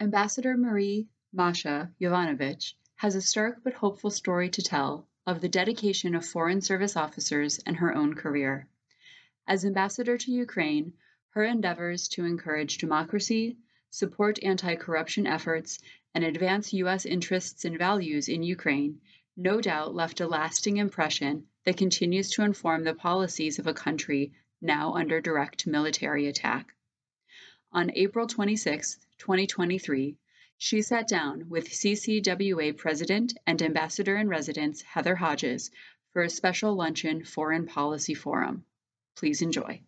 Ambassador 0.00 0.56
Marie 0.56 1.06
Masha 1.32 1.92
Yovanovitch 2.00 2.74
has 2.96 3.14
a 3.14 3.20
stark 3.20 3.62
but 3.62 3.74
hopeful 3.74 4.10
story 4.10 4.48
to 4.48 4.62
tell 4.62 5.06
of 5.26 5.40
the 5.40 5.48
dedication 5.48 6.14
of 6.14 6.24
Foreign 6.24 6.60
Service 6.60 6.96
officers 6.96 7.58
and 7.66 7.76
her 7.76 7.94
own 7.94 8.14
career. 8.14 8.66
As 9.46 9.64
ambassador 9.64 10.16
to 10.16 10.32
Ukraine, 10.32 10.94
her 11.30 11.44
endeavors 11.44 12.08
to 12.08 12.24
encourage 12.24 12.78
democracy, 12.78 13.58
support 13.90 14.42
anti 14.42 14.76
corruption 14.76 15.26
efforts, 15.26 15.78
and 16.14 16.24
advance 16.24 16.72
U.S. 16.72 17.04
interests 17.04 17.64
and 17.64 17.76
values 17.76 18.28
in 18.28 18.42
Ukraine 18.42 19.00
no 19.36 19.60
doubt 19.60 19.94
left 19.94 20.20
a 20.20 20.26
lasting 20.26 20.78
impression 20.78 21.46
that 21.64 21.76
continues 21.76 22.30
to 22.30 22.42
inform 22.42 22.84
the 22.84 22.94
policies 22.94 23.58
of 23.58 23.66
a 23.66 23.74
country 23.74 24.32
now 24.60 24.94
under 24.94 25.20
direct 25.20 25.66
military 25.66 26.26
attack. 26.26 26.74
On 27.74 27.90
April 27.94 28.26
26, 28.26 28.98
2023, 29.16 30.16
she 30.58 30.82
sat 30.82 31.08
down 31.08 31.48
with 31.48 31.70
CCWA 31.70 32.76
President 32.76 33.32
and 33.46 33.62
Ambassador 33.62 34.16
in 34.16 34.28
Residence 34.28 34.82
Heather 34.82 35.16
Hodges 35.16 35.70
for 36.12 36.22
a 36.22 36.28
special 36.28 36.74
luncheon 36.74 37.24
foreign 37.24 37.66
policy 37.66 38.12
forum. 38.12 38.66
Please 39.16 39.40
enjoy. 39.40 39.80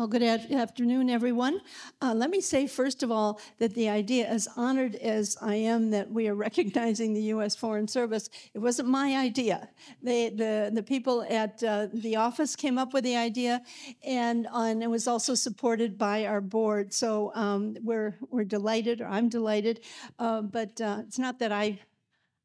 Well, 0.00 0.08
good 0.08 0.22
afternoon, 0.22 1.10
everyone. 1.10 1.60
Uh, 2.00 2.14
let 2.14 2.30
me 2.30 2.40
say, 2.40 2.66
first 2.66 3.02
of 3.02 3.10
all, 3.10 3.38
that 3.58 3.74
the 3.74 3.90
idea, 3.90 4.26
as 4.26 4.48
honored 4.56 4.94
as 4.94 5.36
I 5.42 5.56
am 5.56 5.90
that 5.90 6.10
we 6.10 6.26
are 6.26 6.34
recognizing 6.46 7.12
the 7.12 7.20
U.S. 7.34 7.54
Foreign 7.54 7.86
Service, 7.86 8.30
it 8.54 8.60
wasn't 8.60 8.88
my 8.88 9.18
idea. 9.18 9.68
They, 10.02 10.30
the, 10.30 10.70
the 10.72 10.82
people 10.82 11.26
at 11.28 11.62
uh, 11.62 11.88
the 11.92 12.16
office 12.16 12.56
came 12.56 12.78
up 12.78 12.94
with 12.94 13.04
the 13.04 13.14
idea, 13.14 13.60
and, 14.02 14.46
uh, 14.46 14.62
and, 14.62 14.82
it 14.82 14.88
was 14.88 15.06
also 15.06 15.34
supported 15.34 15.98
by 15.98 16.24
our 16.24 16.40
board. 16.40 16.94
So 16.94 17.30
um, 17.34 17.76
we're, 17.82 18.16
we're 18.30 18.44
delighted, 18.44 19.02
or 19.02 19.06
I'm 19.06 19.28
delighted, 19.28 19.84
uh, 20.18 20.40
but 20.40 20.80
uh, 20.80 21.02
it's 21.06 21.18
not 21.18 21.38
that 21.40 21.52
I, 21.52 21.78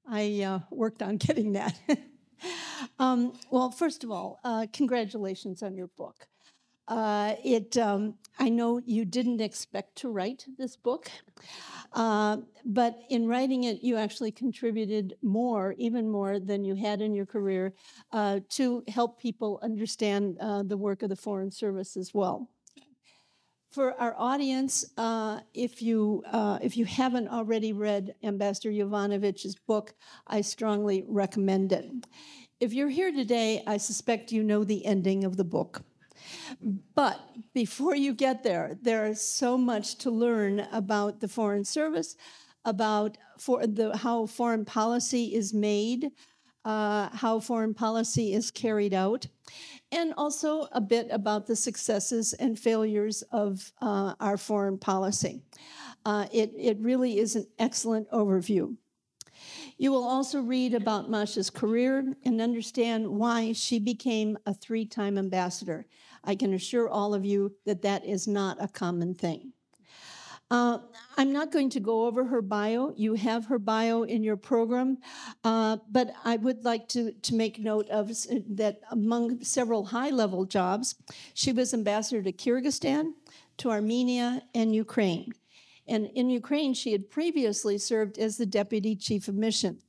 I 0.06 0.42
uh, 0.42 0.60
worked 0.72 1.02
on 1.02 1.16
getting 1.26 1.54
that. 1.54 1.80
um, 3.00 3.32
well, 3.50 3.72
first 3.72 4.04
of 4.04 4.12
all, 4.12 4.42
congratulations 4.74 5.64
on 5.64 5.78
your 5.78 5.88
book. 5.88 6.28
Uh, 6.88 7.34
it, 7.44 7.78
um, 7.78 8.14
I 8.38 8.50
know 8.50 8.80
you 8.86 9.06
didn't 9.06 9.42
expect 9.42 9.96
to 9.98 10.10
write 10.10 10.46
this 10.58 10.76
book, 10.76 11.10
uh, 11.94 12.38
but 12.64 13.00
in 13.10 13.28
writing 13.28 13.64
it, 13.64 13.84
you 13.84 13.98
actually 13.98 14.32
contributed 14.32 15.16
more, 15.24 15.74
even 15.78 16.08
more 16.08 16.40
than 16.40 16.64
you 16.64 16.76
had 16.76 17.02
in 17.02 17.16
your 17.16 17.26
career, 17.26 17.74
uh, 18.12 18.42
to 18.50 18.84
help 18.88 19.20
people 19.20 19.60
understand 19.64 20.38
uh, 20.40 20.62
the 20.64 20.78
work 20.78 21.02
of 21.02 21.10
the 21.10 21.16
Foreign 21.16 21.50
Service 21.50 21.98
as 21.98 22.14
well. 22.14 22.50
For 23.72 24.00
our 24.00 24.16
audience, 24.18 24.86
uh, 24.98 25.42
if 25.54 25.82
you 25.82 26.24
uh, 26.32 26.60
if 26.62 26.78
you 26.78 26.86
haven't 26.86 27.28
already 27.28 27.74
read 27.74 28.16
Ambassador 28.24 28.70
Yovanovitch's 28.70 29.56
book, 29.56 29.94
I 30.28 30.42
strongly 30.42 31.04
recommend 31.08 31.74
it. 31.74 31.92
If 32.62 32.74
you're 32.74 32.90
here 32.90 33.12
today, 33.12 33.64
I 33.68 33.76
suspect 33.76 34.32
you 34.32 34.44
know 34.44 34.64
the 34.64 34.86
ending 34.86 35.26
of 35.26 35.36
the 35.36 35.44
book. 35.44 35.84
But 36.96 37.20
before 37.54 37.96
you 37.96 38.14
get 38.14 38.44
there, 38.44 38.78
there 38.82 39.06
is 39.06 39.22
so 39.22 39.58
much 39.58 39.96
to 40.00 40.12
learn 40.12 40.68
about 40.72 41.20
the 41.20 41.28
Foreign 41.28 41.66
Service, 41.66 42.16
about 42.64 43.18
for 43.38 43.66
the, 43.68 43.96
how 43.98 44.26
foreign 44.26 44.66
policy 44.66 45.36
is 45.36 45.54
made, 45.54 46.12
uh, 46.64 47.10
how 47.10 47.40
foreign 47.40 47.74
policy 47.74 48.34
is 48.34 48.50
carried 48.50 48.94
out, 48.94 49.28
and 49.92 50.14
also 50.18 50.68
a 50.72 50.82
bit 50.82 51.08
about 51.12 51.46
the 51.46 51.56
successes 51.56 52.34
and 52.34 52.58
failures 52.58 53.22
of 53.32 53.72
uh, 53.82 54.16
our 54.20 54.38
foreign 54.38 54.78
policy. 54.78 55.42
Uh, 56.06 56.28
it, 56.32 56.52
it 56.58 56.78
really 56.80 57.20
is 57.20 57.36
an 57.36 57.48
excellent 57.60 58.10
overview. 58.12 58.76
You 59.78 59.92
will 59.92 60.06
also 60.06 60.42
read 60.42 60.74
about 60.74 61.10
Masha's 61.10 61.50
career 61.50 62.16
and 62.24 62.42
understand 62.42 63.08
why 63.08 63.52
she 63.54 63.80
became 63.80 64.38
a 64.46 64.54
three 64.54 64.86
time 64.86 65.18
ambassador. 65.18 65.86
I 66.26 66.36
can 66.36 66.54
assure 66.54 66.90
all 66.90 67.14
of 67.14 67.26
you 67.26 67.56
that 67.66 67.82
that 67.84 68.06
is 68.06 68.28
not 68.28 68.58
a 68.62 68.68
common 68.68 69.14
thing. 69.14 69.54
Uh, 70.52 70.78
I'm 71.18 71.34
not 71.34 71.52
going 71.52 71.72
to 71.72 71.80
go 71.80 72.06
over 72.06 72.24
her 72.26 72.42
bio. 72.42 72.94
You 72.96 73.16
have 73.16 73.46
her 73.48 73.58
bio 73.58 74.04
in 74.04 74.24
your 74.24 74.38
program, 74.38 75.00
uh, 75.44 75.78
but 75.90 76.14
I 76.24 76.36
would 76.38 76.64
like 76.64 76.88
to, 76.90 77.14
to 77.14 77.36
make 77.36 77.58
note 77.58 77.90
of 77.90 78.12
that 78.56 78.82
among 78.92 79.44
several 79.44 79.86
high 79.86 80.12
level 80.12 80.46
jobs, 80.46 80.96
she 81.34 81.52
was 81.52 81.74
ambassador 81.74 82.22
to 82.22 82.32
Kyrgyzstan, 82.32 83.14
to 83.58 83.72
Armenia, 83.72 84.44
and 84.54 84.76
Ukraine. 84.76 85.32
And 85.88 86.08
in 86.14 86.30
Ukraine, 86.30 86.74
she 86.74 86.92
had 86.92 87.10
previously 87.10 87.78
served 87.80 88.20
as 88.20 88.38
the 88.38 88.46
deputy 88.46 88.96
chief 88.96 89.28
of 89.28 89.36
mission. 89.36 89.80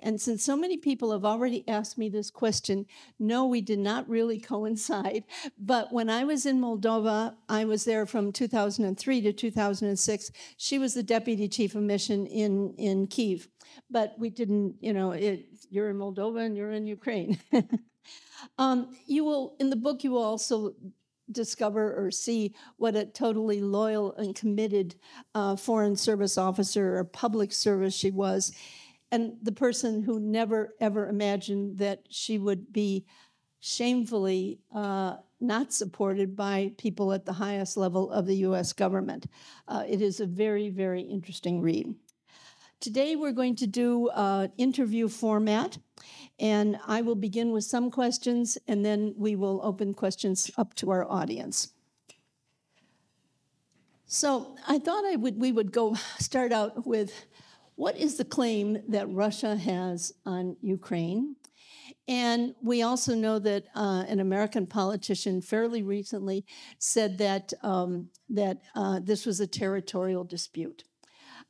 And 0.00 0.20
since 0.20 0.44
so 0.44 0.56
many 0.56 0.76
people 0.76 1.12
have 1.12 1.24
already 1.24 1.66
asked 1.68 1.96
me 1.96 2.08
this 2.08 2.30
question, 2.30 2.86
no, 3.18 3.46
we 3.46 3.60
did 3.60 3.78
not 3.78 4.08
really 4.08 4.38
coincide. 4.54 5.24
But 5.58 5.92
when 5.92 6.10
I 6.10 6.24
was 6.24 6.46
in 6.46 6.60
Moldova, 6.60 7.34
I 7.48 7.64
was 7.64 7.84
there 7.84 8.06
from 8.06 8.32
2003 8.32 9.20
to 9.22 9.32
2006. 9.32 10.30
She 10.56 10.78
was 10.78 10.94
the 10.94 11.02
deputy 11.02 11.48
chief 11.48 11.74
of 11.74 11.82
mission 11.82 12.26
in, 12.26 12.74
in 12.76 13.06
Kiev. 13.06 13.48
But 13.90 14.14
we 14.18 14.30
didn't, 14.30 14.76
you 14.80 14.92
know, 14.92 15.12
it, 15.12 15.46
you're 15.70 15.90
in 15.90 15.96
Moldova 15.96 16.44
and 16.44 16.56
you're 16.56 16.72
in 16.72 16.86
Ukraine. 16.86 17.38
um, 18.58 18.96
you 19.06 19.24
will, 19.24 19.56
in 19.58 19.70
the 19.70 19.76
book, 19.76 20.04
you 20.04 20.12
will 20.12 20.22
also 20.22 20.74
discover 21.30 21.94
or 21.96 22.10
see 22.10 22.54
what 22.76 22.94
a 22.94 23.04
totally 23.04 23.60
loyal 23.60 24.14
and 24.14 24.34
committed 24.34 24.94
uh, 25.34 25.56
foreign 25.56 25.96
service 25.96 26.38
officer 26.38 26.96
or 26.96 27.04
public 27.04 27.52
service 27.52 27.94
she 27.94 28.10
was 28.10 28.52
and 29.12 29.34
the 29.42 29.52
person 29.52 30.02
who 30.02 30.18
never 30.20 30.74
ever 30.80 31.08
imagined 31.08 31.78
that 31.78 32.00
she 32.08 32.38
would 32.38 32.72
be 32.72 33.04
shamefully 33.60 34.60
uh, 34.74 35.16
not 35.40 35.72
supported 35.72 36.36
by 36.36 36.72
people 36.78 37.12
at 37.12 37.24
the 37.24 37.32
highest 37.32 37.76
level 37.76 38.10
of 38.10 38.26
the 38.26 38.36
US 38.36 38.72
government. 38.72 39.26
Uh, 39.68 39.84
it 39.88 40.00
is 40.00 40.20
a 40.20 40.26
very, 40.26 40.68
very 40.70 41.02
interesting 41.02 41.60
read. 41.60 41.94
Today 42.80 43.16
we're 43.16 43.32
going 43.32 43.56
to 43.56 43.66
do 43.66 44.10
an 44.14 44.52
interview 44.58 45.08
format, 45.08 45.78
and 46.38 46.78
I 46.86 47.00
will 47.00 47.14
begin 47.14 47.50
with 47.52 47.64
some 47.64 47.90
questions, 47.90 48.58
and 48.68 48.84
then 48.84 49.14
we 49.16 49.34
will 49.34 49.60
open 49.62 49.94
questions 49.94 50.50
up 50.58 50.74
to 50.74 50.90
our 50.90 51.10
audience. 51.10 51.72
So 54.04 54.56
I 54.68 54.78
thought 54.78 55.04
I 55.04 55.16
would 55.16 55.40
we 55.40 55.52
would 55.52 55.72
go 55.72 55.94
start 56.18 56.52
out 56.52 56.86
with 56.86 57.26
what 57.76 57.96
is 57.96 58.16
the 58.16 58.24
claim 58.24 58.78
that 58.88 59.08
Russia 59.10 59.56
has 59.56 60.12
on 60.24 60.56
Ukraine? 60.60 61.36
And 62.08 62.54
we 62.62 62.82
also 62.82 63.14
know 63.14 63.38
that 63.38 63.64
uh, 63.74 64.04
an 64.08 64.20
American 64.20 64.66
politician 64.66 65.40
fairly 65.40 65.82
recently 65.82 66.44
said 66.78 67.18
that 67.18 67.52
um, 67.62 68.08
that 68.28 68.58
uh, 68.74 69.00
this 69.02 69.26
was 69.26 69.40
a 69.40 69.46
territorial 69.46 70.24
dispute. 70.24 70.84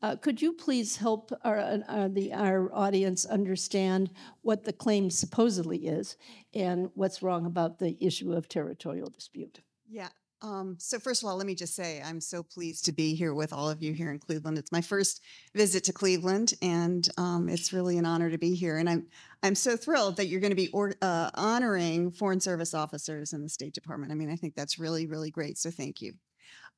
Uh, 0.02 0.14
could 0.14 0.42
you 0.42 0.52
please 0.52 0.96
help 0.96 1.32
our, 1.42 1.80
uh, 1.88 2.08
the, 2.08 2.32
our 2.32 2.70
audience 2.74 3.24
understand 3.24 4.10
what 4.42 4.64
the 4.64 4.72
claim 4.72 5.08
supposedly 5.10 5.86
is 5.86 6.16
and 6.52 6.90
what's 6.94 7.22
wrong 7.22 7.46
about 7.46 7.78
the 7.78 7.96
issue 8.04 8.32
of 8.32 8.46
territorial 8.46 9.08
dispute? 9.08 9.60
Yeah, 9.88 10.08
um, 10.42 10.76
so 10.78 10.98
first 10.98 11.22
of 11.22 11.28
all, 11.28 11.36
let 11.36 11.46
me 11.46 11.54
just 11.54 11.74
say 11.74 12.02
I'm 12.04 12.20
so 12.20 12.42
pleased 12.42 12.84
to 12.84 12.92
be 12.92 13.14
here 13.14 13.32
with 13.32 13.52
all 13.52 13.70
of 13.70 13.82
you 13.82 13.92
here 13.94 14.10
in 14.10 14.18
Cleveland. 14.18 14.58
It's 14.58 14.72
my 14.72 14.82
first 14.82 15.22
visit 15.54 15.84
to 15.84 15.92
Cleveland, 15.92 16.52
and 16.60 17.08
um, 17.16 17.48
it's 17.48 17.72
really 17.72 17.96
an 17.96 18.04
honor 18.04 18.30
to 18.30 18.38
be 18.38 18.54
here. 18.54 18.76
And 18.76 18.88
I'm 18.88 19.06
I'm 19.42 19.54
so 19.54 19.76
thrilled 19.76 20.16
that 20.16 20.26
you're 20.26 20.40
going 20.40 20.50
to 20.50 20.56
be 20.56 20.68
or, 20.68 20.92
uh, 21.00 21.30
honoring 21.34 22.10
Foreign 22.10 22.40
Service 22.40 22.74
officers 22.74 23.32
in 23.32 23.42
the 23.42 23.48
State 23.48 23.72
Department. 23.72 24.12
I 24.12 24.14
mean, 24.14 24.30
I 24.30 24.36
think 24.36 24.54
that's 24.54 24.78
really 24.78 25.06
really 25.06 25.30
great. 25.30 25.56
So 25.56 25.70
thank 25.70 26.02
you. 26.02 26.12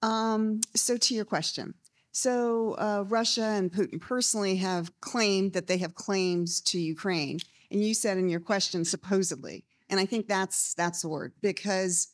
Um, 0.03 0.61
so 0.77 0.97
to 0.97 1.15
your 1.15 1.25
question, 1.25 1.75
so 2.13 2.75
uh, 2.75 3.05
Russia 3.09 3.43
and 3.43 3.73
Putin 3.73 4.01
personally 4.01 4.57
have 4.57 5.01
claimed 5.01 5.53
that 5.55 5.67
they 5.67 5.79
have 5.79 5.97
claims 5.97 6.61
to 6.63 6.79
Ukraine, 6.79 7.41
and 7.73 7.83
you 7.83 7.93
said 7.93 8.19
in 8.19 8.29
your 8.29 8.41
question 8.41 8.85
supposedly, 8.85 9.65
and 9.91 9.99
I 9.99 10.07
think 10.07 10.29
that's 10.29 10.75
that's 10.75 11.03
the 11.03 11.09
word 11.09 11.33
because 11.43 12.09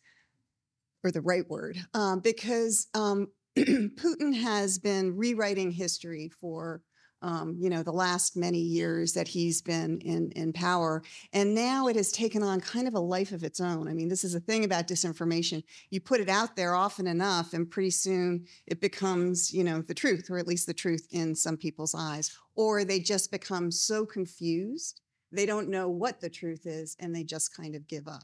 or 1.04 1.10
the 1.10 1.20
right 1.20 1.48
word, 1.48 1.78
um, 1.94 2.20
because 2.20 2.88
um, 2.94 3.28
Putin 3.58 4.34
has 4.34 4.78
been 4.78 5.16
rewriting 5.16 5.70
history 5.70 6.30
for 6.40 6.82
um, 7.22 7.56
you 7.58 7.70
know 7.70 7.82
the 7.82 7.92
last 7.92 8.36
many 8.36 8.58
years 8.58 9.12
that 9.12 9.28
he's 9.28 9.62
been 9.62 10.00
in 10.00 10.32
in 10.32 10.52
power, 10.52 11.02
and 11.32 11.54
now 11.54 11.86
it 11.88 11.96
has 11.96 12.10
taken 12.10 12.42
on 12.42 12.60
kind 12.60 12.88
of 12.88 12.94
a 12.94 13.00
life 13.00 13.32
of 13.32 13.44
its 13.44 13.60
own. 13.60 13.88
I 13.88 13.94
mean, 13.94 14.08
this 14.08 14.24
is 14.24 14.34
a 14.34 14.40
thing 14.40 14.64
about 14.64 14.88
disinformation. 14.88 15.62
You 15.90 16.00
put 16.00 16.20
it 16.20 16.28
out 16.28 16.56
there 16.56 16.74
often 16.74 17.06
enough, 17.06 17.52
and 17.52 17.70
pretty 17.70 17.90
soon 17.90 18.46
it 18.66 18.80
becomes 18.80 19.52
you 19.52 19.64
know 19.64 19.82
the 19.82 19.94
truth, 19.94 20.28
or 20.30 20.38
at 20.38 20.48
least 20.48 20.66
the 20.66 20.74
truth 20.74 21.06
in 21.12 21.34
some 21.34 21.56
people's 21.56 21.94
eyes, 21.94 22.36
or 22.56 22.84
they 22.84 22.98
just 22.98 23.30
become 23.30 23.70
so 23.70 24.04
confused 24.04 25.00
they 25.34 25.46
don't 25.46 25.68
know 25.68 25.88
what 25.88 26.20
the 26.20 26.30
truth 26.30 26.66
is, 26.66 26.96
and 27.00 27.14
they 27.14 27.24
just 27.24 27.54
kind 27.54 27.74
of 27.74 27.88
give 27.88 28.06
up. 28.06 28.22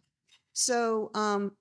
So 0.53 1.11
um, 1.15 1.53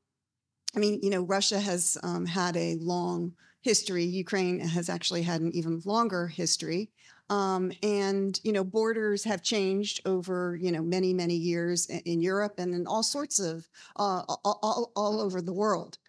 I 0.76 0.80
mean, 0.80 1.00
you 1.02 1.10
know, 1.10 1.22
Russia 1.22 1.60
has 1.60 1.98
um, 2.04 2.26
had 2.26 2.56
a 2.56 2.76
long 2.76 3.34
history. 3.62 4.04
Ukraine 4.04 4.60
has 4.60 4.90
actually 4.90 5.24
had 5.24 5.42
an 5.42 5.52
even 5.54 5.82
longer 5.86 6.28
history. 6.28 6.90
Um, 7.30 7.72
and 7.84 8.40
you 8.44 8.52
know, 8.52 8.64
borders 8.64 9.24
have 9.24 9.44
changed 9.44 10.02
over 10.06 10.58
you 10.60 10.72
know 10.72 10.82
many 10.82 11.14
many 11.14 11.36
years 11.36 11.86
in 11.88 12.22
Europe 12.22 12.56
and 12.58 12.74
in 12.74 12.88
all 12.88 13.04
sorts 13.04 13.40
of 13.40 13.68
uh, 13.98 14.24
all, 14.28 14.60
all, 14.64 14.92
all, 14.96 15.22
over 15.22 15.40
the 15.42 15.54
world. 15.54 16.00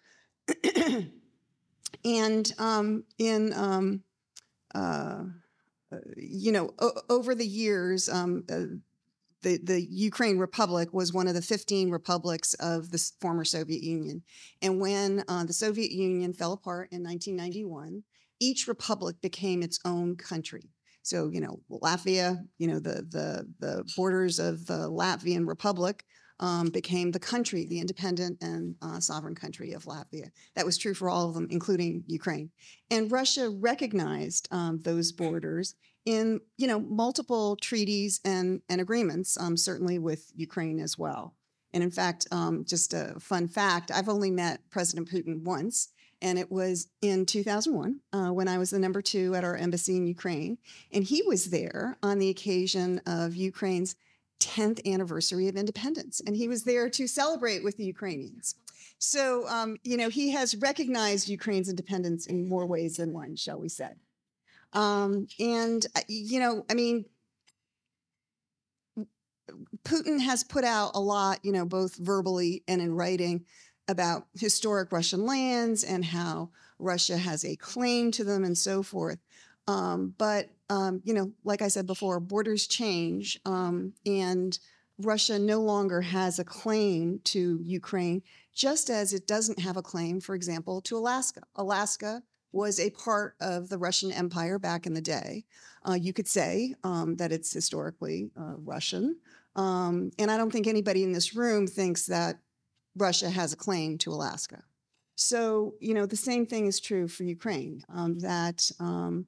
and 2.03 2.53
um, 2.57 3.03
in 3.19 3.53
um, 3.53 4.01
uh, 4.73 5.23
uh, 5.91 5.97
you 6.15 6.51
know, 6.51 6.73
o- 6.79 7.01
over 7.09 7.35
the 7.35 7.45
years, 7.45 8.07
um, 8.07 8.43
uh, 8.51 8.63
the, 9.43 9.59
the 9.63 9.81
Ukraine 9.81 10.37
Republic 10.37 10.89
was 10.93 11.13
one 11.13 11.27
of 11.27 11.33
the 11.33 11.41
15 11.41 11.89
republics 11.89 12.53
of 12.55 12.91
the 12.91 13.11
former 13.19 13.45
Soviet 13.45 13.81
Union. 13.81 14.23
And 14.61 14.79
when 14.79 15.23
uh, 15.27 15.45
the 15.45 15.53
Soviet 15.53 15.91
Union 15.91 16.33
fell 16.33 16.53
apart 16.53 16.89
in 16.91 17.03
1991, 17.03 18.03
each 18.39 18.67
republic 18.67 19.17
became 19.21 19.61
its 19.61 19.79
own 19.85 20.15
country. 20.15 20.69
So, 21.03 21.29
you 21.31 21.41
know, 21.41 21.59
Latvia, 21.71 22.37
you 22.57 22.67
know, 22.67 22.79
the, 22.79 23.05
the, 23.09 23.47
the 23.59 23.83
borders 23.95 24.39
of 24.39 24.67
the 24.67 24.89
Latvian 24.89 25.47
Republic 25.47 26.03
um, 26.39 26.69
became 26.69 27.11
the 27.11 27.19
country, 27.19 27.65
the 27.65 27.79
independent 27.79 28.37
and 28.41 28.75
uh, 28.81 28.99
sovereign 28.99 29.35
country 29.35 29.73
of 29.73 29.85
Latvia. 29.85 30.29
That 30.55 30.65
was 30.65 30.77
true 30.77 30.93
for 30.93 31.09
all 31.09 31.29
of 31.29 31.35
them, 31.35 31.47
including 31.51 32.03
Ukraine. 32.07 32.49
And 32.89 33.11
Russia 33.11 33.49
recognized 33.49 34.47
um, 34.51 34.81
those 34.81 35.11
borders 35.11 35.75
in 36.05 36.41
you 36.57 36.67
know 36.67 36.79
multiple 36.79 37.55
treaties 37.55 38.19
and 38.25 38.61
and 38.69 38.81
agreements, 38.81 39.37
um, 39.39 39.57
certainly 39.57 39.99
with 39.99 40.31
Ukraine 40.35 40.79
as 40.79 40.97
well. 40.97 41.35
And 41.73 41.83
in 41.83 41.91
fact, 41.91 42.27
um, 42.31 42.65
just 42.65 42.93
a 42.93 43.15
fun 43.19 43.47
fact: 43.47 43.91
I've 43.91 44.09
only 44.09 44.31
met 44.31 44.61
President 44.69 45.09
Putin 45.09 45.43
once, 45.43 45.89
and 46.21 46.37
it 46.37 46.51
was 46.51 46.87
in 47.01 47.25
2001 47.25 47.99
uh, 48.13 48.29
when 48.29 48.47
I 48.47 48.57
was 48.57 48.71
the 48.71 48.79
number 48.79 49.01
two 49.01 49.35
at 49.35 49.43
our 49.43 49.55
embassy 49.55 49.97
in 49.97 50.07
Ukraine, 50.07 50.57
and 50.91 51.03
he 51.03 51.21
was 51.23 51.49
there 51.49 51.97
on 52.03 52.19
the 52.19 52.29
occasion 52.29 53.01
of 53.05 53.35
Ukraine's 53.35 53.95
10th 54.39 54.85
anniversary 54.91 55.47
of 55.47 55.55
independence, 55.55 56.21
and 56.25 56.35
he 56.35 56.47
was 56.47 56.63
there 56.63 56.89
to 56.89 57.07
celebrate 57.07 57.63
with 57.63 57.77
the 57.77 57.85
Ukrainians. 57.85 58.55
So, 58.97 59.47
um, 59.47 59.77
you 59.83 59.97
know, 59.97 60.09
he 60.09 60.31
has 60.31 60.55
recognized 60.55 61.27
Ukraine's 61.29 61.69
independence 61.69 62.27
in 62.27 62.47
more 62.47 62.65
ways 62.65 62.97
than 62.97 63.13
one, 63.13 63.35
shall 63.35 63.59
we 63.59 63.69
say. 63.69 63.93
Um, 64.73 65.27
and, 65.39 65.85
uh, 65.95 66.01
you 66.07 66.39
know, 66.39 66.65
I 66.69 66.73
mean, 66.73 67.05
Putin 69.83 70.19
has 70.21 70.43
put 70.43 70.63
out 70.63 70.91
a 70.95 70.99
lot, 70.99 71.39
you 71.43 71.51
know, 71.51 71.65
both 71.65 71.95
verbally 71.95 72.63
and 72.67 72.81
in 72.81 72.93
writing 72.93 73.45
about 73.87 74.27
historic 74.39 74.91
Russian 74.91 75.25
lands 75.25 75.83
and 75.83 76.05
how 76.05 76.51
Russia 76.79 77.17
has 77.17 77.43
a 77.43 77.55
claim 77.55 78.11
to 78.11 78.23
them 78.23 78.43
and 78.43 78.57
so 78.57 78.83
forth. 78.83 79.19
Um, 79.67 80.13
but, 80.17 80.49
um, 80.69 81.01
you 81.03 81.13
know, 81.13 81.31
like 81.43 81.61
I 81.61 81.67
said 81.67 81.85
before, 81.85 82.19
borders 82.19 82.67
change 82.67 83.39
um, 83.45 83.93
and 84.05 84.57
Russia 84.97 85.39
no 85.39 85.61
longer 85.61 86.01
has 86.01 86.39
a 86.39 86.43
claim 86.43 87.19
to 87.25 87.59
Ukraine, 87.63 88.21
just 88.53 88.89
as 88.89 89.13
it 89.13 89.27
doesn't 89.27 89.59
have 89.59 89.77
a 89.77 89.81
claim, 89.81 90.21
for 90.21 90.35
example, 90.35 90.81
to 90.81 90.97
Alaska. 90.97 91.41
Alaska 91.55 92.23
was 92.51 92.79
a 92.79 92.89
part 92.91 93.35
of 93.39 93.69
the 93.69 93.77
Russian 93.77 94.11
Empire 94.11 94.59
back 94.59 94.85
in 94.85 94.93
the 94.93 95.01
day. 95.01 95.45
Uh, 95.87 95.93
you 95.93 96.13
could 96.13 96.27
say 96.27 96.75
um, 96.83 97.15
that 97.15 97.31
it's 97.31 97.51
historically 97.51 98.31
uh, 98.39 98.55
Russian. 98.57 99.17
Um, 99.55 100.11
and 100.19 100.29
I 100.29 100.37
don't 100.37 100.51
think 100.51 100.67
anybody 100.67 101.03
in 101.03 101.11
this 101.11 101.35
room 101.35 101.67
thinks 101.67 102.05
that 102.07 102.39
Russia 102.95 103.29
has 103.29 103.53
a 103.53 103.57
claim 103.57 103.97
to 103.99 104.11
Alaska. 104.11 104.63
So, 105.15 105.75
you 105.79 105.93
know, 105.93 106.05
the 106.05 106.15
same 106.15 106.45
thing 106.45 106.65
is 106.65 106.79
true 106.79 107.07
for 107.07 107.23
Ukraine 107.23 107.83
um, 107.93 108.19
that, 108.19 108.71
um, 108.79 109.27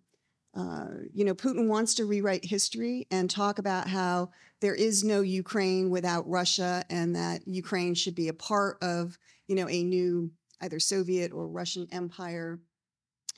uh, 0.56 0.88
you 1.14 1.26
know, 1.26 1.34
Putin 1.34 1.68
wants 1.68 1.96
to 1.96 2.06
rewrite 2.06 2.46
history 2.46 3.08
and 3.12 3.30
talk 3.30 3.60
about 3.60 3.88
how 3.88 4.30
there 4.60 4.76
is 4.76 5.04
no 5.04 5.22
Ukraine 5.22 5.90
without 5.90 6.28
Russia 6.28 6.84
and 6.90 7.16
that 7.16 7.48
Ukraine 7.48 7.96
should 7.96 8.16
be 8.16 8.28
a 8.28 8.34
part 8.34 8.78
of, 8.82 9.18
you 9.48 9.56
know, 9.56 9.68
a 9.70 9.84
new 9.84 10.32
either 10.62 10.80
Soviet 10.80 11.32
or 11.32 11.48
Russian 11.48 11.88
empire 11.92 12.60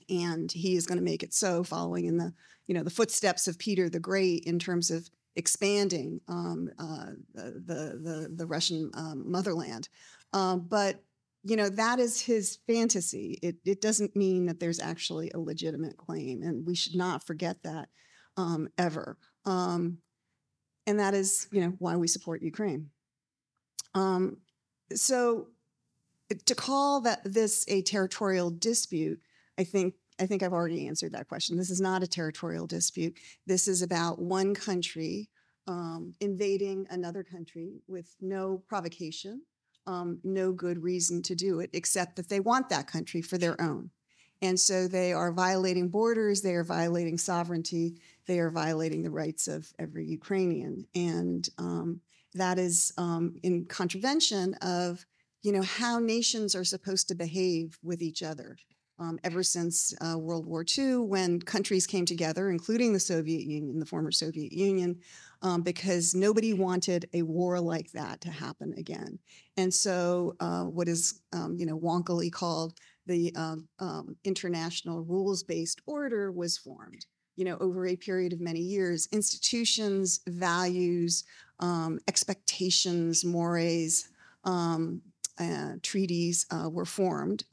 and 0.10 0.52
he 0.52 0.76
is 0.76 0.86
going 0.86 0.98
to 0.98 1.04
make 1.04 1.24
it 1.24 1.34
so, 1.34 1.64
following 1.64 2.06
in 2.06 2.18
the 2.18 2.34
you 2.68 2.74
know 2.74 2.84
the 2.84 2.90
footsteps 2.90 3.48
of 3.48 3.60
Peter 3.60 3.90
the 3.90 4.00
Great 4.00 4.44
in 4.46 4.60
terms 4.60 4.92
of 4.92 5.10
expanding 5.36 6.22
um, 6.28 6.70
uh, 6.80 7.12
the, 7.34 8.00
the 8.02 8.32
the 8.36 8.48
Russian 8.48 8.92
um, 8.94 9.30
motherland. 9.30 9.90
Um, 10.34 10.62
but 10.68 11.04
you 11.44 11.56
know 11.56 11.70
that 11.70 12.00
is 12.00 12.22
his 12.22 12.60
fantasy. 12.68 13.40
It 13.42 13.58
it 13.66 13.82
doesn't 13.82 14.16
mean 14.16 14.48
that 14.48 14.60
there's 14.60 14.80
actually 14.80 15.32
a 15.32 15.40
legitimate 15.40 15.98
claim, 15.98 16.42
and 16.42 16.66
we 16.66 16.76
should 16.76 16.96
not 16.96 17.26
forget 17.26 17.64
that 17.64 17.90
um, 18.38 18.68
ever. 18.78 19.18
Um, 19.46 20.00
and 20.88 21.00
that 21.00 21.14
is 21.14 21.48
you 21.52 21.62
know 21.62 21.74
why 21.80 21.96
we 21.96 22.08
support 22.08 22.42
Ukraine. 22.42 22.90
Um, 23.94 24.38
so 24.94 25.48
to 26.46 26.56
call 26.56 27.02
that 27.02 27.22
this 27.24 27.66
a 27.68 27.82
territorial 27.82 28.50
dispute 28.50 29.22
I 29.58 29.64
think 29.64 29.96
I 30.20 30.26
think 30.26 30.44
I've 30.44 30.54
already 30.54 30.88
answered 30.88 31.12
that 31.12 31.28
question. 31.28 31.58
This 31.58 31.70
is 31.70 31.82
not 31.82 32.04
a 32.04 32.08
territorial 32.08 32.68
dispute. 32.68 33.18
This 33.46 33.68
is 33.68 33.82
about 33.82 34.20
one 34.20 34.56
country 34.56 35.30
um, 35.68 36.14
invading 36.22 36.88
another 36.90 37.24
country 37.24 37.82
with 37.88 38.16
no 38.22 38.64
provocation, 38.70 39.42
um, 39.88 40.20
no 40.24 40.54
good 40.54 40.82
reason 40.82 41.22
to 41.24 41.36
do 41.36 41.60
it, 41.60 41.70
except 41.74 42.16
that 42.16 42.30
they 42.30 42.40
want 42.40 42.70
that 42.70 42.88
country 42.88 43.22
for 43.22 43.38
their 43.38 43.60
own. 43.60 43.90
And 44.42 44.60
so 44.60 44.88
they 44.88 45.12
are 45.12 45.32
violating 45.32 45.90
borders, 45.90 46.42
they 46.42 46.54
are 46.56 46.64
violating 46.64 47.18
sovereignty, 47.18 47.98
they 48.28 48.40
are 48.40 48.52
violating 48.52 49.02
the 49.02 49.12
rights 49.12 49.48
of 49.48 49.72
every 49.80 50.06
Ukrainian. 50.06 50.86
And 50.94 51.48
um, 51.58 52.02
that 52.36 52.60
is 52.60 52.94
um, 52.98 53.36
in 53.44 53.66
contravention 53.66 54.54
of 54.56 55.06
you 55.42 55.52
know 55.52 55.62
how 55.62 56.00
nations 56.00 56.56
are 56.56 56.64
supposed 56.64 57.08
to 57.08 57.16
behave 57.16 57.78
with 57.84 58.02
each 58.02 58.24
other 58.24 58.58
um, 58.98 59.20
ever 59.24 59.44
since 59.44 59.94
uh, 60.02 60.18
World 60.18 60.46
War 60.46 60.66
II, 60.78 60.98
when 60.98 61.42
countries 61.42 61.86
came 61.86 62.06
together, 62.06 62.50
including 62.50 62.94
the 62.94 63.00
Soviet 63.00 63.44
Union, 63.44 63.80
the 63.80 63.86
former 63.86 64.12
Soviet 64.12 64.54
Union, 64.54 65.00
um, 65.42 65.62
because 65.62 66.16
nobody 66.16 66.54
wanted 66.54 67.10
a 67.14 67.22
war 67.22 67.60
like 67.60 67.92
that 67.92 68.22
to 68.22 68.30
happen 68.30 68.74
again. 68.78 69.20
And 69.58 69.74
so, 69.74 70.36
uh, 70.40 70.64
what 70.64 70.88
is 70.88 71.22
um, 71.34 71.58
you 71.58 71.66
know 71.66 71.78
wonkily 71.78 72.32
called 72.32 72.74
the 73.06 73.34
um, 73.36 73.68
um, 73.80 74.16
international 74.24 75.04
rules-based 75.04 75.82
order 75.86 76.32
was 76.32 76.58
formed. 76.58 77.06
You 77.36 77.46
know, 77.46 77.58
over 77.60 77.86
a 77.86 77.98
period 77.98 78.32
of 78.32 78.40
many 78.40 78.62
years, 78.62 79.10
institutions, 79.12 80.22
values, 80.26 81.26
um, 81.60 82.00
expectations, 82.08 83.26
mores, 83.26 84.08
uh, 85.38 85.74
treaties 85.84 86.46
uh, 86.50 86.70
were 86.70 86.86
formed, 86.86 87.44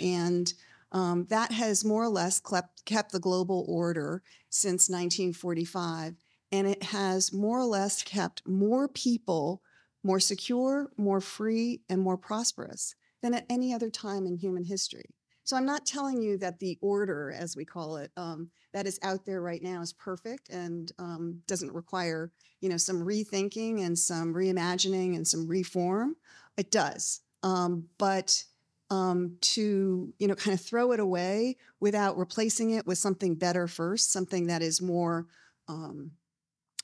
and 0.00 0.52
um, 0.92 1.26
that 1.30 1.52
has 1.52 1.84
more 1.84 2.04
or 2.04 2.08
less 2.08 2.40
kept, 2.40 2.84
kept 2.84 3.12
the 3.12 3.20
global 3.20 3.64
order 3.68 4.22
since 4.48 4.88
1945, 4.88 6.14
and 6.50 6.66
it 6.66 6.82
has 6.82 7.32
more 7.32 7.58
or 7.60 7.66
less 7.66 8.02
kept 8.02 8.46
more 8.46 8.88
people 8.88 9.62
more 10.02 10.20
secure, 10.20 10.90
more 10.96 11.20
free, 11.20 11.82
and 11.88 12.00
more 12.00 12.16
prosperous 12.16 12.94
than 13.22 13.34
at 13.34 13.46
any 13.50 13.74
other 13.74 13.90
time 13.90 14.26
in 14.26 14.36
human 14.36 14.64
history. 14.64 15.14
So 15.44 15.56
I'm 15.56 15.66
not 15.66 15.86
telling 15.86 16.20
you 16.20 16.36
that 16.38 16.58
the 16.58 16.78
order, 16.82 17.34
as 17.36 17.56
we 17.56 17.64
call 17.64 17.96
it, 17.96 18.10
um, 18.16 18.50
that 18.74 18.86
is 18.86 18.98
out 19.02 19.24
there 19.24 19.40
right 19.40 19.62
now 19.62 19.80
is 19.80 19.94
perfect 19.94 20.50
and 20.50 20.92
um, 20.98 21.40
doesn't 21.46 21.72
require, 21.72 22.30
you 22.60 22.68
know, 22.68 22.76
some 22.76 23.02
rethinking 23.02 23.84
and 23.84 23.98
some 23.98 24.34
reimagining 24.34 25.16
and 25.16 25.26
some 25.26 25.46
reform. 25.46 26.16
It 26.58 26.70
does, 26.70 27.20
um, 27.42 27.88
but 27.98 28.44
um, 28.90 29.36
to 29.40 30.12
you 30.18 30.26
know 30.26 30.34
kind 30.34 30.54
of 30.54 30.64
throw 30.64 30.92
it 30.92 31.00
away 31.00 31.56
without 31.80 32.16
replacing 32.16 32.70
it 32.70 32.86
with 32.86 32.98
something 32.98 33.34
better 33.34 33.66
first, 33.66 34.12
something 34.12 34.46
that 34.46 34.62
is 34.62 34.80
more 34.80 35.26
um, 35.68 36.12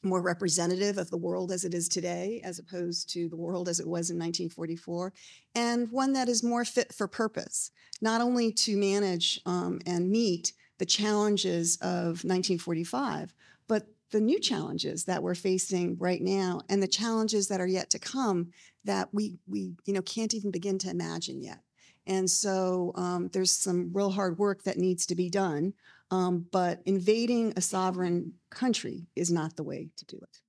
more 0.03 0.21
representative 0.21 0.99
of 0.99 1.11
the 1.11 1.17
world 1.17 1.51
as 1.51 1.65
it 1.65 1.75
is 1.75 1.89
today, 1.89 2.41
as 2.45 2.59
opposed 2.59 3.09
to 3.11 3.29
the 3.29 3.37
world 3.37 3.69
as 3.69 3.81
it 3.81 3.87
was 3.87 4.11
in 4.11 4.17
1944, 4.17 5.13
and 5.55 5.91
one 5.91 6.13
that 6.13 6.29
is 6.29 6.43
more 6.43 6.65
fit 6.65 6.93
for 6.93 7.09
purpose, 7.09 7.71
not 8.01 8.21
only 8.21 8.53
to 8.53 8.77
manage 8.77 9.41
um, 9.47 9.81
and 9.87 10.11
meet 10.11 10.53
the 10.79 10.87
challenges 10.87 11.77
of 11.77 12.23
1945, 12.25 13.33
but 13.67 13.87
the 14.11 14.21
new 14.21 14.39
challenges 14.39 15.05
that 15.05 15.23
we're 15.23 15.35
facing 15.35 15.97
right 15.99 16.21
now 16.21 16.61
and 16.69 16.83
the 16.83 16.89
challenges 16.89 17.49
that 17.49 17.61
are 17.61 17.67
yet 17.67 17.91
to 17.91 17.99
come 17.99 18.51
that 18.85 19.09
we 19.13 19.39
we 19.47 19.73
you 19.87 19.95
know 19.95 20.03
can't 20.03 20.35
even 20.35 20.51
begin 20.51 20.79
to 20.79 20.91
imagine 20.91 21.43
yet. 21.43 21.61
And 22.07 22.31
so 22.31 22.93
um, 22.97 23.29
there's 23.33 23.51
some 23.51 23.91
real 23.93 24.11
hard 24.11 24.39
work 24.39 24.65
that 24.65 24.79
needs 24.79 25.07
to 25.07 25.15
be 25.15 25.31
done. 25.31 25.73
Um, 26.11 26.47
but 26.53 26.83
invading 26.85 27.55
a 27.57 27.61
sovereign 27.61 28.35
country 28.51 29.07
is 29.17 29.31
not 29.31 29.57
the 29.57 29.65
way 29.65 29.89
to 29.97 30.05
do 30.05 30.19
it. 30.21 30.41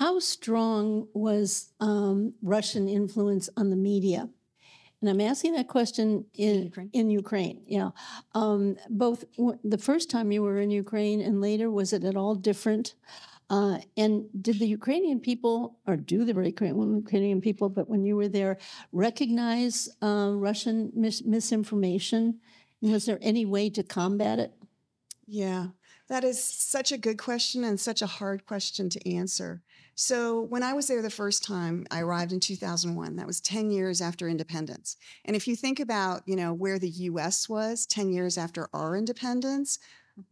how 0.00 0.18
strong 0.18 1.06
was 1.12 1.74
um, 1.78 2.32
Russian 2.40 2.88
influence 2.88 3.50
on 3.58 3.68
the 3.68 3.76
media? 3.76 4.30
And 5.02 5.10
I'm 5.10 5.20
asking 5.20 5.52
that 5.54 5.68
question 5.68 6.24
in 6.34 6.64
Ukraine? 6.64 6.90
in 6.94 7.10
Ukraine. 7.10 7.62
Yeah, 7.66 7.90
um, 8.34 8.76
both 8.88 9.24
w- 9.36 9.58
the 9.62 9.76
first 9.76 10.10
time 10.10 10.32
you 10.32 10.42
were 10.42 10.58
in 10.58 10.70
Ukraine 10.70 11.20
and 11.20 11.42
later, 11.42 11.70
was 11.70 11.92
it 11.92 12.04
at 12.04 12.16
all 12.16 12.34
different? 12.34 12.94
Uh, 13.50 13.78
and 13.96 14.26
did 14.40 14.60
the 14.60 14.66
Ukrainian 14.66 15.18
people, 15.18 15.76
or 15.84 15.96
do 15.96 16.24
the 16.24 16.32
Ukrainian 16.32 17.40
people, 17.40 17.68
but 17.68 17.88
when 17.88 18.04
you 18.04 18.14
were 18.14 18.28
there, 18.28 18.58
recognize 18.92 19.88
uh, 20.00 20.30
Russian 20.32 20.92
mis- 20.94 21.24
misinformation? 21.24 22.38
Was 22.80 23.06
there 23.06 23.18
any 23.20 23.44
way 23.44 23.68
to 23.70 23.82
combat 23.82 24.38
it? 24.38 24.52
Yeah, 25.26 25.66
that 26.08 26.22
is 26.22 26.42
such 26.42 26.92
a 26.92 26.98
good 26.98 27.18
question 27.18 27.64
and 27.64 27.78
such 27.78 28.02
a 28.02 28.06
hard 28.06 28.46
question 28.46 28.88
to 28.90 29.10
answer. 29.10 29.62
So, 29.96 30.40
when 30.42 30.62
I 30.62 30.72
was 30.72 30.86
there 30.86 31.02
the 31.02 31.10
first 31.10 31.44
time, 31.44 31.86
I 31.90 32.00
arrived 32.00 32.32
in 32.32 32.40
2001. 32.40 33.16
That 33.16 33.26
was 33.26 33.40
10 33.40 33.70
years 33.70 34.00
after 34.00 34.28
independence. 34.28 34.96
And 35.24 35.36
if 35.36 35.46
you 35.46 35.56
think 35.56 35.78
about, 35.78 36.22
you 36.24 36.36
know, 36.36 36.54
where 36.54 36.78
the 36.78 36.88
US 36.88 37.48
was 37.48 37.84
10 37.84 38.10
years 38.12 38.38
after 38.38 38.68
our 38.72 38.96
independence, 38.96 39.78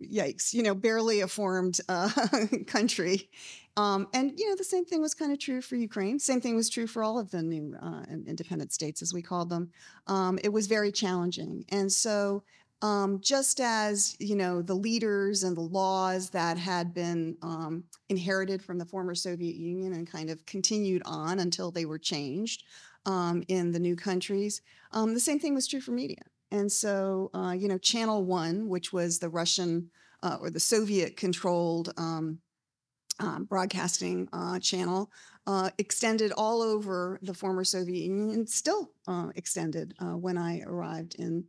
yikes, 0.02 0.52
you 0.54 0.62
know, 0.62 0.74
barely 0.74 1.20
a 1.20 1.28
formed 1.28 1.80
uh, 1.88 2.10
country. 2.66 3.28
Um, 3.76 4.08
and, 4.12 4.32
you 4.36 4.48
know, 4.48 4.56
the 4.56 4.64
same 4.64 4.84
thing 4.84 5.00
was 5.00 5.14
kind 5.14 5.32
of 5.32 5.38
true 5.38 5.60
for 5.60 5.76
Ukraine. 5.76 6.18
Same 6.18 6.40
thing 6.40 6.56
was 6.56 6.68
true 6.68 6.88
for 6.88 7.04
all 7.04 7.18
of 7.18 7.30
the 7.30 7.42
new 7.42 7.76
uh, 7.80 8.02
independent 8.26 8.72
states, 8.72 9.02
as 9.02 9.14
we 9.14 9.22
called 9.22 9.50
them. 9.50 9.70
Um, 10.08 10.38
it 10.42 10.52
was 10.52 10.66
very 10.66 10.90
challenging. 10.90 11.64
And 11.68 11.92
so, 11.92 12.42
um, 12.82 13.20
just 13.20 13.60
as 13.60 14.16
you 14.20 14.36
know 14.36 14.62
the 14.62 14.74
leaders 14.74 15.42
and 15.42 15.56
the 15.56 15.60
laws 15.62 16.30
that 16.30 16.56
had 16.58 16.94
been 16.94 17.36
um, 17.42 17.84
inherited 18.08 18.62
from 18.62 18.78
the 18.78 18.84
former 18.84 19.14
soviet 19.14 19.56
union 19.56 19.92
and 19.92 20.10
kind 20.10 20.30
of 20.30 20.44
continued 20.46 21.02
on 21.04 21.40
until 21.40 21.70
they 21.70 21.84
were 21.84 21.98
changed 21.98 22.64
um, 23.06 23.42
in 23.48 23.72
the 23.72 23.80
new 23.80 23.96
countries 23.96 24.62
um, 24.92 25.12
the 25.14 25.20
same 25.20 25.40
thing 25.40 25.54
was 25.54 25.66
true 25.66 25.80
for 25.80 25.90
media 25.90 26.22
and 26.50 26.70
so 26.70 27.30
uh, 27.34 27.54
you 27.56 27.68
know 27.68 27.78
channel 27.78 28.24
one 28.24 28.68
which 28.68 28.92
was 28.92 29.18
the 29.18 29.28
russian 29.28 29.90
uh, 30.22 30.36
or 30.40 30.50
the 30.50 30.60
soviet 30.60 31.16
controlled 31.16 31.92
um, 31.96 32.38
um, 33.20 33.44
broadcasting 33.44 34.28
uh, 34.32 34.58
channel 34.58 35.10
uh, 35.46 35.70
extended 35.78 36.30
all 36.32 36.60
over 36.60 37.18
the 37.22 37.32
former 37.32 37.64
Soviet 37.64 38.04
Union 38.04 38.46
still 38.46 38.90
uh, 39.06 39.28
extended 39.34 39.94
uh, 39.98 40.16
when 40.16 40.36
I 40.36 40.60
arrived 40.60 41.16
in 41.18 41.44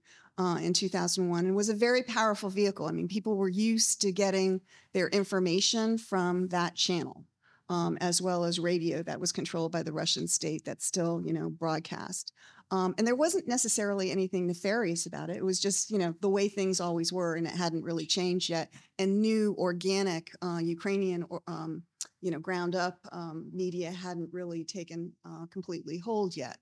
in 0.61 0.71
2001 0.71 1.45
and 1.45 1.53
was 1.53 1.67
a 1.67 1.73
very 1.73 2.01
powerful 2.01 2.49
vehicle. 2.49 2.85
I 2.85 2.91
mean, 2.91 3.09
people 3.09 3.35
were 3.35 3.49
used 3.49 3.99
to 4.01 4.13
getting 4.13 4.61
their 4.93 5.09
information 5.09 5.97
from 5.97 6.47
that 6.47 6.75
channel, 6.75 7.25
um, 7.67 7.97
as 7.99 8.21
well 8.21 8.45
as 8.45 8.57
radio 8.57 9.03
that 9.03 9.19
was 9.19 9.33
controlled 9.33 9.73
by 9.73 9.83
the 9.83 9.91
Russian 9.91 10.29
state 10.29 10.63
that 10.63 10.81
still, 10.81 11.21
you 11.21 11.33
know, 11.33 11.49
broadcast. 11.49 12.31
Um, 12.71 12.93
and 12.97 13.07
there 13.07 13.15
wasn't 13.15 13.47
necessarily 13.47 14.11
anything 14.11 14.45
nefarious 14.45 15.05
about 15.05 15.29
it. 15.29 15.37
It 15.37 15.45
was 15.45 15.59
just, 15.59 15.89
you 15.89 15.97
know, 15.97 16.13
the 16.21 16.29
way 16.29 16.47
things 16.47 16.79
always 16.79 17.11
were, 17.11 17.35
and 17.35 17.47
it 17.47 17.53
hadn't 17.53 17.83
really 17.83 18.05
changed 18.05 18.49
yet. 18.49 18.71
And 18.99 19.21
new 19.21 19.55
organic 19.57 20.31
uh, 20.41 20.59
Ukrainian, 20.61 21.25
um, 21.47 21.83
you 22.21 22.29
know, 22.29 22.39
ground 22.39 22.75
up 22.75 22.99
um, 23.11 23.49
media 23.53 23.91
hadn't 23.91 24.29
really 24.31 24.63
taken 24.63 25.13
uh, 25.25 25.47
completely 25.47 25.97
hold 25.97 26.37
yet. 26.37 26.57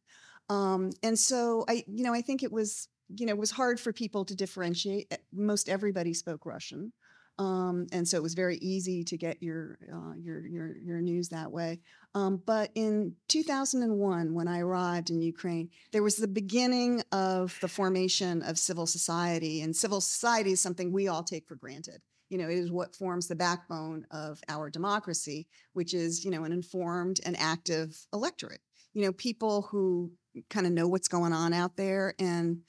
Um, 0.50 0.92
and 1.04 1.20
so 1.20 1.66
I, 1.68 1.84
you 1.88 2.04
know, 2.04 2.14
I 2.14 2.22
think 2.22 2.42
it 2.42 2.52
was 2.52 2.88
you 3.16 3.26
know, 3.26 3.34
it 3.34 3.38
was 3.38 3.52
hard 3.52 3.80
for 3.80 3.94
people 3.94 4.26
to 4.26 4.36
differentiate. 4.36 5.14
Most 5.34 5.70
everybody 5.70 6.14
spoke 6.14 6.46
Russian. 6.46 6.92
Um, 7.40 7.86
and 7.92 8.08
so 8.08 8.18
it 8.18 8.24
was 8.24 8.34
very 8.34 8.58
easy 8.58 9.04
to 9.04 9.18
get 9.18 9.44
your 9.44 9.78
uh, 9.94 10.14
your 10.18 10.46
your 10.46 10.78
your 10.78 11.02
news 11.02 11.30
that 11.30 11.52
way. 11.52 11.80
Um, 12.16 12.42
but 12.46 12.72
in 12.74 13.14
2001, 13.28 14.34
when 14.34 14.48
I 14.48 14.60
arrived 14.60 15.12
in 15.12 15.22
Ukraine, 15.22 15.70
there 15.92 16.02
was 16.02 16.16
the 16.16 16.28
beginning 16.28 17.04
of 17.12 17.58
the 17.62 17.68
formation 17.68 18.42
of 18.42 18.58
civil 18.58 18.88
society, 18.88 19.62
and 19.62 19.76
civil 19.76 20.02
society 20.02 20.52
is 20.52 20.62
something 20.62 20.92
we 20.92 21.08
all 21.08 21.24
take 21.24 21.48
for 21.48 21.56
granted. 21.56 22.02
You 22.30 22.40
know, 22.40 22.50
it 22.50 22.58
is 22.58 22.72
what 22.72 22.96
forms 22.96 23.28
the 23.28 23.36
backbone 23.36 24.06
of 24.10 24.42
our 24.50 24.70
democracy, 24.70 25.48
which 25.74 25.94
is 25.94 26.26
you 26.26 26.32
know 26.32 26.44
an 26.44 26.52
informed 26.52 27.20
and 27.24 27.38
active 27.38 27.96
electorate. 28.12 28.62
You 28.94 29.04
know, 29.04 29.12
people 29.12 29.62
who 29.62 30.12
kind 30.50 30.66
of 30.66 30.72
know 30.72 30.88
what's 30.88 31.08
going 31.08 31.34
on 31.34 31.54
out 31.54 31.78
there 31.78 32.16
and 32.18 32.62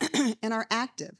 and 0.42 0.52
are 0.52 0.66
active. 0.70 1.16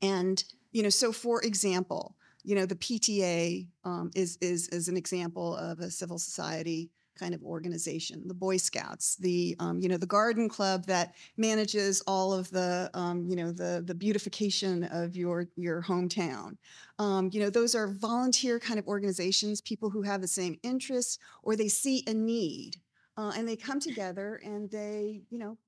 And, 0.00 0.42
you 0.72 0.82
know, 0.82 0.88
so 0.88 1.12
for 1.12 1.40
example, 1.42 2.16
you 2.44 2.54
know, 2.54 2.66
the 2.66 2.74
PTA 2.74 3.68
um, 3.84 4.10
is, 4.14 4.36
is, 4.40 4.68
is 4.68 4.88
an 4.88 4.96
example 4.96 5.56
of 5.56 5.78
a 5.78 5.90
civil 5.90 6.18
society 6.18 6.90
kind 7.18 7.34
of 7.34 7.42
organization. 7.42 8.22
The 8.26 8.34
Boy 8.34 8.56
Scouts, 8.56 9.16
the 9.16 9.54
um, 9.58 9.80
you 9.80 9.88
know 9.88 9.96
the 9.96 10.06
Garden 10.06 10.48
Club 10.48 10.86
that 10.86 11.14
manages 11.36 12.02
all 12.06 12.32
of 12.32 12.50
the 12.50 12.90
um, 12.94 13.26
you 13.28 13.36
know 13.36 13.52
the 13.52 13.82
the 13.86 13.94
beautification 13.94 14.84
of 14.84 15.16
your 15.16 15.48
your 15.56 15.82
hometown. 15.82 16.56
Um, 16.98 17.30
you 17.32 17.40
know 17.40 17.50
those 17.50 17.74
are 17.74 17.88
volunteer 17.88 18.58
kind 18.58 18.78
of 18.78 18.86
organizations, 18.86 19.60
people 19.60 19.90
who 19.90 20.02
have 20.02 20.20
the 20.20 20.28
same 20.28 20.58
interests 20.62 21.18
or 21.42 21.56
they 21.56 21.68
see 21.68 22.02
a 22.06 22.14
need, 22.14 22.76
uh, 23.16 23.32
and 23.36 23.46
they 23.46 23.56
come 23.56 23.80
together 23.80 24.40
and 24.44 24.70
they 24.70 25.22
you 25.30 25.38
know 25.38 25.58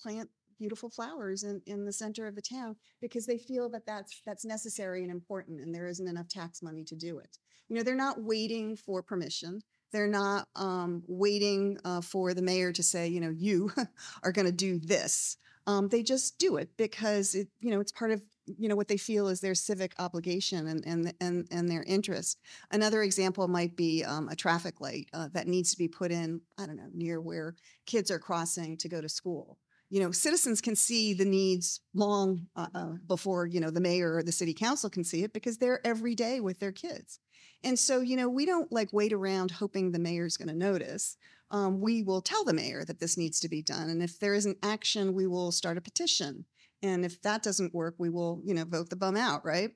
plant 0.00 0.30
beautiful 0.58 0.90
flowers 0.90 1.42
in, 1.42 1.60
in 1.66 1.84
the 1.84 1.92
center 1.92 2.26
of 2.26 2.34
the 2.34 2.42
town 2.42 2.76
because 3.00 3.26
they 3.26 3.38
feel 3.38 3.68
that 3.70 3.86
that's 3.86 4.20
that's 4.24 4.44
necessary 4.44 5.02
and 5.02 5.10
important 5.10 5.60
and 5.60 5.74
there 5.74 5.86
isn't 5.86 6.08
enough 6.08 6.28
tax 6.28 6.62
money 6.62 6.84
to 6.84 6.96
do 6.96 7.18
it. 7.18 7.38
You 7.68 7.76
know 7.76 7.82
they're 7.82 7.94
not 7.94 8.22
waiting 8.22 8.76
for 8.76 9.02
permission. 9.02 9.62
They're 9.92 10.06
not 10.06 10.48
um, 10.56 11.02
waiting 11.06 11.78
uh, 11.84 12.00
for 12.00 12.34
the 12.34 12.42
mayor 12.42 12.72
to 12.72 12.82
say 12.82 13.08
you 13.08 13.20
know 13.20 13.30
you 13.30 13.70
are 14.22 14.32
going 14.32 14.46
to 14.46 14.52
do 14.52 14.78
this. 14.78 15.36
Um, 15.66 15.88
they 15.88 16.02
just 16.02 16.38
do 16.38 16.56
it 16.56 16.70
because 16.76 17.34
it 17.34 17.48
you 17.60 17.70
know 17.70 17.80
it's 17.80 17.92
part 17.92 18.10
of 18.10 18.22
you 18.46 18.68
know 18.68 18.76
what 18.76 18.88
they 18.88 18.96
feel 18.96 19.28
is 19.28 19.40
their 19.40 19.54
civic 19.54 19.94
obligation 19.98 20.66
and 20.66 20.84
and 20.86 21.14
and, 21.20 21.48
and 21.50 21.68
their 21.70 21.84
interest. 21.84 22.38
Another 22.70 23.02
example 23.02 23.48
might 23.48 23.76
be 23.76 24.04
um, 24.04 24.28
a 24.28 24.36
traffic 24.36 24.80
light 24.80 25.08
uh, 25.14 25.28
that 25.32 25.48
needs 25.48 25.70
to 25.70 25.78
be 25.78 25.88
put 25.88 26.10
in 26.10 26.40
i 26.58 26.66
don't 26.66 26.76
know 26.76 26.90
near 26.92 27.20
where 27.20 27.54
kids 27.86 28.10
are 28.10 28.18
crossing 28.18 28.76
to 28.76 28.88
go 28.88 29.00
to 29.00 29.08
school 29.08 29.58
you 29.90 30.00
know, 30.00 30.10
citizens 30.10 30.60
can 30.60 30.76
see 30.76 31.14
the 31.14 31.24
needs 31.24 31.80
long 31.94 32.46
uh, 32.56 32.66
uh, 32.74 32.92
before, 33.06 33.46
you 33.46 33.60
know, 33.60 33.70
the 33.70 33.80
mayor 33.80 34.16
or 34.16 34.22
the 34.22 34.32
city 34.32 34.54
council 34.54 34.90
can 34.90 35.04
see 35.04 35.22
it 35.22 35.32
because 35.32 35.58
they're 35.58 35.86
every 35.86 36.14
day 36.14 36.40
with 36.40 36.58
their 36.58 36.72
kids. 36.72 37.20
And 37.62 37.78
so, 37.78 38.00
you 38.00 38.16
know, 38.16 38.28
we 38.28 38.44
don't 38.46 38.70
like 38.72 38.92
wait 38.92 39.12
around 39.12 39.50
hoping 39.50 39.92
the 39.92 39.98
mayor's 39.98 40.36
going 40.36 40.48
to 40.48 40.54
notice. 40.54 41.16
Um, 41.50 41.80
we 41.80 42.02
will 42.02 42.20
tell 42.20 42.44
the 42.44 42.52
mayor 42.52 42.84
that 42.84 42.98
this 42.98 43.16
needs 43.16 43.40
to 43.40 43.48
be 43.48 43.62
done. 43.62 43.88
And 43.88 44.02
if 44.02 44.18
there 44.18 44.34
isn't 44.34 44.58
action, 44.62 45.14
we 45.14 45.26
will 45.26 45.52
start 45.52 45.78
a 45.78 45.82
petition. 45.82 46.44
And 46.82 47.04
if 47.04 47.22
that 47.22 47.42
doesn't 47.42 47.74
work, 47.74 47.94
we 47.98 48.10
will, 48.10 48.42
you 48.44 48.54
know, 48.54 48.64
vote 48.64 48.90
the 48.90 48.96
bum 48.96 49.16
out, 49.16 49.44
right? 49.44 49.70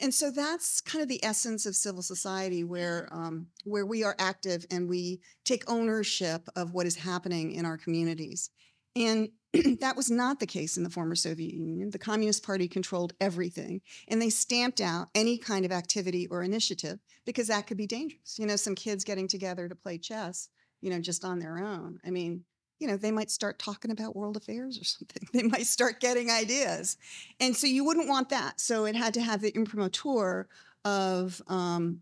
And 0.00 0.12
so 0.12 0.30
that's 0.30 0.80
kind 0.80 1.02
of 1.02 1.08
the 1.08 1.24
essence 1.24 1.66
of 1.66 1.76
civil 1.76 2.02
society, 2.02 2.64
where 2.64 3.08
um, 3.12 3.46
where 3.64 3.86
we 3.86 4.02
are 4.02 4.16
active 4.18 4.66
and 4.70 4.88
we 4.88 5.20
take 5.44 5.70
ownership 5.70 6.48
of 6.56 6.72
what 6.72 6.86
is 6.86 6.96
happening 6.96 7.52
in 7.52 7.64
our 7.64 7.78
communities. 7.78 8.50
And 8.96 9.30
that 9.80 9.96
was 9.96 10.10
not 10.10 10.40
the 10.40 10.46
case 10.46 10.76
in 10.76 10.82
the 10.82 10.90
former 10.90 11.14
Soviet 11.14 11.54
Union. 11.54 11.90
The 11.90 11.98
Communist 11.98 12.44
Party 12.44 12.68
controlled 12.68 13.12
everything, 13.20 13.80
and 14.08 14.20
they 14.20 14.30
stamped 14.30 14.80
out 14.80 15.08
any 15.14 15.38
kind 15.38 15.64
of 15.64 15.72
activity 15.72 16.26
or 16.28 16.42
initiative 16.42 16.98
because 17.24 17.48
that 17.48 17.66
could 17.66 17.76
be 17.76 17.86
dangerous. 17.86 18.38
You 18.38 18.46
know, 18.46 18.56
some 18.56 18.74
kids 18.74 19.04
getting 19.04 19.28
together 19.28 19.68
to 19.68 19.74
play 19.74 19.98
chess, 19.98 20.48
you 20.80 20.90
know, 20.90 21.00
just 21.00 21.24
on 21.24 21.38
their 21.38 21.58
own. 21.58 21.98
I 22.04 22.10
mean, 22.10 22.44
you 22.80 22.88
know, 22.88 22.96
they 22.96 23.12
might 23.12 23.30
start 23.30 23.58
talking 23.58 23.90
about 23.90 24.16
world 24.16 24.36
affairs 24.36 24.78
or 24.80 24.84
something. 24.84 25.28
They 25.32 25.42
might 25.42 25.66
start 25.66 26.00
getting 26.00 26.30
ideas. 26.30 26.96
And 27.40 27.56
so 27.56 27.66
you 27.66 27.84
wouldn't 27.84 28.08
want 28.08 28.28
that. 28.30 28.60
So 28.60 28.84
it 28.84 28.96
had 28.96 29.14
to 29.14 29.22
have 29.22 29.40
the 29.40 29.54
imprimatur 29.54 30.48
of 30.84 31.40
um, 31.48 32.00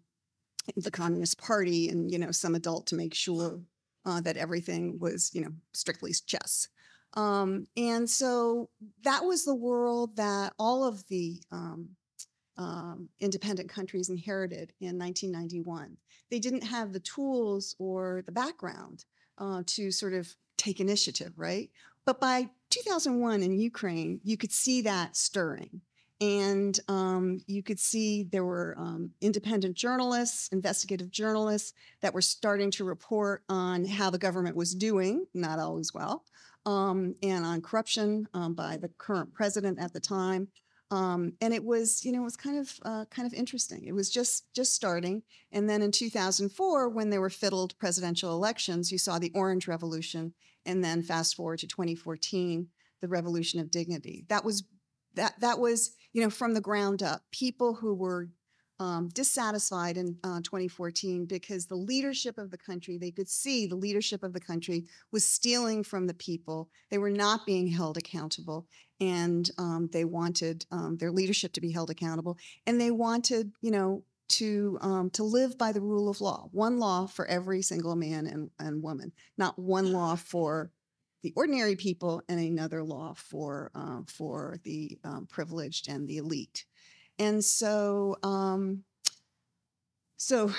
the 0.76 0.90
Communist 0.90 1.38
Party 1.38 1.88
and, 1.88 2.10
you 2.10 2.18
know, 2.18 2.30
some 2.30 2.54
adult 2.54 2.86
to 2.88 2.96
make 2.96 3.14
sure 3.14 3.60
uh, 4.04 4.20
that 4.22 4.36
everything 4.36 4.98
was, 4.98 5.30
you 5.34 5.42
know, 5.42 5.52
strictly 5.72 6.12
chess. 6.26 6.68
Um, 7.14 7.66
and 7.76 8.08
so 8.08 8.70
that 9.02 9.24
was 9.24 9.44
the 9.44 9.54
world 9.54 10.16
that 10.16 10.54
all 10.58 10.84
of 10.84 11.06
the 11.08 11.42
um, 11.50 11.90
um, 12.56 13.08
independent 13.20 13.68
countries 13.68 14.08
inherited 14.08 14.72
in 14.80 14.98
1991. 14.98 15.96
They 16.30 16.38
didn't 16.38 16.64
have 16.64 16.92
the 16.92 17.00
tools 17.00 17.74
or 17.78 18.22
the 18.26 18.32
background 18.32 19.04
uh, 19.38 19.62
to 19.66 19.90
sort 19.90 20.14
of 20.14 20.34
take 20.56 20.80
initiative, 20.80 21.32
right? 21.36 21.70
But 22.04 22.20
by 22.20 22.48
2001 22.70 23.42
in 23.42 23.58
Ukraine, 23.58 24.20
you 24.24 24.36
could 24.36 24.52
see 24.52 24.82
that 24.82 25.16
stirring. 25.16 25.80
And 26.20 26.78
um, 26.86 27.40
you 27.48 27.64
could 27.64 27.80
see 27.80 28.22
there 28.22 28.44
were 28.44 28.76
um, 28.78 29.10
independent 29.20 29.76
journalists, 29.76 30.48
investigative 30.52 31.10
journalists 31.10 31.72
that 32.00 32.14
were 32.14 32.22
starting 32.22 32.70
to 32.72 32.84
report 32.84 33.42
on 33.48 33.84
how 33.84 34.08
the 34.08 34.18
government 34.18 34.54
was 34.54 34.72
doing, 34.72 35.26
not 35.34 35.58
always 35.58 35.92
well, 35.92 36.24
um, 36.66 37.14
and 37.22 37.44
on 37.44 37.60
corruption 37.60 38.26
um, 38.34 38.54
by 38.54 38.76
the 38.76 38.88
current 38.98 39.32
president 39.34 39.78
at 39.78 39.92
the 39.92 40.00
time. 40.00 40.48
Um, 40.90 41.32
and 41.40 41.54
it 41.54 41.64
was, 41.64 42.04
you 42.04 42.12
know, 42.12 42.20
it 42.20 42.24
was 42.24 42.36
kind 42.36 42.58
of 42.58 42.78
uh, 42.82 43.04
kind 43.06 43.26
of 43.26 43.32
interesting. 43.32 43.84
It 43.86 43.94
was 43.94 44.10
just 44.10 44.52
just 44.54 44.74
starting, 44.74 45.22
and 45.50 45.68
then 45.68 45.80
in 45.80 45.90
2004, 45.90 46.90
when 46.90 47.08
there 47.08 47.20
were 47.20 47.30
fiddled 47.30 47.78
presidential 47.78 48.32
elections, 48.32 48.92
you 48.92 48.98
saw 48.98 49.18
the 49.18 49.32
Orange 49.34 49.66
Revolution, 49.66 50.34
and 50.66 50.84
then 50.84 51.02
fast 51.02 51.34
forward 51.34 51.60
to 51.60 51.66
2014, 51.66 52.68
the 53.00 53.08
Revolution 53.08 53.58
of 53.58 53.70
Dignity. 53.70 54.26
That 54.28 54.44
was 54.44 54.64
that 55.14 55.40
that 55.40 55.58
was, 55.58 55.96
you 56.12 56.22
know, 56.22 56.28
from 56.28 56.52
the 56.52 56.60
ground 56.60 57.02
up, 57.02 57.22
people 57.30 57.72
who 57.72 57.94
were 57.94 58.28
um, 58.82 59.08
dissatisfied 59.10 59.96
in 59.96 60.16
uh, 60.24 60.40
2014 60.40 61.24
because 61.26 61.66
the 61.66 61.76
leadership 61.76 62.36
of 62.36 62.50
the 62.50 62.58
country, 62.58 62.98
they 62.98 63.12
could 63.12 63.28
see 63.28 63.64
the 63.64 63.76
leadership 63.76 64.24
of 64.24 64.32
the 64.32 64.40
country 64.40 64.86
was 65.12 65.26
stealing 65.26 65.84
from 65.84 66.08
the 66.08 66.14
people. 66.14 66.68
They 66.90 66.98
were 66.98 67.08
not 67.08 67.46
being 67.46 67.68
held 67.68 67.96
accountable, 67.96 68.66
and 69.00 69.48
um, 69.56 69.88
they 69.92 70.04
wanted 70.04 70.66
um, 70.72 70.96
their 70.96 71.12
leadership 71.12 71.52
to 71.52 71.60
be 71.60 71.70
held 71.70 71.90
accountable, 71.90 72.36
and 72.66 72.80
they 72.80 72.90
wanted, 72.90 73.52
you 73.60 73.70
know, 73.70 74.02
to 74.30 74.78
um, 74.80 75.10
to 75.10 75.22
live 75.22 75.56
by 75.56 75.70
the 75.70 75.80
rule 75.80 76.08
of 76.08 76.20
law, 76.20 76.48
one 76.50 76.78
law 76.78 77.06
for 77.06 77.24
every 77.26 77.62
single 77.62 77.94
man 77.94 78.26
and, 78.26 78.50
and 78.58 78.82
woman, 78.82 79.12
not 79.38 79.56
one 79.60 79.92
law 79.92 80.16
for 80.16 80.72
the 81.22 81.32
ordinary 81.36 81.76
people 81.76 82.20
and 82.28 82.40
another 82.40 82.82
law 82.82 83.14
for 83.14 83.70
uh, 83.76 84.00
for 84.08 84.58
the 84.64 84.98
um, 85.04 85.28
privileged 85.30 85.88
and 85.88 86.08
the 86.08 86.16
elite. 86.16 86.64
And 87.18 87.44
so, 87.44 88.16
um, 88.22 88.84
so 90.16 90.52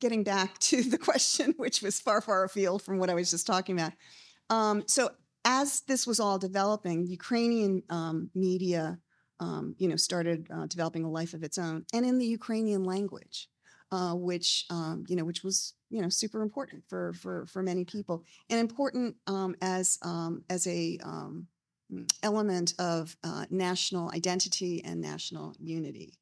getting 0.00 0.24
back 0.24 0.58
to 0.58 0.82
the 0.82 0.98
question, 0.98 1.54
which 1.56 1.82
was 1.82 2.00
far, 2.00 2.20
far 2.20 2.44
afield 2.44 2.82
from 2.82 2.98
what 2.98 3.10
I 3.10 3.14
was 3.14 3.30
just 3.30 3.46
talking 3.46 3.78
about. 3.78 3.92
Um, 4.50 4.84
so 4.86 5.10
as 5.44 5.80
this 5.82 6.06
was 6.06 6.20
all 6.20 6.38
developing, 6.38 7.06
Ukrainian 7.06 7.82
um, 7.90 8.30
media, 8.34 8.98
um, 9.40 9.74
you 9.78 9.88
know, 9.88 9.96
started 9.96 10.46
uh, 10.54 10.66
developing 10.66 11.04
a 11.04 11.10
life 11.10 11.34
of 11.34 11.42
its 11.42 11.58
own, 11.58 11.84
and 11.92 12.06
in 12.06 12.18
the 12.18 12.26
Ukrainian 12.26 12.84
language, 12.84 13.48
uh, 13.90 14.14
which 14.14 14.66
um, 14.70 15.04
you 15.08 15.16
know, 15.16 15.24
which 15.24 15.42
was 15.42 15.74
you 15.90 16.00
know 16.00 16.08
super 16.08 16.42
important 16.42 16.84
for 16.88 17.12
for 17.14 17.46
for 17.46 17.62
many 17.62 17.84
people, 17.84 18.24
and 18.50 18.60
important 18.60 19.16
um, 19.26 19.56
as 19.60 19.98
um, 20.02 20.44
as 20.48 20.66
a 20.66 20.98
element 22.22 22.74
of 22.78 23.16
uh, 23.24 23.46
national 23.50 24.10
identity 24.12 24.82
and 24.84 25.00
national 25.00 25.54
unity. 25.58 26.14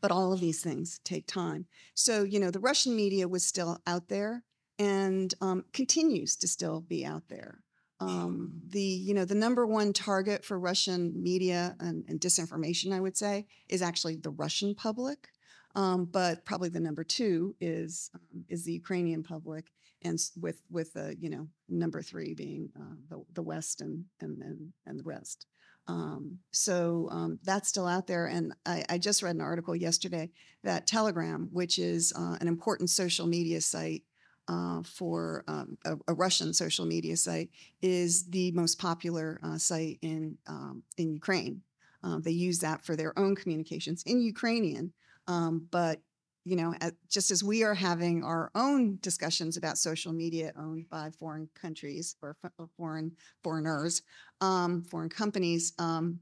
but 0.00 0.10
all 0.10 0.32
of 0.32 0.40
these 0.40 0.60
things 0.60 1.00
take 1.04 1.26
time. 1.26 1.66
So, 1.94 2.24
you 2.24 2.38
know, 2.38 2.50
the 2.50 2.60
Russian 2.60 2.94
media 2.94 3.26
was 3.26 3.44
still 3.44 3.78
out 3.86 4.08
there 4.08 4.42
and 4.78 5.32
um, 5.40 5.64
continues 5.72 6.36
to 6.36 6.48
still 6.48 6.80
be 6.80 7.04
out 7.04 7.28
there. 7.28 7.60
Um, 8.00 8.60
the 8.68 8.82
you 8.82 9.14
know 9.14 9.24
the 9.24 9.36
number 9.36 9.66
one 9.66 9.92
target 9.92 10.44
for 10.44 10.58
Russian 10.58 11.22
media 11.22 11.76
and, 11.78 12.04
and 12.08 12.20
disinformation, 12.20 12.92
I 12.92 13.00
would 13.00 13.16
say, 13.16 13.46
is 13.68 13.82
actually 13.82 14.16
the 14.16 14.30
Russian 14.30 14.74
public. 14.74 15.28
Um, 15.76 16.04
but 16.04 16.44
probably 16.44 16.68
the 16.68 16.80
number 16.80 17.04
two 17.04 17.54
is 17.60 18.10
um, 18.14 18.44
is 18.48 18.64
the 18.64 18.72
Ukrainian 18.72 19.22
public, 19.22 19.72
and 20.04 20.18
with 20.40 20.60
with 20.70 20.96
uh, 20.96 21.10
you 21.18 21.30
know 21.30 21.48
number 21.68 22.02
three 22.02 22.34
being 22.34 22.70
uh, 22.78 22.94
the 23.08 23.24
the 23.34 23.42
West 23.42 23.80
and 23.80 24.04
and 24.20 24.40
and, 24.42 24.72
and 24.86 25.00
the 25.00 25.04
rest. 25.04 25.46
Um, 25.86 26.38
so 26.50 27.08
um, 27.10 27.38
that's 27.42 27.68
still 27.68 27.86
out 27.86 28.06
there, 28.06 28.26
and 28.26 28.54
I, 28.64 28.84
I, 28.88 28.96
just 28.96 29.22
read 29.22 29.34
an 29.34 29.42
article 29.42 29.76
yesterday 29.76 30.30
that 30.62 30.86
Telegram, 30.86 31.50
which 31.52 31.78
is 31.78 32.10
uh, 32.16 32.38
an 32.40 32.48
important 32.48 32.88
social 32.88 33.26
media 33.26 33.60
site 33.60 34.02
uh, 34.48 34.82
for 34.82 35.44
um, 35.46 35.76
a, 35.84 35.96
a, 36.08 36.14
Russian 36.14 36.54
social 36.54 36.86
media 36.86 37.18
site, 37.18 37.50
is 37.82 38.30
the 38.30 38.50
most 38.52 38.78
popular 38.78 39.38
uh, 39.42 39.58
site 39.58 39.98
in 40.00 40.38
um, 40.46 40.82
in 40.96 41.12
Ukraine. 41.12 41.60
Uh, 42.02 42.18
they 42.18 42.30
use 42.30 42.60
that 42.60 42.84
for 42.84 42.96
their 42.96 43.18
own 43.18 43.34
communications 43.34 44.02
in 44.06 44.22
Ukrainian, 44.22 44.92
um, 45.26 45.66
but 45.70 46.00
you 46.44 46.56
know, 46.56 46.74
just 47.08 47.30
as 47.30 47.42
we 47.42 47.62
are 47.62 47.74
having 47.74 48.22
our 48.22 48.50
own 48.54 48.98
discussions 49.00 49.56
about 49.56 49.78
social 49.78 50.12
media 50.12 50.52
owned 50.58 50.88
by 50.90 51.10
foreign 51.18 51.48
countries 51.54 52.16
or 52.20 52.36
foreign 52.76 53.12
foreigners, 53.42 54.02
um, 54.42 54.82
foreign 54.82 55.08
companies, 55.08 55.72
um, 55.78 56.20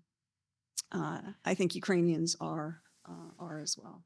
uh, 0.92 1.20
I 1.44 1.54
think 1.54 1.74
Ukrainians 1.74 2.36
are 2.40 2.82
uh, 3.08 3.30
are 3.38 3.58
as 3.60 3.76
well. 3.76 4.04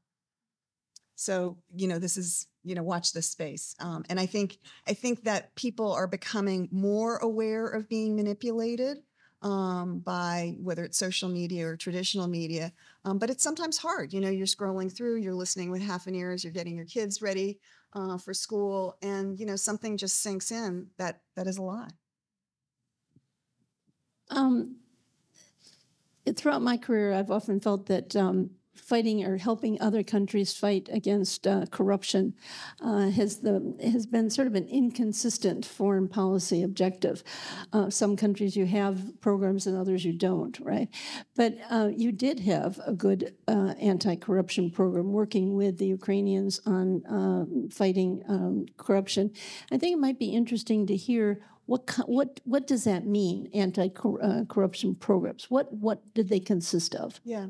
So 1.15 1.57
you 1.75 1.87
know, 1.87 1.99
this 1.99 2.17
is 2.17 2.47
you 2.63 2.75
know, 2.75 2.83
watch 2.83 3.13
this 3.13 3.29
space, 3.29 3.75
um, 3.79 4.03
and 4.09 4.19
I 4.19 4.25
think 4.25 4.57
I 4.87 4.93
think 4.93 5.23
that 5.23 5.55
people 5.55 5.93
are 5.93 6.07
becoming 6.07 6.67
more 6.71 7.17
aware 7.17 7.67
of 7.67 7.87
being 7.87 8.15
manipulated 8.15 8.97
um, 9.41 9.99
by 9.99 10.55
whether 10.59 10.83
it's 10.83 10.97
social 10.97 11.29
media 11.29 11.67
or 11.67 11.77
traditional 11.77 12.27
media. 12.27 12.73
Um, 13.05 13.17
but 13.19 13.29
it's 13.29 13.43
sometimes 13.43 13.77
hard. 13.77 14.13
You 14.13 14.21
know, 14.21 14.29
you're 14.29 14.47
scrolling 14.47 14.95
through, 14.95 15.17
you're 15.17 15.33
listening 15.33 15.71
with 15.71 15.81
half 15.81 16.07
an 16.07 16.15
ear 16.15 16.31
as 16.31 16.43
you're 16.43 16.53
getting 16.53 16.75
your 16.75 16.85
kids 16.85 17.21
ready 17.21 17.59
uh, 17.93 18.17
for 18.17 18.33
school, 18.33 18.97
and 19.01 19.39
you 19.39 19.45
know 19.45 19.55
something 19.55 19.97
just 19.97 20.21
sinks 20.21 20.51
in 20.51 20.87
that 20.97 21.21
that 21.35 21.47
is 21.47 21.57
a 21.57 21.61
lie. 21.61 21.89
Um, 24.29 24.77
throughout 26.35 26.61
my 26.61 26.77
career, 26.77 27.13
I've 27.13 27.31
often 27.31 27.59
felt 27.59 27.85
that 27.87 28.15
um, 28.15 28.51
fighting 28.79 29.23
or 29.23 29.37
helping 29.37 29.79
other 29.81 30.03
countries 30.03 30.53
fight 30.53 30.89
against 30.91 31.47
uh, 31.47 31.65
corruption 31.71 32.33
uh, 32.81 33.09
has 33.09 33.39
the 33.39 33.75
has 33.81 34.05
been 34.05 34.29
sort 34.29 34.47
of 34.47 34.55
an 34.55 34.67
inconsistent 34.67 35.65
foreign 35.65 36.07
policy 36.07 36.63
objective. 36.63 37.23
Uh, 37.73 37.89
some 37.89 38.15
countries 38.15 38.55
you 38.55 38.65
have 38.65 39.19
programs 39.21 39.67
and 39.67 39.77
others 39.77 40.05
you 40.05 40.13
don't, 40.13 40.59
right? 40.59 40.89
But 41.35 41.57
uh, 41.69 41.89
you 41.95 42.11
did 42.11 42.39
have 42.41 42.79
a 42.85 42.93
good 42.93 43.35
uh, 43.47 43.73
anti-corruption 43.79 44.71
program 44.71 45.11
working 45.11 45.55
with 45.55 45.77
the 45.77 45.87
Ukrainians 45.87 46.59
on 46.65 47.05
uh, 47.05 47.45
fighting 47.71 48.23
um, 48.27 48.65
corruption. 48.77 49.31
I 49.71 49.77
think 49.77 49.93
it 49.93 49.99
might 49.99 50.19
be 50.19 50.29
interesting 50.29 50.87
to 50.87 50.95
hear 50.95 51.41
what 51.67 51.99
what 52.05 52.39
what 52.45 52.65
does 52.65 52.85
that 52.85 53.05
mean? 53.05 53.49
Anti-corruption 53.53 54.95
programs. 54.95 55.51
What 55.51 55.71
what 55.73 56.13
did 56.13 56.29
they 56.29 56.39
consist 56.39 56.95
of? 56.95 57.19
Yeah. 57.23 57.47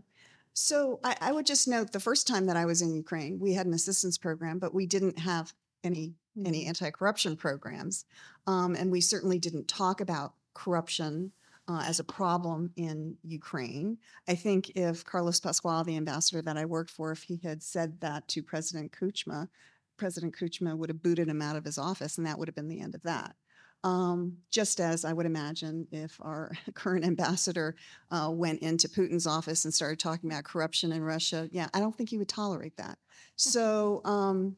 So 0.59 0.99
I, 1.03 1.15
I, 1.21 1.31
would 1.31 1.45
just 1.45 1.67
note 1.67 1.91
the 1.91 1.99
first 1.99 2.25
time 2.25 2.47
that 2.47 2.57
I 2.57 2.65
was 2.65 2.81
in 2.81 2.91
Ukraine, 2.91 3.37
we 3.39 3.53
had 3.53 3.67
an 3.67 3.75
assistance 3.75 4.17
program, 4.17 4.57
but 4.57 4.73
we 4.73 4.87
didn't 4.87 5.19
have 5.19 5.53
any 5.83 6.15
any 6.43 6.65
mm. 6.65 6.67
anti-corruption 6.67 7.35
programs, 7.37 8.05
um, 8.47 8.73
and 8.73 8.91
we 8.91 8.99
certainly 8.99 9.37
didn't 9.37 9.67
talk 9.67 10.01
about 10.01 10.33
corruption 10.55 11.31
uh, 11.67 11.83
as 11.85 11.99
a 11.99 12.03
problem 12.03 12.71
in 12.75 13.15
Ukraine. 13.23 13.99
I 14.27 14.33
think 14.33 14.71
if 14.71 15.05
Carlos 15.05 15.39
Pascual, 15.39 15.83
the 15.83 15.95
ambassador 15.95 16.41
that 16.41 16.57
I 16.57 16.65
worked 16.65 16.89
for, 16.89 17.11
if 17.11 17.21
he 17.21 17.39
had 17.43 17.61
said 17.61 18.01
that 18.01 18.27
to 18.29 18.41
President 18.41 18.91
Kuchma, 18.91 19.49
President 19.95 20.35
Kuchma 20.35 20.75
would 20.75 20.89
have 20.89 21.03
booted 21.03 21.27
him 21.27 21.43
out 21.43 21.55
of 21.55 21.65
his 21.65 21.77
office, 21.77 22.17
and 22.17 22.25
that 22.25 22.39
would 22.39 22.47
have 22.47 22.55
been 22.55 22.67
the 22.67 22.81
end 22.81 22.95
of 22.95 23.03
that. 23.03 23.35
Um, 23.83 24.37
just 24.51 24.79
as 24.79 25.05
I 25.05 25.13
would 25.13 25.25
imagine 25.25 25.87
if 25.91 26.17
our 26.21 26.51
current 26.73 27.05
ambassador 27.05 27.75
uh, 28.11 28.29
went 28.31 28.61
into 28.61 28.89
Putin's 28.89 29.27
office 29.27 29.65
and 29.65 29.73
started 29.73 29.99
talking 29.99 30.29
about 30.29 30.43
corruption 30.43 30.91
in 30.91 31.03
Russia, 31.03 31.47
yeah, 31.51 31.67
I 31.73 31.79
don't 31.79 31.95
think 31.95 32.09
he 32.09 32.17
would 32.17 32.27
tolerate 32.27 32.75
that. 32.77 32.97
So, 33.35 34.01
um, 34.03 34.57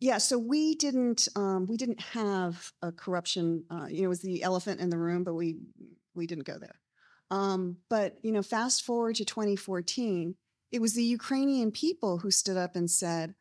yeah, 0.00 0.18
so 0.18 0.38
we 0.38 0.76
didn't 0.76 1.28
um, 1.34 1.66
we 1.66 1.76
didn't 1.76 2.00
have 2.00 2.72
a 2.82 2.92
corruption. 2.92 3.64
Uh, 3.70 3.86
you 3.90 4.02
know, 4.02 4.04
it 4.04 4.08
was 4.08 4.22
the 4.22 4.42
elephant 4.42 4.80
in 4.80 4.90
the 4.90 4.98
room, 4.98 5.24
but 5.24 5.34
we 5.34 5.56
we 6.14 6.26
didn't 6.26 6.46
go 6.46 6.58
there. 6.58 6.80
Um, 7.30 7.78
but 7.90 8.16
you 8.22 8.32
know, 8.32 8.42
fast 8.42 8.84
forward 8.84 9.16
to 9.16 9.24
2014, 9.24 10.36
it 10.70 10.80
was 10.80 10.94
the 10.94 11.02
Ukrainian 11.02 11.72
people 11.72 12.18
who 12.18 12.30
stood 12.30 12.56
up 12.56 12.76
and 12.76 12.88
said, 12.88 13.34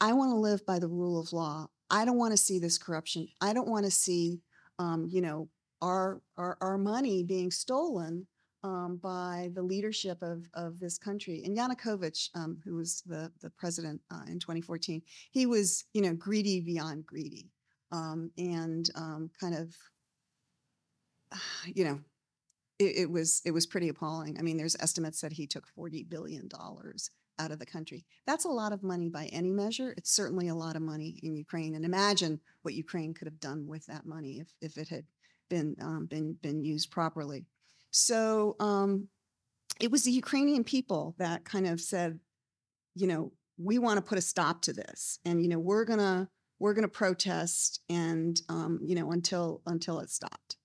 "I 0.00 0.12
want 0.12 0.30
to 0.30 0.36
live 0.36 0.64
by 0.64 0.78
the 0.78 0.88
rule 0.88 1.18
of 1.20 1.32
law. 1.32 1.66
I 1.90 2.04
don't 2.04 2.18
want 2.18 2.32
to 2.32 2.36
see 2.36 2.58
this 2.58 2.78
corruption. 2.78 3.28
I 3.40 3.52
don't 3.52 3.68
want 3.68 3.84
to 3.84 3.90
see, 3.90 4.40
um, 4.78 5.06
you 5.10 5.20
know, 5.20 5.48
our, 5.82 6.20
our, 6.36 6.56
our 6.60 6.78
money 6.78 7.22
being 7.22 7.50
stolen 7.50 8.26
um, 8.62 8.98
by 9.02 9.50
the 9.54 9.62
leadership 9.62 10.22
of, 10.22 10.48
of 10.54 10.80
this 10.80 10.96
country. 10.96 11.42
And 11.44 11.56
Yanukovych, 11.56 12.30
um, 12.34 12.58
who 12.64 12.76
was 12.76 13.02
the, 13.04 13.30
the 13.42 13.50
president 13.50 14.00
uh, 14.10 14.22
in 14.26 14.38
2014, 14.38 15.02
he 15.30 15.46
was, 15.46 15.84
you 15.92 16.00
know, 16.00 16.14
greedy 16.14 16.60
beyond 16.60 17.04
greedy 17.04 17.50
um, 17.92 18.30
and 18.38 18.90
um, 18.94 19.30
kind 19.38 19.54
of, 19.54 19.76
you 21.66 21.84
know, 21.84 22.00
it, 22.78 22.96
it, 22.96 23.10
was 23.10 23.42
it 23.44 23.52
was 23.52 23.66
pretty 23.66 23.88
appalling. 23.88 24.38
I 24.38 24.42
mean, 24.42 24.56
there's 24.56 24.76
estimates 24.80 25.20
that 25.20 25.32
he 25.32 25.46
took 25.46 25.66
40 25.66 26.04
billion 26.04 26.48
dollars 26.48 27.10
out 27.38 27.50
of 27.50 27.58
the 27.58 27.66
country. 27.66 28.04
That's 28.26 28.44
a 28.44 28.48
lot 28.48 28.72
of 28.72 28.82
money 28.82 29.08
by 29.08 29.26
any 29.26 29.50
measure. 29.50 29.94
It's 29.96 30.10
certainly 30.10 30.48
a 30.48 30.54
lot 30.54 30.76
of 30.76 30.82
money 30.82 31.18
in 31.22 31.34
Ukraine. 31.34 31.74
And 31.74 31.84
imagine 31.84 32.40
what 32.62 32.74
Ukraine 32.74 33.14
could 33.14 33.26
have 33.26 33.40
done 33.40 33.66
with 33.66 33.86
that 33.86 34.06
money 34.06 34.40
if, 34.40 34.48
if 34.60 34.76
it 34.76 34.88
had 34.88 35.04
been, 35.50 35.76
um, 35.80 36.06
been, 36.06 36.36
been 36.42 36.64
used 36.64 36.90
properly. 36.90 37.46
So 37.90 38.56
um, 38.60 39.08
it 39.80 39.90
was 39.90 40.04
the 40.04 40.10
Ukrainian 40.10 40.64
people 40.64 41.14
that 41.18 41.44
kind 41.44 41.66
of 41.66 41.80
said, 41.80 42.18
you 42.94 43.06
know, 43.06 43.32
we 43.58 43.78
want 43.78 43.98
to 43.98 44.02
put 44.02 44.18
a 44.18 44.22
stop 44.22 44.62
to 44.62 44.72
this. 44.72 45.18
And, 45.24 45.42
you 45.42 45.48
know, 45.48 45.58
we're 45.58 45.84
going 45.84 46.00
to, 46.00 46.28
we're 46.58 46.74
going 46.74 46.82
to 46.82 46.88
protest 46.88 47.80
and, 47.88 48.40
um, 48.48 48.80
you 48.82 48.94
know, 48.94 49.12
until, 49.12 49.62
until 49.66 50.00
it 50.00 50.10
stopped. 50.10 50.56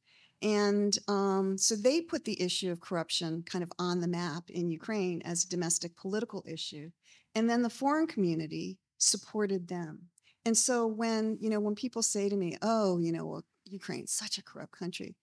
And 0.42 0.98
um, 1.08 1.58
so 1.58 1.76
they 1.76 2.02
put 2.02 2.24
the 2.24 2.42
issue 2.42 2.72
of 2.72 2.80
corruption 2.80 3.44
kind 3.46 3.64
of 3.64 3.72
on 3.78 4.00
the 4.00 4.08
map 4.08 4.50
in 4.50 4.70
Ukraine 4.70 5.22
as 5.24 5.44
a 5.44 5.50
domestic 5.50 5.98
political 5.98 6.44
issue. 6.48 6.92
And 7.36 7.50
then 7.50 7.62
the 7.62 7.70
foreign 7.70 8.08
community 8.08 8.78
supported 8.98 9.68
them. 9.68 10.04
And 10.46 10.58
so 10.58 10.88
when, 10.88 11.38
you 11.42 11.50
know, 11.50 11.60
when 11.60 11.76
people 11.76 12.02
say 12.02 12.30
to 12.30 12.38
me, 12.38 12.58
oh, 12.62 13.00
you 13.00 13.12
know, 13.12 13.26
well, 13.26 13.46
Ukraine's 13.66 14.14
such 14.14 14.38
a 14.38 14.44
corrupt 14.44 14.78
country, 14.78 15.16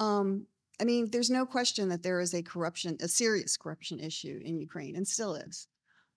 um, 0.00 0.46
I 0.80 0.84
mean, 0.84 1.08
there's 1.10 1.30
no 1.30 1.46
question 1.46 1.88
that 1.90 2.02
there 2.02 2.20
is 2.20 2.34
a 2.34 2.42
corruption, 2.42 2.96
a 3.00 3.06
serious 3.06 3.56
corruption 3.56 4.00
issue 4.00 4.40
in 4.44 4.58
Ukraine, 4.58 4.96
and 4.96 5.06
still 5.06 5.36
is. 5.36 5.68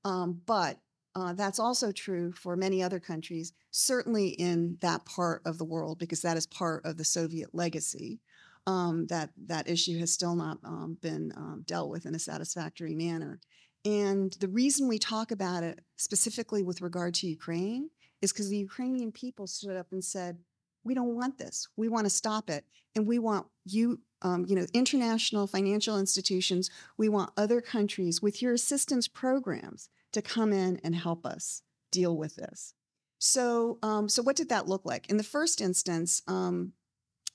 Um, 0.04 0.42
but 0.48 0.80
uh, 1.16 1.34
that's 1.34 1.60
also 1.60 1.92
true 1.92 2.32
for 2.32 2.56
many 2.56 2.82
other 2.82 3.00
countries, 3.00 3.54
certainly 3.72 4.30
in 4.30 4.78
that 4.82 5.06
part 5.06 5.42
of 5.46 5.58
the 5.58 5.66
world, 5.66 6.00
because 6.00 6.22
that 6.24 6.38
is 6.38 6.48
part 6.48 6.86
of 6.86 6.98
the 6.98 7.06
Soviet 7.06 7.54
legacy. 7.54 8.20
Um, 8.68 9.08
that 9.08 9.30
that 9.48 9.70
issue 9.70 9.98
has 10.00 10.14
still 10.14 10.36
not 10.36 10.60
um, 10.64 10.98
been 11.02 11.32
um, 11.36 11.64
dealt 11.66 11.90
with 11.90 12.06
in 12.06 12.14
a 12.14 12.20
satisfactory 12.20 12.94
manner. 12.94 13.40
And 13.86 14.34
the 14.42 14.50
reason 14.50 14.88
we 14.88 15.00
talk 15.00 15.32
about 15.32 15.64
it 15.64 15.80
specifically 15.96 16.64
with 16.64 16.82
regard 16.82 17.14
to 17.16 17.28
Ukraine 17.28 17.90
is 18.22 18.34
because 18.34 18.50
the 18.50 18.58
Ukrainian 18.58 19.12
people 19.14 19.48
stood 19.48 19.78
up 19.78 19.88
and 19.92 20.04
said, 20.04 20.40
"We 20.84 20.94
don't 20.94 21.16
want 21.16 21.38
this. 21.38 21.70
We 21.78 21.88
want 21.88 22.06
to 22.06 22.10
stop 22.10 22.50
it, 22.50 22.66
and 22.94 23.08
we 23.08 23.20
want 23.20 23.48
you 23.64 24.02
um, 24.22 24.46
you 24.48 24.56
know, 24.56 24.66
international 24.74 25.48
financial 25.48 25.98
institutions. 26.00 26.70
We 26.98 27.10
want 27.10 27.32
other 27.38 27.62
countries 27.62 28.22
with 28.22 28.42
your 28.42 28.54
assistance 28.54 29.08
programs 29.08 29.90
to 30.14 30.22
come 30.22 30.54
in 30.54 30.80
and 30.84 30.96
help 30.96 31.26
us 31.26 31.62
deal 31.92 32.18
with 32.18 32.36
this. 32.36 32.74
So, 33.20 33.80
um, 33.84 34.10
so 34.10 34.22
what 34.22 34.36
did 34.36 34.50
that 34.50 34.68
look 34.68 34.86
like? 34.86 35.10
In 35.10 35.18
the 35.18 35.24
first 35.24 35.62
instance, 35.62 36.22
um, 36.28 36.74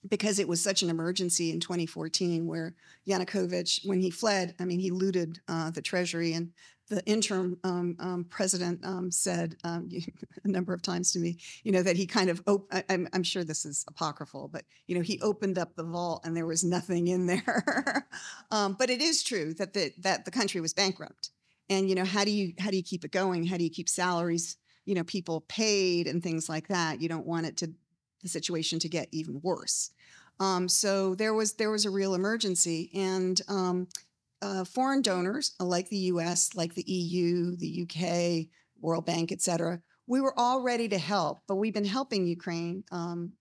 because 0.08 0.38
it 0.38 0.48
was 0.48 0.60
such 0.60 0.82
an 0.82 0.90
emergency 0.90 1.50
in 1.50 1.60
2014, 1.60 2.46
where 2.46 2.74
Yanukovych, 3.06 3.86
when 3.86 4.00
he 4.00 4.10
fled, 4.10 4.54
I 4.58 4.64
mean, 4.64 4.80
he 4.80 4.90
looted 4.90 5.40
uh, 5.48 5.70
the 5.70 5.82
treasury, 5.82 6.32
and 6.32 6.52
the 6.92 7.04
interim 7.06 7.58
um, 7.64 7.96
um, 8.00 8.24
president 8.28 8.84
um, 8.84 9.10
said 9.10 9.56
um, 9.64 9.88
a 10.44 10.48
number 10.48 10.74
of 10.74 10.82
times 10.82 11.12
to 11.12 11.18
me, 11.18 11.38
you 11.64 11.72
know, 11.72 11.82
that 11.82 11.96
he 11.96 12.06
kind 12.06 12.28
of, 12.28 12.42
op- 12.46 12.68
I, 12.70 12.84
am 12.90 13.08
I'm 13.12 13.22
sure 13.22 13.44
this 13.44 13.64
is 13.64 13.84
apocryphal, 13.88 14.48
but, 14.48 14.64
you 14.86 14.94
know, 14.94 15.00
he 15.00 15.20
opened 15.20 15.58
up 15.58 15.74
the 15.74 15.84
vault 15.84 16.22
and 16.24 16.36
there 16.36 16.46
was 16.46 16.62
nothing 16.62 17.08
in 17.08 17.26
there. 17.26 18.06
Um, 18.50 18.76
but 18.78 18.90
it 18.90 19.00
is 19.00 19.22
true 19.22 19.54
that 19.54 19.72
the, 19.72 19.92
that 20.00 20.26
the 20.26 20.30
country 20.30 20.60
was 20.60 20.74
bankrupt. 20.74 21.30
And, 21.70 21.88
you 21.88 21.94
know, 21.94 22.04
how 22.04 22.22
do 22.22 22.30
you, 22.30 22.52
how 22.58 22.70
do 22.70 22.76
you 22.76 22.82
keep 22.82 23.02
it 23.02 23.12
going? 23.12 23.46
How 23.46 23.56
do 23.56 23.64
you 23.64 23.70
keep 23.70 23.88
salaries, 23.88 24.58
you 24.84 24.94
know, 24.94 25.04
people 25.04 25.40
paid 25.48 26.06
and 26.06 26.22
things 26.22 26.50
like 26.50 26.68
that? 26.68 27.00
You 27.00 27.08
don't 27.08 27.24
want 27.24 27.46
it 27.46 27.56
to, 27.58 27.72
the 28.22 28.28
situation 28.28 28.78
to 28.80 28.88
get 28.88 29.08
even 29.12 29.40
worse. 29.42 29.90
Um, 30.40 30.68
so 30.68 31.14
there 31.14 31.34
was 31.34 31.54
there 31.54 31.70
was 31.70 31.84
a 31.84 31.90
real 31.90 32.14
emergency, 32.14 32.90
and 32.94 33.40
um, 33.48 33.88
uh, 34.40 34.64
foreign 34.64 35.02
donors 35.02 35.54
uh, 35.60 35.64
like 35.64 35.88
the 35.88 35.96
US, 35.96 36.54
like 36.54 36.74
the 36.74 36.90
EU, 36.90 37.56
the 37.56 37.86
UK, 37.86 38.48
World 38.80 39.06
Bank, 39.06 39.30
et 39.30 39.40
cetera, 39.40 39.80
we 40.06 40.20
were 40.20 40.34
all 40.36 40.62
ready 40.62 40.88
to 40.88 40.98
help, 40.98 41.42
but 41.46 41.56
we've 41.56 41.74
been 41.74 41.84
helping 41.84 42.26
Ukraine, 42.26 42.84
um, 42.90 43.32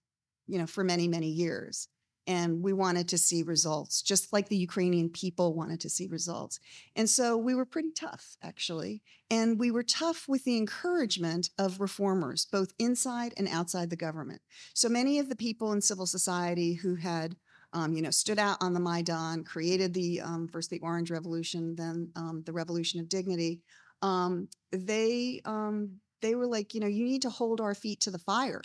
you 0.48 0.60
know, 0.60 0.67
for 0.67 0.84
many, 0.84 1.08
many 1.08 1.28
years. 1.28 1.88
And 2.27 2.62
we 2.62 2.71
wanted 2.71 3.10
to 3.10 3.17
see 3.17 3.41
results, 3.43 4.01
just 4.01 4.31
like 4.31 4.47
the 4.47 4.57
Ukrainian 4.57 5.10
people 5.10 5.55
wanted 5.55 5.79
to 5.81 5.89
see 5.89 6.07
results. 6.07 6.60
And 6.95 7.10
so 7.10 7.36
we 7.36 7.55
were 7.55 7.65
pretty 7.65 7.91
tough, 7.91 8.38
actually. 8.43 9.01
And 9.29 9.60
we 9.60 9.71
were 9.71 9.84
tough 9.84 10.27
with 10.27 10.43
the 10.43 10.57
encouragement 10.57 11.49
of 11.57 11.81
reformers, 11.81 12.45
both 12.45 12.73
inside 12.77 13.34
and 13.38 13.47
outside 13.47 13.89
the 13.89 13.95
government. 13.95 14.41
So 14.73 14.88
many 14.88 15.17
of 15.19 15.29
the 15.29 15.36
people 15.36 15.73
in 15.73 15.81
civil 15.81 16.05
society 16.05 16.75
who 16.75 16.95
had 16.95 17.36
um, 17.73 17.93
you 17.93 18.01
know, 18.01 18.12
stood 18.12 18.39
out 18.39 18.57
on 18.62 18.73
the 18.73 18.79
Maidan, 18.79 19.43
created 19.43 19.93
the 19.93 20.21
um, 20.21 20.47
first 20.47 20.69
the 20.69 20.79
Orange 20.79 21.10
Revolution, 21.10 21.75
then 21.75 22.12
um, 22.15 22.43
the 22.45 22.51
Revolution 22.51 22.99
of 22.99 23.07
Dignity. 23.07 23.62
Um, 24.01 24.49
they 24.71 25.41
um, 25.45 25.99
they 26.21 26.36
were 26.36 26.47
like, 26.47 26.73
you 26.73 26.81
know, 26.81 26.88
you 26.88 27.05
need 27.05 27.21
to 27.23 27.29
hold 27.29 27.62
our 27.62 27.73
feet 27.73 28.01
to 28.01 28.12
the 28.12 28.19
fire, 28.19 28.62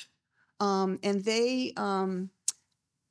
um, 0.61 0.99
and 1.03 1.25
they 1.25 1.73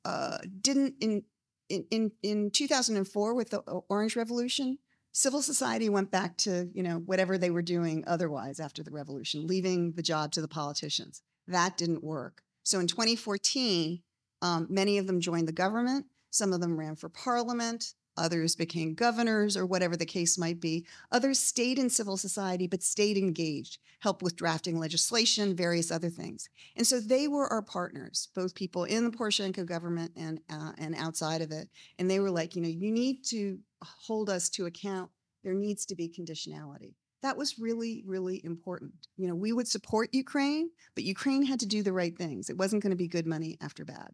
uh, 0.06 0.38
didn't 0.60 0.94
in. 1.00 1.22
In, 1.68 1.84
in, 1.90 2.12
in 2.22 2.50
2004 2.52 3.34
with 3.34 3.50
the 3.50 3.58
Orange 3.88 4.14
Revolution, 4.14 4.78
civil 5.10 5.42
society 5.42 5.88
went 5.88 6.12
back 6.12 6.36
to 6.36 6.70
you 6.72 6.84
know 6.84 6.98
whatever 7.06 7.36
they 7.36 7.50
were 7.50 7.60
doing 7.60 8.04
otherwise 8.06 8.60
after 8.60 8.84
the 8.84 8.92
revolution 8.92 9.48
leaving 9.48 9.90
the 9.94 10.02
job 10.02 10.30
to 10.30 10.40
the 10.40 10.46
politicians. 10.46 11.22
That 11.48 11.76
didn't 11.76 12.04
work. 12.04 12.42
So 12.62 12.78
in 12.78 12.86
2014 12.86 14.00
um, 14.42 14.66
many 14.70 14.98
of 14.98 15.06
them 15.06 15.20
joined 15.20 15.48
the 15.48 15.52
government, 15.52 16.06
some 16.30 16.52
of 16.52 16.60
them 16.60 16.78
ran 16.78 16.96
for 16.96 17.08
parliament, 17.08 17.94
others 18.16 18.56
became 18.56 18.94
governors 18.94 19.56
or 19.56 19.66
whatever 19.66 19.96
the 19.96 20.06
case 20.06 20.38
might 20.38 20.60
be. 20.60 20.86
Others 21.12 21.38
stayed 21.38 21.78
in 21.78 21.90
civil 21.90 22.16
society 22.16 22.66
but 22.66 22.82
stayed 22.82 23.16
engaged, 23.16 23.78
helped 24.00 24.22
with 24.22 24.36
drafting 24.36 24.78
legislation, 24.78 25.54
various 25.54 25.90
other 25.90 26.10
things. 26.10 26.48
And 26.76 26.86
so 26.86 27.00
they 27.00 27.28
were 27.28 27.52
our 27.52 27.62
partners, 27.62 28.28
both 28.34 28.54
people 28.54 28.84
in 28.84 29.04
the 29.04 29.16
Poroshenko 29.16 29.66
government 29.66 30.12
and 30.16 30.40
uh, 30.50 30.72
and 30.78 30.94
outside 30.94 31.42
of 31.42 31.50
it. 31.50 31.68
And 31.98 32.10
they 32.10 32.20
were 32.20 32.30
like, 32.30 32.56
you 32.56 32.62
know, 32.62 32.68
you 32.68 32.90
need 32.90 33.24
to 33.26 33.58
hold 33.82 34.30
us 34.30 34.48
to 34.50 34.66
account. 34.66 35.10
There 35.44 35.54
needs 35.54 35.86
to 35.86 35.94
be 35.94 36.08
conditionality. 36.08 36.94
That 37.22 37.36
was 37.36 37.58
really, 37.58 38.04
really 38.06 38.44
important. 38.44 38.92
You 39.16 39.28
know, 39.28 39.34
we 39.34 39.52
would 39.52 39.66
support 39.66 40.10
Ukraine, 40.12 40.70
but 40.94 41.04
Ukraine 41.04 41.44
had 41.44 41.60
to 41.60 41.66
do 41.66 41.82
the 41.82 41.92
right 41.92 42.16
things. 42.16 42.50
It 42.50 42.58
wasn't 42.58 42.82
going 42.82 42.90
to 42.90 42.96
be 42.96 43.08
good 43.08 43.26
money 43.26 43.56
after 43.60 43.84
bad 43.84 44.10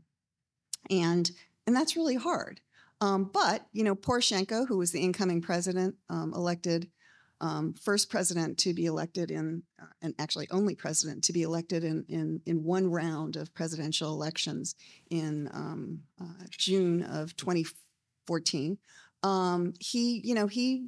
and 0.90 1.30
and 1.66 1.76
that's 1.76 1.96
really 1.96 2.16
hard. 2.16 2.60
Um, 3.02 3.24
but 3.32 3.66
you 3.72 3.82
know, 3.82 3.96
Poroshenko, 3.96 4.68
who 4.68 4.78
was 4.78 4.92
the 4.92 5.00
incoming 5.00 5.42
president, 5.42 5.96
um, 6.08 6.32
elected 6.34 6.88
um, 7.40 7.74
first 7.74 8.08
president 8.08 8.58
to 8.58 8.72
be 8.72 8.86
elected 8.86 9.32
in, 9.32 9.64
uh, 9.82 9.86
and 10.00 10.14
actually 10.20 10.46
only 10.52 10.76
president 10.76 11.24
to 11.24 11.32
be 11.32 11.42
elected 11.42 11.82
in 11.82 12.04
in, 12.08 12.40
in 12.46 12.62
one 12.62 12.88
round 12.88 13.34
of 13.34 13.52
presidential 13.54 14.10
elections 14.10 14.76
in 15.10 15.50
um, 15.52 16.02
uh, 16.20 16.44
June 16.50 17.02
of 17.02 17.36
2014. 17.36 18.78
Um, 19.24 19.74
he, 19.80 20.20
you 20.22 20.36
know, 20.36 20.46
he 20.46 20.86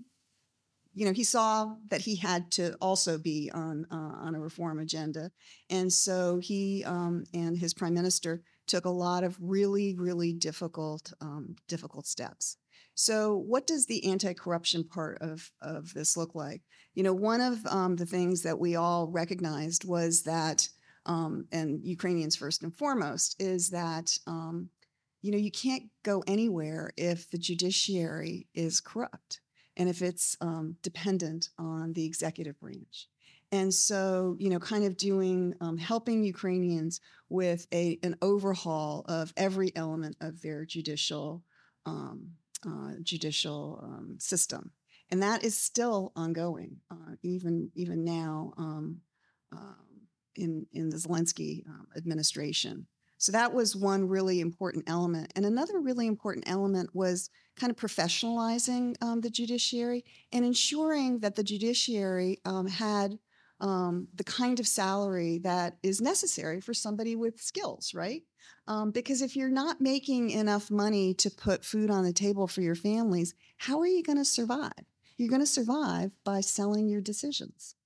you 0.95 1.07
know, 1.07 1.13
he 1.13 1.25
saw 1.25 1.75
that 1.89 2.03
he 2.03 2.15
had 2.15 2.53
to 2.53 2.75
also 2.75 3.19
be 3.19 3.51
on 3.53 3.89
uh, 3.91 4.15
on 4.25 4.37
a 4.37 4.41
reform 4.41 4.79
agenda, 4.79 5.33
and 5.69 5.93
so 5.93 6.39
he 6.39 6.85
um, 6.85 7.25
and 7.35 7.59
his 7.59 7.75
prime 7.75 7.95
minister 7.95 8.45
took 8.67 8.85
a 8.85 8.91
lot 8.91 9.25
of 9.25 9.37
really, 9.41 9.95
really 9.95 10.33
difficult, 10.33 11.13
um, 11.21 11.57
difficult 11.69 12.07
steps. 12.07 12.57
So, 12.95 13.37
what 13.37 13.67
does 13.67 13.87
the 13.87 14.11
anti-corruption 14.11 14.85
part 14.85 15.19
of 15.21 15.51
of 15.61 15.93
this 15.95 16.17
look 16.17 16.35
like? 16.35 16.63
You 16.95 17.03
know, 17.03 17.13
one 17.13 17.41
of 17.41 17.67
um, 17.67 17.97
the 17.97 18.07
things 18.07 18.43
that 18.43 18.59
we 18.59 18.77
all 18.77 19.09
recognized 19.09 19.85
was 19.85 20.23
that, 20.23 20.69
um, 21.07 21.47
and 21.51 21.85
Ukrainians 21.85 22.37
first 22.37 22.63
and 22.63 22.75
foremost, 22.75 23.37
is 23.41 23.71
that 23.71 24.17
um, 24.27 24.71
you 25.23 25.33
know 25.33 25.39
you 25.39 25.51
can't 25.51 25.85
go 26.05 26.23
anywhere 26.27 26.93
if 26.97 27.29
the 27.31 27.39
judiciary 27.39 28.47
is 28.55 28.81
corrupt 28.81 29.41
and 29.77 29.89
if 29.89 30.01
it's 30.01 30.37
um, 30.41 30.77
dependent 30.83 31.49
on 31.59 31.95
the 31.95 32.05
executive 32.05 32.59
branch. 32.61 33.09
And 33.55 33.73
so, 33.73 34.37
you 34.41 34.51
know, 34.51 34.59
kind 34.59 34.85
of 34.85 34.97
doing, 34.97 35.55
um, 35.61 35.77
helping 35.77 36.25
Ukrainians 36.25 37.01
with 37.29 37.69
a, 37.73 38.01
an 38.03 38.17
overhaul 38.21 39.05
of 39.07 39.33
every 39.37 39.71
element 39.77 40.17
of 40.21 40.43
their 40.43 40.65
judicial, 40.65 41.45
um, 41.87 42.31
uh, 42.67 42.95
judicial 43.05 43.81
um, 43.89 44.17
system. 44.19 44.73
And 45.11 45.23
that 45.23 45.45
is 45.45 45.57
still 45.57 46.11
ongoing, 46.17 46.79
uh, 46.91 47.13
even, 47.23 47.71
even 47.77 48.05
now 48.05 48.55
um, 48.59 49.03
uh, 49.57 49.85
in, 50.35 50.67
in 50.73 50.91
the 50.91 50.97
Zelensky 50.97 51.65
um, 51.69 51.87
administration. 51.97 52.89
So 53.19 53.31
that 53.31 53.55
was 53.55 53.77
one 53.77 54.09
really 54.09 54.41
important 54.41 54.85
element. 54.89 55.33
And 55.37 55.47
another 55.47 55.79
really 55.79 56.09
important 56.09 56.49
element 56.49 56.91
was 56.93 57.31
kind 57.55 57.71
of 57.71 57.77
professionalizing 57.77 58.97
um, 59.01 59.21
the 59.21 59.31
judiciary 59.31 60.05
and 60.33 60.45
ensuring 60.45 61.21
that 61.21 61.37
the 61.37 61.45
judiciary 61.45 62.41
um, 62.45 62.67
had 62.67 63.17
um, 63.61 64.09
the 64.15 64.25
kind 64.25 64.61
of 64.61 64.67
salary 64.67 65.39
that 65.39 65.79
is 65.83 66.01
necessary 66.01 66.61
for 66.61 66.75
somebody 66.75 67.17
with 67.17 67.41
skills, 67.41 67.95
right? 67.95 68.23
Um, 68.67 68.91
because 68.91 69.23
if 69.23 69.37
you're 69.37 69.49
not 69.49 69.81
making 69.81 70.31
enough 70.31 70.71
money 70.71 71.15
to 71.15 71.31
put 71.31 71.65
food 71.65 71.91
on 71.91 72.05
the 72.05 72.13
table 72.13 72.47
for 72.47 72.61
your 72.61 72.75
families, 72.75 73.35
how 73.59 73.81
are 73.81 73.87
you 73.87 74.03
going 74.03 74.19
to 74.19 74.25
survive? 74.25 74.73
You're 75.17 75.29
going 75.29 75.43
to 75.43 75.47
survive 75.47 76.11
by 76.25 76.41
selling 76.41 76.89
your 76.89 77.01
decisions. 77.01 77.77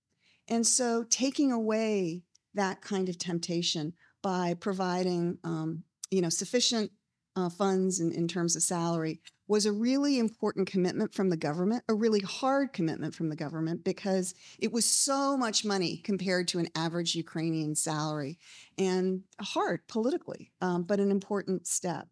And 0.48 0.66
so 0.66 1.04
taking 1.08 1.52
away 1.52 2.22
that 2.54 2.80
kind 2.80 3.08
of 3.08 3.18
temptation 3.18 3.92
by 4.22 4.54
providing, 4.54 5.38
um, 5.44 5.84
you 6.10 6.22
know, 6.22 6.30
sufficient 6.30 6.90
uh, 7.38 7.48
funds 7.48 8.00
in, 8.00 8.10
in 8.10 8.26
terms 8.26 8.56
of 8.56 8.62
salary 8.62 9.20
was 9.46 9.64
a 9.64 9.72
really 9.72 10.18
important 10.18 10.68
commitment 10.68 11.14
from 11.14 11.30
the 11.30 11.36
government, 11.36 11.84
a 11.88 11.94
really 11.94 12.20
hard 12.20 12.72
commitment 12.72 13.14
from 13.14 13.28
the 13.28 13.36
government 13.36 13.84
because 13.84 14.34
it 14.58 14.72
was 14.72 14.84
so 14.84 15.36
much 15.36 15.64
money 15.64 15.98
compared 15.98 16.48
to 16.48 16.58
an 16.58 16.68
average 16.74 17.14
Ukrainian 17.14 17.76
salary 17.76 18.38
and 18.76 19.22
hard 19.40 19.86
politically, 19.86 20.50
um, 20.60 20.82
but 20.82 20.98
an 20.98 21.10
important 21.10 21.66
step. 21.66 22.08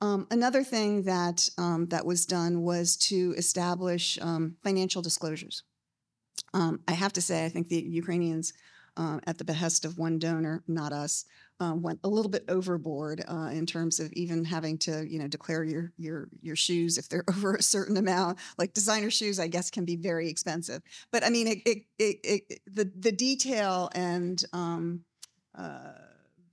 Um, 0.00 0.26
another 0.30 0.64
thing 0.64 1.04
that 1.04 1.48
um, 1.56 1.86
that 1.86 2.04
was 2.04 2.26
done 2.26 2.62
was 2.62 2.96
to 2.96 3.32
establish 3.38 4.18
um, 4.20 4.56
financial 4.64 5.02
disclosures. 5.02 5.62
Um, 6.52 6.80
I 6.88 6.92
have 6.92 7.12
to 7.12 7.22
say, 7.22 7.44
I 7.44 7.48
think 7.48 7.68
the 7.68 7.80
Ukrainians, 7.80 8.52
uh, 8.96 9.18
at 9.26 9.38
the 9.38 9.44
behest 9.44 9.84
of 9.84 9.98
one 9.98 10.18
donor, 10.18 10.62
not 10.68 10.92
us, 10.92 11.24
uh, 11.60 11.74
went 11.74 12.00
a 12.04 12.08
little 12.08 12.30
bit 12.30 12.44
overboard 12.48 13.24
uh, 13.28 13.50
in 13.52 13.66
terms 13.66 14.00
of 14.00 14.12
even 14.12 14.44
having 14.44 14.76
to, 14.78 15.08
you 15.08 15.18
know, 15.18 15.28
declare 15.28 15.64
your 15.64 15.92
your 15.96 16.28
your 16.40 16.56
shoes 16.56 16.98
if 16.98 17.08
they're 17.08 17.24
over 17.28 17.54
a 17.54 17.62
certain 17.62 17.96
amount. 17.96 18.38
Like 18.58 18.74
designer 18.74 19.10
shoes, 19.10 19.38
I 19.38 19.48
guess, 19.48 19.70
can 19.70 19.84
be 19.84 19.96
very 19.96 20.28
expensive. 20.28 20.82
But 21.10 21.24
I 21.24 21.30
mean, 21.30 21.46
it, 21.48 21.58
it, 21.64 21.78
it, 21.98 22.18
it 22.24 22.60
the 22.66 22.90
the 22.96 23.12
detail 23.12 23.90
and 23.94 24.42
um, 24.52 25.00
uh, 25.56 25.92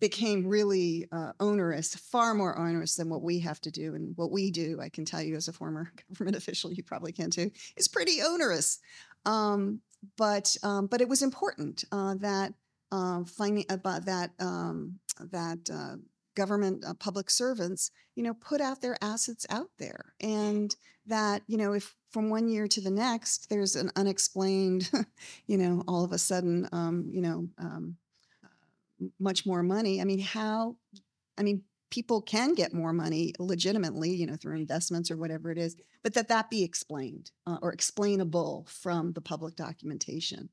became 0.01 0.47
really 0.47 1.07
uh, 1.11 1.31
onerous, 1.39 1.95
far 1.95 2.33
more 2.33 2.57
onerous 2.57 2.95
than 2.95 3.07
what 3.07 3.21
we 3.21 3.39
have 3.39 3.61
to 3.61 3.71
do. 3.71 3.93
And 3.93 4.17
what 4.17 4.31
we 4.31 4.49
do, 4.51 4.79
I 4.81 4.89
can 4.89 5.05
tell 5.05 5.21
you 5.21 5.35
as 5.35 5.47
a 5.47 5.53
former 5.53 5.93
government 6.09 6.35
official, 6.35 6.73
you 6.73 6.83
probably 6.83 7.13
can 7.13 7.29
too, 7.29 7.51
is 7.77 7.87
pretty 7.87 8.21
onerous. 8.21 8.79
Um, 9.25 9.79
but 10.17 10.55
um, 10.63 10.87
but 10.87 11.01
it 11.01 11.09
was 11.09 11.21
important 11.21 11.83
uh, 11.91 12.15
that 12.15 12.53
uh, 12.91 13.23
finding 13.23 13.65
about 13.69 14.05
that 14.05 14.31
um, 14.39 14.99
that 15.19 15.69
uh, 15.71 15.95
government 16.35 16.83
uh, 16.85 16.93
public 16.95 17.29
servants 17.29 17.91
you 18.15 18.23
know 18.23 18.33
put 18.33 18.61
out 18.61 18.81
their 18.81 18.97
assets 19.01 19.45
out 19.49 19.69
there 19.79 20.13
and 20.21 20.75
that 21.05 21.41
you 21.47 21.57
know 21.57 21.73
if 21.73 21.95
from 22.09 22.29
one 22.29 22.47
year 22.47 22.67
to 22.67 22.81
the 22.81 22.91
next 22.91 23.49
there's 23.49 23.75
an 23.75 23.91
unexplained 23.95 24.89
you 25.47 25.57
know 25.57 25.83
all 25.87 26.03
of 26.03 26.11
a 26.11 26.17
sudden 26.17 26.67
um, 26.71 27.09
you 27.11 27.21
know 27.21 27.47
um, 27.57 27.95
much 29.19 29.45
more 29.45 29.63
money 29.63 29.99
i 29.99 30.03
mean 30.03 30.19
how 30.19 30.75
i 31.37 31.43
mean 31.43 31.63
people 31.91 32.21
can 32.21 32.55
get 32.55 32.73
more 32.73 32.93
money 32.93 33.33
legitimately, 33.37 34.09
you 34.09 34.25
know, 34.25 34.35
through 34.35 34.55
investments 34.55 35.11
or 35.11 35.17
whatever 35.17 35.51
it 35.51 35.57
is, 35.57 35.75
but 36.01 36.13
that 36.15 36.29
that 36.29 36.49
be 36.49 36.63
explained 36.63 37.29
uh, 37.45 37.57
or 37.61 37.71
explainable 37.71 38.65
from 38.67 39.11
the 39.13 39.21
public 39.21 39.55
documentation. 39.55 40.49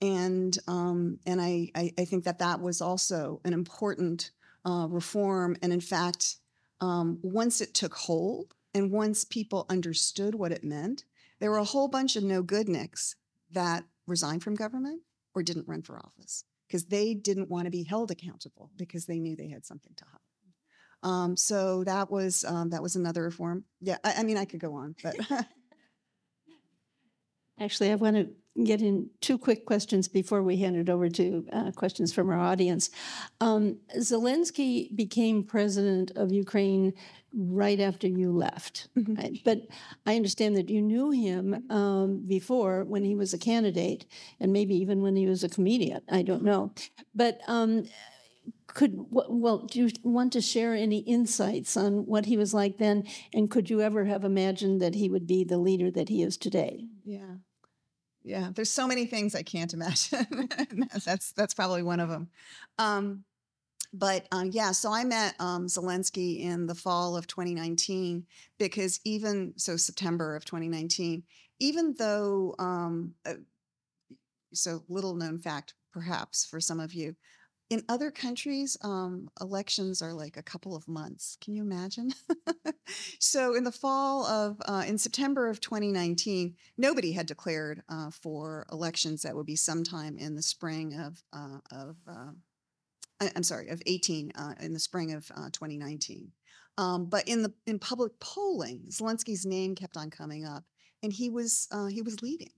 And 0.00 0.56
um, 0.68 1.18
and 1.26 1.40
I, 1.40 1.70
I, 1.74 1.92
I 1.98 2.04
think 2.04 2.24
that 2.24 2.38
that 2.38 2.60
was 2.60 2.80
also 2.80 3.40
an 3.44 3.52
important 3.52 4.30
uh, 4.64 4.86
reform. 4.88 5.56
And 5.62 5.72
in 5.72 5.80
fact, 5.80 6.36
um, 6.80 7.18
once 7.22 7.60
it 7.60 7.74
took 7.74 7.94
hold 7.94 8.54
and 8.74 8.92
once 8.92 9.24
people 9.24 9.66
understood 9.68 10.34
what 10.34 10.52
it 10.52 10.64
meant, 10.64 11.04
there 11.40 11.50
were 11.50 11.58
a 11.58 11.64
whole 11.64 11.88
bunch 11.88 12.16
of 12.16 12.24
no 12.24 12.42
good 12.42 12.68
nicks 12.68 13.16
that 13.50 13.84
resigned 14.06 14.42
from 14.42 14.54
government 14.54 15.02
or 15.34 15.42
didn't 15.42 15.68
run 15.68 15.82
for 15.82 15.98
office 15.98 16.44
because 16.66 16.86
they 16.86 17.14
didn't 17.14 17.50
want 17.50 17.64
to 17.64 17.70
be 17.70 17.84
held 17.84 18.10
accountable 18.10 18.70
because 18.76 19.06
they 19.06 19.18
knew 19.18 19.36
they 19.36 19.48
had 19.48 19.64
something 19.64 19.92
to 19.96 20.04
hide. 20.04 20.23
Um, 21.04 21.36
so 21.36 21.84
that 21.84 22.10
was 22.10 22.44
um, 22.44 22.70
that 22.70 22.82
was 22.82 22.96
another 22.96 23.22
reform. 23.22 23.64
Yeah, 23.80 23.98
I, 24.02 24.14
I 24.18 24.22
mean 24.24 24.36
I 24.36 24.44
could 24.46 24.60
go 24.60 24.74
on, 24.74 24.96
but 25.02 25.16
Actually, 27.60 27.92
I 27.92 27.94
want 27.94 28.16
to 28.16 28.28
get 28.64 28.82
in 28.82 29.08
two 29.20 29.38
quick 29.38 29.64
questions 29.64 30.08
before 30.08 30.42
we 30.42 30.56
hand 30.56 30.76
it 30.76 30.88
over 30.88 31.08
to 31.08 31.46
uh, 31.52 31.70
questions 31.72 32.12
from 32.12 32.28
our 32.30 32.38
audience. 32.38 32.90
Um, 33.40 33.78
Zelensky 33.96 34.94
became 34.96 35.44
president 35.44 36.10
of 36.16 36.32
Ukraine 36.32 36.94
right 37.32 37.78
after 37.78 38.08
you 38.08 38.32
left, 38.32 38.88
Mhm. 38.96 39.18
right? 39.18 39.38
but 39.44 39.62
I 40.06 40.16
understand 40.16 40.56
that 40.56 40.68
you 40.68 40.82
knew 40.82 41.10
him 41.10 41.64
um, 41.70 42.24
before 42.26 42.84
when 42.84 43.04
he 43.04 43.14
was 43.14 43.34
a 43.34 43.38
candidate, 43.38 44.06
and 44.40 44.52
maybe 44.52 44.74
even 44.76 45.00
when 45.02 45.14
he 45.16 45.26
was 45.26 45.44
a 45.44 45.48
comedian. 45.48 46.02
I 46.08 46.22
don't 46.22 46.42
know, 46.44 46.72
but. 47.14 47.40
Could 48.66 49.06
well 49.10 49.58
do 49.58 49.84
you 49.84 49.90
want 50.02 50.32
to 50.32 50.40
share 50.40 50.74
any 50.74 50.98
insights 50.98 51.76
on 51.76 52.06
what 52.06 52.26
he 52.26 52.36
was 52.36 52.52
like 52.52 52.78
then 52.78 53.04
and 53.32 53.48
could 53.48 53.70
you 53.70 53.80
ever 53.80 54.04
have 54.04 54.24
imagined 54.24 54.82
that 54.82 54.96
he 54.96 55.08
would 55.08 55.28
be 55.28 55.44
the 55.44 55.58
leader 55.58 55.92
that 55.92 56.08
he 56.08 56.22
is 56.22 56.36
today 56.36 56.88
yeah, 57.04 57.36
yeah. 58.24 58.50
There's 58.54 58.70
so 58.70 58.86
many 58.86 59.04
things 59.04 59.34
I 59.34 59.42
can't 59.42 59.72
imagine. 59.74 60.48
that's 61.04 61.32
that's 61.32 61.54
probably 61.54 61.82
one 61.82 62.00
of 62.00 62.08
them. 62.08 62.28
Um, 62.78 63.24
but 63.92 64.26
um, 64.32 64.50
yeah, 64.52 64.72
so 64.72 64.92
I 64.92 65.04
met 65.04 65.34
um, 65.38 65.66
Zelensky 65.66 66.40
in 66.40 66.66
the 66.66 66.74
fall 66.74 67.16
of 67.16 67.28
2019 67.28 68.26
because 68.58 68.98
even 69.04 69.52
so, 69.56 69.76
September 69.76 70.34
of 70.34 70.44
2019, 70.44 71.22
even 71.60 71.94
though, 71.96 72.56
um, 72.58 73.14
uh, 73.24 73.34
so 74.52 74.82
little 74.88 75.14
known 75.14 75.38
fact 75.38 75.74
perhaps 75.92 76.44
for 76.44 76.60
some 76.60 76.80
of 76.80 76.92
you, 76.92 77.14
in 77.74 77.82
other 77.88 78.12
countries, 78.12 78.76
um, 78.84 79.28
elections 79.40 80.00
are 80.00 80.12
like 80.12 80.36
a 80.36 80.42
couple 80.44 80.76
of 80.76 80.86
months. 80.86 81.36
Can 81.40 81.54
you 81.54 81.62
imagine? 81.62 82.12
so, 83.18 83.56
in 83.56 83.64
the 83.64 83.72
fall 83.72 84.24
of, 84.26 84.62
uh, 84.64 84.84
in 84.86 84.96
September 84.96 85.48
of 85.48 85.60
2019, 85.60 86.54
nobody 86.78 87.10
had 87.10 87.26
declared 87.26 87.82
uh, 87.88 88.10
for 88.10 88.64
elections 88.70 89.22
that 89.22 89.34
would 89.34 89.46
be 89.46 89.56
sometime 89.56 90.16
in 90.16 90.36
the 90.36 90.42
spring 90.42 90.94
of, 90.94 91.20
uh, 91.32 91.58
of 91.72 91.96
uh, 92.08 92.30
I'm 93.34 93.42
sorry, 93.42 93.70
of 93.70 93.82
18 93.86 94.30
uh, 94.36 94.54
in 94.60 94.72
the 94.72 94.78
spring 94.78 95.12
of 95.12 95.28
uh, 95.36 95.50
2019. 95.50 96.30
Um, 96.78 97.06
but 97.06 97.26
in 97.26 97.42
the 97.42 97.52
in 97.66 97.80
public 97.80 98.12
polling, 98.20 98.82
Zelensky's 98.88 99.44
name 99.44 99.74
kept 99.74 99.96
on 99.96 100.10
coming 100.10 100.44
up, 100.44 100.62
and 101.02 101.12
he 101.12 101.28
was 101.28 101.68
he 101.90 102.02
was 102.02 102.22
leading. 102.22 102.50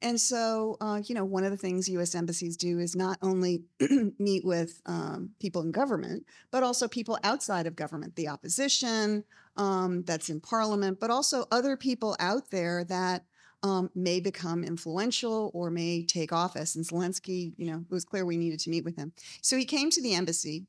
And 0.00 0.20
so, 0.20 0.76
uh, 0.80 1.00
you 1.04 1.14
know, 1.14 1.24
one 1.24 1.44
of 1.44 1.50
the 1.50 1.56
things 1.56 1.88
U.S. 1.88 2.14
embassies 2.14 2.56
do 2.56 2.78
is 2.78 2.94
not 2.94 3.18
only 3.20 3.62
meet 4.18 4.44
with 4.44 4.80
um, 4.86 5.30
people 5.40 5.62
in 5.62 5.72
government, 5.72 6.24
but 6.50 6.62
also 6.62 6.86
people 6.86 7.18
outside 7.24 7.66
of 7.66 7.74
government, 7.74 8.14
the 8.14 8.28
opposition 8.28 9.24
um, 9.56 10.04
that's 10.04 10.30
in 10.30 10.40
parliament, 10.40 11.00
but 11.00 11.10
also 11.10 11.46
other 11.50 11.76
people 11.76 12.16
out 12.20 12.50
there 12.50 12.84
that 12.84 13.24
um, 13.62 13.90
may 13.94 14.20
become 14.20 14.62
influential 14.62 15.50
or 15.52 15.70
may 15.70 16.04
take 16.04 16.32
office. 16.32 16.76
And 16.76 16.84
Zelensky, 16.84 17.54
you 17.56 17.66
know, 17.66 17.84
it 17.90 17.92
was 17.92 18.04
clear 18.04 18.24
we 18.24 18.36
needed 18.36 18.60
to 18.60 18.70
meet 18.70 18.84
with 18.84 18.96
him. 18.96 19.12
So 19.42 19.56
he 19.56 19.64
came 19.64 19.90
to 19.90 20.02
the 20.02 20.14
embassy. 20.14 20.66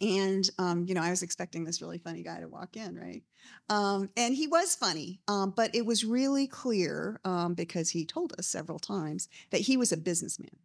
And, 0.00 0.48
um, 0.58 0.84
you 0.86 0.94
know, 0.94 1.02
I 1.02 1.10
was 1.10 1.22
expecting 1.22 1.64
this 1.64 1.82
really 1.82 1.98
funny 1.98 2.22
guy 2.22 2.40
to 2.40 2.48
walk 2.48 2.76
in, 2.76 2.96
right? 2.96 3.22
Um, 3.68 4.10
and 4.16 4.34
he 4.34 4.46
was 4.46 4.74
funny, 4.74 5.20
um, 5.26 5.52
but 5.56 5.74
it 5.74 5.84
was 5.84 6.04
really 6.04 6.46
clear 6.46 7.20
um, 7.24 7.54
because 7.54 7.90
he 7.90 8.04
told 8.04 8.32
us 8.38 8.46
several 8.46 8.78
times 8.78 9.28
that 9.50 9.62
he 9.62 9.76
was 9.76 9.90
a 9.90 9.96
businessman 9.96 10.56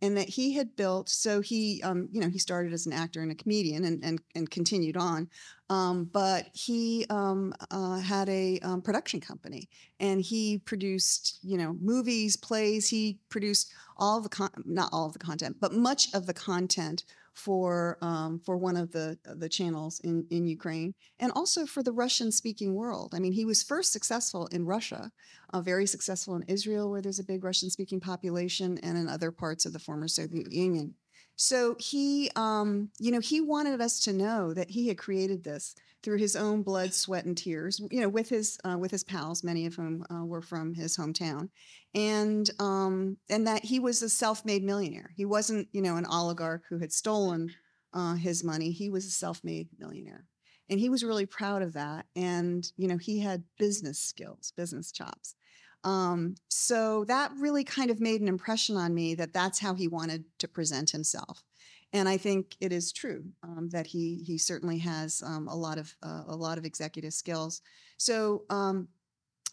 and 0.00 0.16
that 0.16 0.28
he 0.28 0.54
had 0.54 0.76
built. 0.76 1.08
So 1.08 1.40
he, 1.40 1.82
um, 1.82 2.08
you 2.12 2.20
know, 2.20 2.28
he 2.28 2.38
started 2.38 2.72
as 2.72 2.86
an 2.86 2.92
actor 2.92 3.20
and 3.20 3.32
a 3.32 3.34
comedian 3.34 3.84
and 3.84 4.04
and, 4.04 4.20
and 4.34 4.48
continued 4.48 4.96
on, 4.96 5.28
um, 5.70 6.04
but 6.04 6.46
he 6.52 7.04
uh, 7.10 7.98
had 7.98 8.28
a 8.28 8.60
production 8.84 9.20
company 9.20 9.68
and 9.98 10.20
he 10.20 10.58
produced, 10.58 11.40
you 11.42 11.58
know, 11.58 11.76
movies, 11.80 12.36
plays. 12.36 12.88
He 12.88 13.18
produced 13.28 13.72
all 13.96 14.20
the 14.20 14.28
con- 14.28 14.62
not 14.64 14.90
all 14.92 15.06
of 15.06 15.12
the 15.12 15.18
content, 15.18 15.56
but 15.60 15.72
much 15.74 16.14
of 16.14 16.26
the 16.26 16.34
content 16.34 17.04
for 17.38 17.98
um, 18.02 18.40
for 18.44 18.56
one 18.56 18.76
of 18.76 18.90
the 18.92 19.18
the 19.24 19.48
channels 19.48 20.00
in 20.00 20.26
in 20.30 20.46
Ukraine, 20.46 20.94
and 21.20 21.32
also 21.32 21.66
for 21.66 21.82
the 21.82 21.92
Russian 21.92 22.32
speaking 22.32 22.74
world. 22.74 23.14
I 23.14 23.20
mean, 23.20 23.32
he 23.32 23.44
was 23.44 23.62
first 23.62 23.92
successful 23.92 24.46
in 24.48 24.66
Russia, 24.66 25.10
uh, 25.52 25.60
very 25.60 25.86
successful 25.86 26.36
in 26.36 26.42
Israel, 26.48 26.90
where 26.90 27.02
there's 27.02 27.20
a 27.20 27.24
big 27.24 27.44
Russian 27.44 27.70
speaking 27.70 28.00
population, 28.00 28.78
and 28.78 28.98
in 28.98 29.08
other 29.08 29.30
parts 29.30 29.64
of 29.66 29.72
the 29.72 29.78
former 29.78 30.08
Soviet 30.08 30.52
Union. 30.52 30.94
So 31.40 31.76
he, 31.78 32.30
um, 32.34 32.90
you 32.98 33.12
know, 33.12 33.20
he 33.20 33.40
wanted 33.40 33.80
us 33.80 34.00
to 34.00 34.12
know 34.12 34.52
that 34.54 34.70
he 34.70 34.88
had 34.88 34.98
created 34.98 35.44
this 35.44 35.76
through 36.02 36.18
his 36.18 36.34
own 36.34 36.62
blood, 36.62 36.92
sweat, 36.92 37.26
and 37.26 37.38
tears. 37.38 37.80
You 37.92 38.00
know, 38.00 38.08
with 38.08 38.28
his 38.28 38.58
uh, 38.64 38.76
with 38.76 38.90
his 38.90 39.04
pals, 39.04 39.44
many 39.44 39.64
of 39.64 39.76
whom 39.76 40.04
uh, 40.10 40.24
were 40.24 40.42
from 40.42 40.74
his 40.74 40.96
hometown, 40.96 41.48
and 41.94 42.50
um, 42.58 43.18
and 43.30 43.46
that 43.46 43.64
he 43.64 43.78
was 43.78 44.02
a 44.02 44.08
self-made 44.08 44.64
millionaire. 44.64 45.12
He 45.16 45.24
wasn't, 45.24 45.68
you 45.72 45.80
know, 45.80 45.96
an 45.96 46.06
oligarch 46.06 46.64
who 46.68 46.78
had 46.78 46.92
stolen 46.92 47.54
uh, 47.94 48.14
his 48.14 48.42
money. 48.42 48.72
He 48.72 48.90
was 48.90 49.06
a 49.06 49.10
self-made 49.10 49.68
millionaire, 49.78 50.24
and 50.68 50.80
he 50.80 50.88
was 50.88 51.04
really 51.04 51.26
proud 51.26 51.62
of 51.62 51.74
that. 51.74 52.06
And 52.16 52.66
you 52.76 52.88
know, 52.88 52.98
he 52.98 53.20
had 53.20 53.44
business 53.60 54.00
skills, 54.00 54.52
business 54.56 54.90
chops. 54.90 55.36
Um, 55.84 56.34
so 56.48 57.04
that 57.04 57.32
really 57.38 57.64
kind 57.64 57.90
of 57.90 58.00
made 58.00 58.20
an 58.20 58.28
impression 58.28 58.76
on 58.76 58.94
me 58.94 59.14
that 59.14 59.32
that's 59.32 59.58
how 59.58 59.74
he 59.74 59.88
wanted 59.88 60.24
to 60.38 60.48
present 60.48 60.90
himself. 60.90 61.44
And 61.92 62.08
I 62.08 62.18
think 62.18 62.56
it 62.60 62.72
is 62.72 62.92
true 62.92 63.24
um, 63.42 63.70
that 63.70 63.86
he 63.86 64.22
he 64.26 64.36
certainly 64.36 64.78
has 64.78 65.22
um, 65.24 65.48
a 65.48 65.56
lot 65.56 65.78
of 65.78 65.96
uh, 66.02 66.24
a 66.26 66.36
lot 66.36 66.58
of 66.58 66.64
executive 66.64 67.14
skills. 67.14 67.62
So 67.96 68.44
um, 68.50 68.88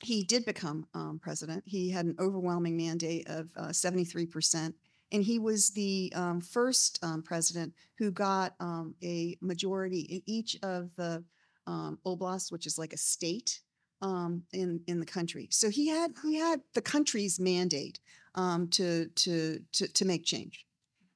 he 0.02 0.24
did 0.24 0.46
become 0.46 0.88
um, 0.94 1.20
president. 1.22 1.64
He 1.66 1.90
had 1.92 2.06
an 2.06 2.16
overwhelming 2.20 2.76
mandate 2.76 3.30
of 3.30 3.50
uh, 3.56 3.72
seventy 3.72 4.04
three 4.04 4.26
percent, 4.26 4.76
and 5.14 5.24
he 5.24 5.40
was 5.40 5.70
the 5.70 6.12
um, 6.14 6.42
first 6.42 7.00
um, 7.02 7.24
president 7.24 7.74
who 7.98 8.12
got 8.12 8.56
um, 8.60 8.96
a 9.02 9.38
majority 9.40 10.02
in 10.02 10.22
each 10.26 10.58
of 10.62 10.94
the 10.98 11.24
um, 11.68 12.00
oblasts, 12.06 12.52
which 12.52 12.68
is 12.68 12.78
like 12.78 12.92
a 12.92 12.98
state 12.98 13.62
um, 14.06 14.44
in 14.54 14.82
in 14.88 15.00
the 15.00 15.06
country. 15.06 15.48
So 15.50 15.70
he 15.70 15.88
had 15.88 16.12
he 16.24 16.36
had 16.36 16.62
the 16.76 16.82
country's 16.82 17.40
mandate 17.40 18.00
um, 18.36 18.68
to, 18.70 19.08
to 19.08 19.60
to 19.74 19.88
to 19.88 20.06
make 20.06 20.24
change, 20.24 20.66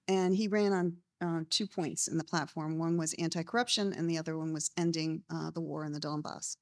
and 0.08 0.36
he 0.36 0.48
ran 0.48 0.74
on 0.74 0.98
uh, 1.22 1.42
two 1.52 1.68
points 1.68 2.08
in 2.08 2.18
the 2.18 2.24
platform. 2.24 2.80
One 2.80 2.98
was 2.98 3.14
anti-corruption, 3.20 3.94
and 3.94 4.10
the 4.10 4.18
other 4.18 4.38
one 4.38 4.54
was 4.54 4.72
ending 4.76 5.22
uh, 5.30 5.52
the 5.52 5.62
war 5.62 5.86
in 5.86 5.94
the 5.94 6.00
Donbass. 6.00 6.58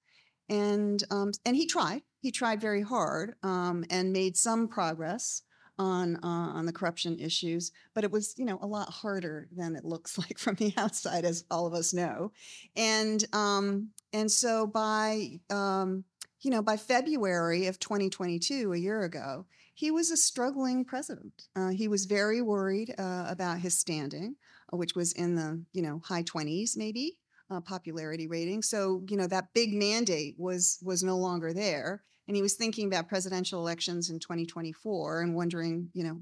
And 0.49 1.01
um, 1.09 1.31
and 1.45 1.55
he 1.55 1.65
tried. 1.65 2.01
He 2.19 2.31
tried 2.31 2.59
very 2.59 2.81
hard 2.81 3.35
um, 3.41 3.85
and 3.89 4.11
made 4.11 4.35
some 4.35 4.67
progress 4.67 5.43
on 5.79 6.17
uh, 6.17 6.51
on 6.57 6.65
the 6.65 6.73
corruption 6.73 7.19
issues, 7.19 7.71
but 7.93 8.03
it 8.03 8.11
was 8.11 8.33
you 8.37 8.45
know 8.45 8.59
a 8.61 8.67
lot 8.67 8.89
harder 8.89 9.47
than 9.55 9.77
it 9.77 9.85
looks 9.85 10.17
like 10.23 10.37
from 10.37 10.55
the 10.55 10.73
outside, 10.75 11.23
as 11.23 11.45
all 11.49 11.67
of 11.67 11.73
us 11.73 11.93
know. 11.93 12.33
And 12.75 13.23
um, 13.33 13.91
and 14.11 14.29
so 14.29 14.67
by 14.67 15.39
um, 15.49 16.03
you 16.41 16.51
know 16.51 16.61
by 16.61 16.77
February 16.77 17.67
of 17.67 17.79
2022, 17.79 18.73
a 18.73 18.77
year 18.77 19.03
ago, 19.03 19.45
he 19.73 19.91
was 19.91 20.09
a 20.09 20.17
struggling 20.17 20.85
president. 20.85 21.43
Uh, 21.55 21.69
he 21.69 21.87
was 21.87 22.05
very 22.05 22.41
worried 22.41 22.95
uh, 22.97 23.25
about 23.27 23.59
his 23.59 23.79
standing, 23.79 24.35
uh, 24.73 24.77
which 24.77 24.95
was 24.95 25.13
in 25.13 25.35
the 25.35 25.63
you 25.71 25.81
know 25.81 26.01
high 26.03 26.23
20s 26.23 26.71
maybe 26.75 27.19
uh, 27.49 27.61
popularity 27.61 28.27
rating. 28.27 28.61
So 28.61 29.03
you 29.07 29.17
know 29.17 29.27
that 29.27 29.53
big 29.53 29.73
mandate 29.73 30.35
was 30.37 30.79
was 30.81 31.03
no 31.03 31.17
longer 31.17 31.53
there, 31.53 32.03
and 32.27 32.35
he 32.35 32.41
was 32.41 32.55
thinking 32.55 32.87
about 32.87 33.07
presidential 33.07 33.59
elections 33.59 34.09
in 34.09 34.19
2024 34.19 35.21
and 35.21 35.35
wondering, 35.35 35.89
you 35.93 36.03
know, 36.03 36.21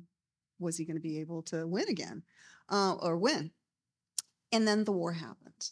was 0.60 0.78
he 0.78 0.86
going 0.86 0.98
to 0.98 1.02
be 1.02 1.20
able 1.20 1.42
to 1.44 1.66
win 1.66 1.86
again 1.90 2.24
uh, 2.70 2.96
or 2.96 3.18
win? 3.18 3.52
And 4.52 4.68
then 4.68 4.84
the 4.84 4.92
war 4.92 5.14
happened, 5.14 5.70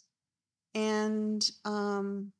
and 0.74 1.44
um, 1.64 2.32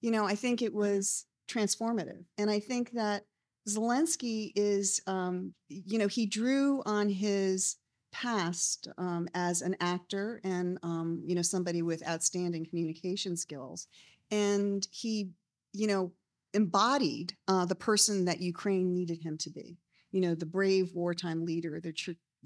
you 0.00 0.10
know 0.10 0.24
I 0.24 0.36
think 0.36 0.62
it 0.62 0.72
was 0.72 1.25
transformative, 1.48 2.24
and 2.38 2.50
I 2.50 2.60
think 2.60 2.92
that 2.92 3.24
Zelensky 3.68 4.52
is, 4.54 5.00
um, 5.06 5.52
you 5.68 5.98
know, 5.98 6.06
he 6.06 6.26
drew 6.26 6.82
on 6.86 7.08
his 7.08 7.76
past 8.12 8.88
um, 8.96 9.28
as 9.34 9.60
an 9.60 9.76
actor 9.80 10.40
and, 10.44 10.78
um, 10.82 11.22
you 11.26 11.34
know, 11.34 11.42
somebody 11.42 11.82
with 11.82 12.06
outstanding 12.06 12.64
communication 12.64 13.36
skills. 13.36 13.88
And 14.30 14.86
he, 14.90 15.30
you 15.72 15.86
know, 15.86 16.12
embodied 16.54 17.34
uh, 17.48 17.66
the 17.66 17.74
person 17.74 18.24
that 18.26 18.40
Ukraine 18.40 18.94
needed 18.94 19.22
him 19.22 19.36
to 19.38 19.50
be, 19.50 19.78
you 20.12 20.20
know, 20.20 20.34
the 20.34 20.46
brave 20.46 20.92
wartime 20.94 21.44
leader, 21.44 21.80
the 21.80 21.92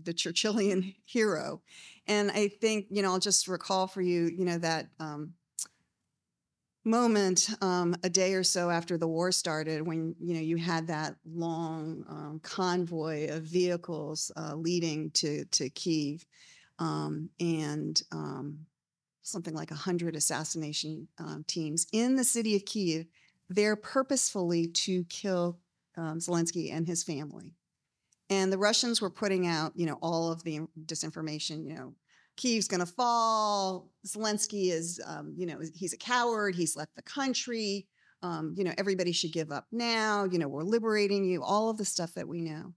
the 0.03 0.15
Churchillian 0.15 0.95
hero. 1.05 1.61
And 2.07 2.31
I 2.31 2.49
think, 2.49 2.87
you 2.91 3.03
know, 3.03 3.13
I'll 3.13 3.19
just 3.19 3.47
recall 3.47 3.87
for 3.87 4.01
you, 4.01 4.31
you 4.35 4.45
know, 4.45 4.59
that 4.59 4.89
um, 4.99 5.35
moment 6.85 7.51
um, 7.61 7.95
a 8.03 8.09
day 8.09 8.33
or 8.35 8.43
so 8.43 8.71
after 8.71 8.97
the 8.97 9.07
war 9.07 9.31
started 9.31 9.87
when 9.87 10.15
you 10.19 10.35
know 10.35 10.41
you 10.41 10.57
had 10.57 10.87
that 10.87 11.15
long 11.27 12.05
um, 12.09 12.41
convoy 12.43 13.29
of 13.29 13.43
vehicles 13.43 14.33
uh, 14.37 14.55
leading 14.55 15.11
to 15.11 15.45
to 15.47 15.69
Kiev 15.71 16.25
um, 16.79 17.29
and 17.39 18.03
um, 18.13 18.61
something 19.23 19.55
like 19.55 19.71
100 19.71 20.17
assassination 20.17 21.07
um, 21.19 21.45
teams 21.47 21.87
in 21.93 22.17
the 22.17 22.25
city 22.25 22.57
of 22.57 22.65
Kiev 22.65 23.07
there 23.51 23.77
purposefully 23.77 24.67
to 24.69 25.05
kill 25.05 25.59
um, 25.97 26.19
Zelensky 26.19 26.73
and 26.73 26.87
his 26.87 27.03
family. 27.03 27.53
And 28.31 28.53
the 28.53 28.59
Russians 28.59 29.03
were 29.03 29.11
putting 29.11 29.47
out 29.47 29.73
you 29.77 29.85
know 29.85 29.99
all 30.01 30.33
of 30.33 30.43
the 30.45 30.61
disinformation 30.87 31.67
you 31.67 31.75
know 31.75 31.95
Kiev's 32.41 32.69
going 32.69 32.81
to 32.81 32.87
fall. 32.87 33.91
Zelensky 34.07 34.71
is, 34.71 35.01
um, 35.07 35.35
you 35.37 35.45
know, 35.45 35.61
he's 35.75 35.93
a 35.93 35.99
coward. 35.99 36.55
He's 36.55 36.75
left 36.75 36.97
the 36.97 37.03
country. 37.03 37.87
Um, 38.23 38.55
you 38.57 38.65
know, 38.65 38.73
everybody 38.79 39.13
should 39.13 39.33
give 39.33 39.53
up 39.53 39.67
now. 39.71 40.25
You 40.25 40.39
know, 40.39 40.49
we're 40.49 40.63
liberating 40.63 41.25
you. 41.25 41.43
All 41.43 41.69
of 41.69 41.77
the 41.77 41.85
stuff 41.85 42.15
that 42.15 42.29
we 42.29 42.41
know. 42.41 42.73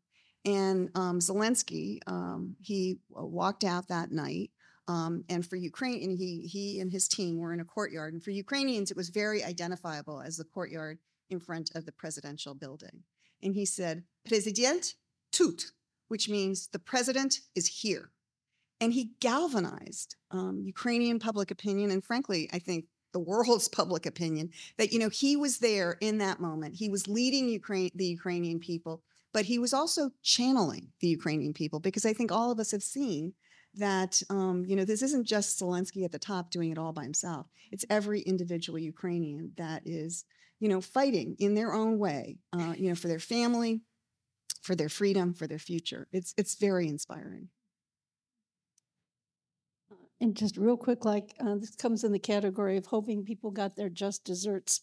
And 0.46 0.90
um, 0.96 1.20
Zelensky, 1.20 2.00
um, 2.08 2.58
he 2.62 3.00
walked 3.10 3.64
out 3.64 3.88
that 3.88 4.12
night. 4.12 4.52
Um, 4.90 5.24
and 5.30 5.46
for 5.46 5.56
Ukraine, 5.56 6.04
and 6.04 6.18
he 6.18 6.42
he 6.42 6.82
and 6.82 6.92
his 6.92 7.08
team 7.08 7.38
were 7.38 7.54
in 7.54 7.62
a 7.62 7.66
courtyard. 7.66 8.14
And 8.14 8.22
for 8.22 8.32
Ukrainians, 8.32 8.92
it 8.92 8.98
was 8.98 9.08
very 9.08 9.42
identifiable 9.42 10.20
as 10.20 10.36
the 10.36 10.44
courtyard 10.44 11.00
in 11.30 11.40
front 11.40 11.72
of 11.74 11.86
the 11.86 11.94
presidential 11.94 12.54
building. 12.54 13.04
And 13.42 13.56
he 13.56 13.66
said, 13.66 14.04
"President 14.28 14.96
tut," 15.32 15.72
which 16.10 16.28
means 16.28 16.68
the 16.68 16.80
president 16.80 17.40
is 17.56 17.68
here. 17.82 18.12
And 18.84 18.92
he 18.92 19.12
galvanized 19.22 20.18
um, 20.30 20.62
Ukrainian 20.66 21.18
public 21.18 21.52
opinion, 21.52 21.90
and 21.90 22.04
frankly, 22.04 22.50
I 22.52 22.60
think 22.60 22.84
the 23.14 23.20
world's 23.20 23.70
public 23.80 24.06
opinion 24.06 24.50
that 24.78 24.92
you 24.92 25.00
know 25.00 25.08
he 25.08 25.38
was 25.38 25.60
there 25.60 25.96
in 26.02 26.18
that 26.18 26.42
moment. 26.42 26.76
He 26.76 26.90
was 26.90 27.08
leading 27.08 27.48
Ukraine, 27.48 27.92
the 27.96 28.08
Ukrainian 28.08 28.60
people, 28.60 29.02
but 29.32 29.46
he 29.46 29.58
was 29.58 29.74
also 29.74 30.12
channeling 30.22 30.90
the 31.00 31.08
Ukrainian 31.08 31.54
people 31.54 31.80
because 31.80 32.06
I 32.06 32.12
think 32.12 32.30
all 32.30 32.52
of 32.52 32.60
us 32.60 32.72
have 32.72 32.84
seen 32.84 33.34
that 33.76 34.22
um, 34.30 34.66
you 34.68 34.76
know 34.76 34.84
this 34.84 35.02
isn't 35.02 35.28
just 35.28 35.62
Zelensky 35.62 36.04
at 36.04 36.12
the 36.12 36.20
top 36.20 36.52
doing 36.52 36.70
it 36.70 36.78
all 36.78 36.92
by 36.92 37.04
himself. 37.04 37.48
It's 37.72 37.86
every 37.90 38.20
individual 38.20 38.80
Ukrainian 38.80 39.54
that 39.56 39.84
is 39.86 40.26
you 40.60 40.68
know 40.68 40.82
fighting 40.82 41.38
in 41.40 41.56
their 41.56 41.74
own 41.74 42.00
way, 42.00 42.40
uh, 42.52 42.74
you 42.78 42.90
know, 42.90 42.96
for 42.96 43.08
their 43.08 43.26
family, 43.36 43.80
for 44.62 44.76
their 44.76 44.90
freedom, 44.90 45.34
for 45.34 45.48
their 45.48 45.66
future. 45.72 46.10
It's 46.12 46.34
it's 46.36 46.56
very 46.56 46.90
inspiring. 46.90 47.48
And 50.24 50.38
just 50.38 50.56
real 50.56 50.78
quick, 50.78 51.04
like 51.04 51.36
uh, 51.42 51.56
this 51.56 51.76
comes 51.76 52.06
in 52.06 52.14
the 52.14 52.18
category 52.18 52.78
of 52.78 52.86
hoping 52.86 53.26
people 53.26 53.52
got 53.52 53.76
their 53.76 53.90
just 53.90 54.24
desserts. 54.24 54.80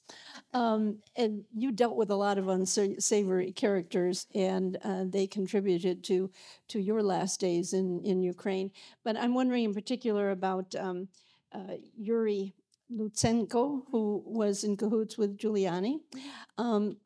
Um, 0.53 0.99
and 1.17 1.45
you 1.57 1.73
dealt 1.73 1.97
with 1.97 2.11
a 2.11 2.15
lot 2.15 2.37
of 2.37 2.49
unsavory 2.49 3.51
characters, 3.53 4.27
and 4.35 4.77
uh, 4.85 5.05
they 5.09 5.27
contributed 5.27 6.05
to 6.05 6.31
to 6.69 6.79
your 6.79 7.03
last 7.03 7.41
days 7.41 7.73
in 7.73 8.03
in 8.05 8.23
Ukraine. 8.23 8.71
But 9.03 9.17
I'm 9.17 9.33
wondering 9.33 9.65
in 9.65 9.73
particular 9.73 10.31
about 10.31 10.75
um, 10.75 11.09
uh, 11.53 11.77
Yuri 11.97 12.53
Lutsenko, 12.93 13.85
who 13.91 14.23
was 14.27 14.63
in 14.63 14.77
cahoots 14.77 15.17
with 15.17 15.39
Giuliani. 15.39 16.01
Um, 16.59 16.99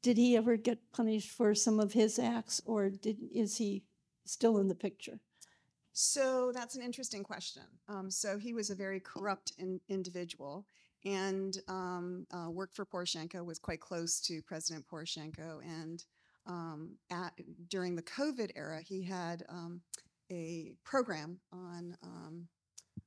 did 0.00 0.16
he 0.16 0.38
ever 0.38 0.56
get 0.56 0.90
punished 0.90 1.32
for 1.32 1.54
some 1.54 1.80
of 1.80 1.92
his 1.92 2.18
acts, 2.18 2.62
or 2.64 2.88
did 2.88 3.18
is 3.30 3.58
he 3.58 3.82
still 4.24 4.56
in 4.56 4.68
the 4.68 4.74
picture? 4.74 5.20
So 5.92 6.52
that's 6.54 6.76
an 6.76 6.82
interesting 6.82 7.22
question. 7.22 7.62
Um, 7.88 8.10
so 8.10 8.38
he 8.38 8.52
was 8.52 8.70
a 8.70 8.74
very 8.74 9.00
corrupt 9.00 9.52
in, 9.58 9.80
individual 9.88 10.66
and 11.04 11.56
um, 11.68 12.26
uh, 12.32 12.50
worked 12.50 12.76
for 12.76 12.84
Poroshenko, 12.84 13.44
was 13.44 13.58
quite 13.58 13.80
close 13.80 14.20
to 14.22 14.42
President 14.42 14.86
Poroshenko. 14.86 15.60
And 15.64 16.04
um, 16.46 16.96
at, 17.10 17.32
during 17.68 17.96
the 17.96 18.02
COVID 18.02 18.50
era, 18.54 18.80
he 18.82 19.02
had 19.02 19.42
um, 19.48 19.80
a 20.30 20.72
program 20.84 21.40
on 21.52 21.96
um, 22.02 22.48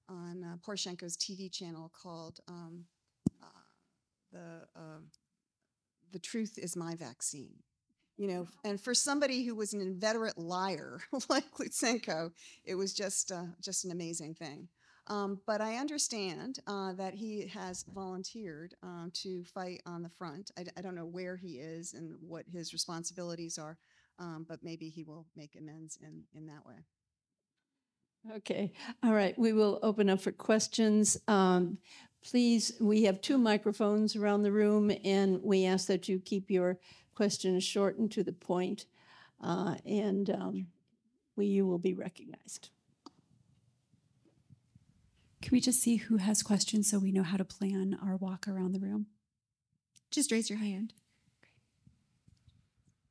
on 0.10 0.43
uh, 0.43 0.58
Poroshenko's 0.58 1.15
TV 1.15 1.52
channel 1.52 1.91
called 2.02 2.39
um, 2.48 2.86
uh, 3.41 3.48
the 4.32 4.67
uh, 4.76 5.00
the 6.12 6.19
Truth 6.19 6.58
Is 6.58 6.76
My 6.76 6.96
Vaccine 6.96 7.56
you 8.17 8.28
know, 8.28 8.47
and 8.63 8.80
for 8.80 8.93
somebody 8.93 9.43
who 9.43 9.56
was 9.56 9.73
an 9.73 9.82
inveterate 9.82 10.38
liar 10.38 10.99
like 11.30 11.49
Lutsenko, 11.60 12.32
it 12.63 12.76
was 12.76 12.93
just 12.93 13.32
uh, 13.32 13.45
just 13.62 13.86
an 13.86 13.91
amazing 13.91 14.36
thing. 14.36 14.67
Um, 15.08 15.41
but 15.45 15.60
I 15.60 15.76
understand 15.76 16.60
uh, 16.65 16.93
that 16.93 17.13
he 17.13 17.47
has 17.47 17.84
volunteered 17.93 18.73
um, 18.84 19.12
to 19.15 19.43
fight 19.43 19.82
on 19.86 20.02
the 20.02 20.10
front. 20.10 20.52
I, 20.58 20.63
I, 20.78 20.82
don't 20.82 20.95
know 20.95 21.06
where 21.06 21.36
he 21.36 21.56
is 21.56 21.93
and 21.93 22.15
what 22.21 22.45
his 22.47 22.71
responsibilities 22.71 23.58
are, 23.58 23.78
um, 24.17 24.45
but 24.47 24.63
maybe 24.63 24.88
he 24.88 25.04
will 25.04 25.26
make 25.36 25.58
amends 25.60 25.97
in, 26.02 26.23
in 26.34 26.45
that 26.45 26.65
way. 26.65 26.76
Okay, 28.38 28.71
all 29.04 29.12
right. 29.12 29.38
We 29.38 29.52
will 29.52 29.80
open 29.84 30.10
up 30.10 30.21
for 30.21 30.32
questions. 30.32 31.17
Um, 31.28 31.80
please, 32.23 32.71
we 32.80 33.04
have 33.04 33.19
two 33.19 33.38
microphones 33.38 34.15
around 34.15 34.43
the 34.43 34.54
room, 34.54 34.89
and 35.04 35.43
we 35.43 35.65
ask 35.65 35.88
that 35.88 36.08
you 36.08 36.19
keep 36.19 36.49
your 36.49 36.80
questions 37.15 37.63
short 37.63 37.97
and 37.97 38.12
to 38.12 38.23
the 38.23 38.34
point, 38.34 38.86
uh, 39.41 39.76
and 39.86 40.30
um, 40.30 40.67
we, 41.36 41.45
you 41.45 41.65
will 41.65 41.80
be 41.80 41.93
recognized. 41.93 42.69
Can 45.41 45.52
we 45.52 45.60
just 45.60 45.82
see 45.82 45.97
who 45.97 46.17
has 46.17 46.41
questions 46.41 46.89
so 46.89 46.99
we 46.99 47.12
know 47.12 47.23
how 47.23 47.36
to 47.36 47.43
plan 47.43 47.97
our 48.02 48.15
walk 48.15 48.47
around 48.47 48.71
the 48.71 48.80
room? 48.80 49.08
Just 50.10 50.32
raise 50.32 50.49
your 50.49 50.60
hand. 50.60 50.93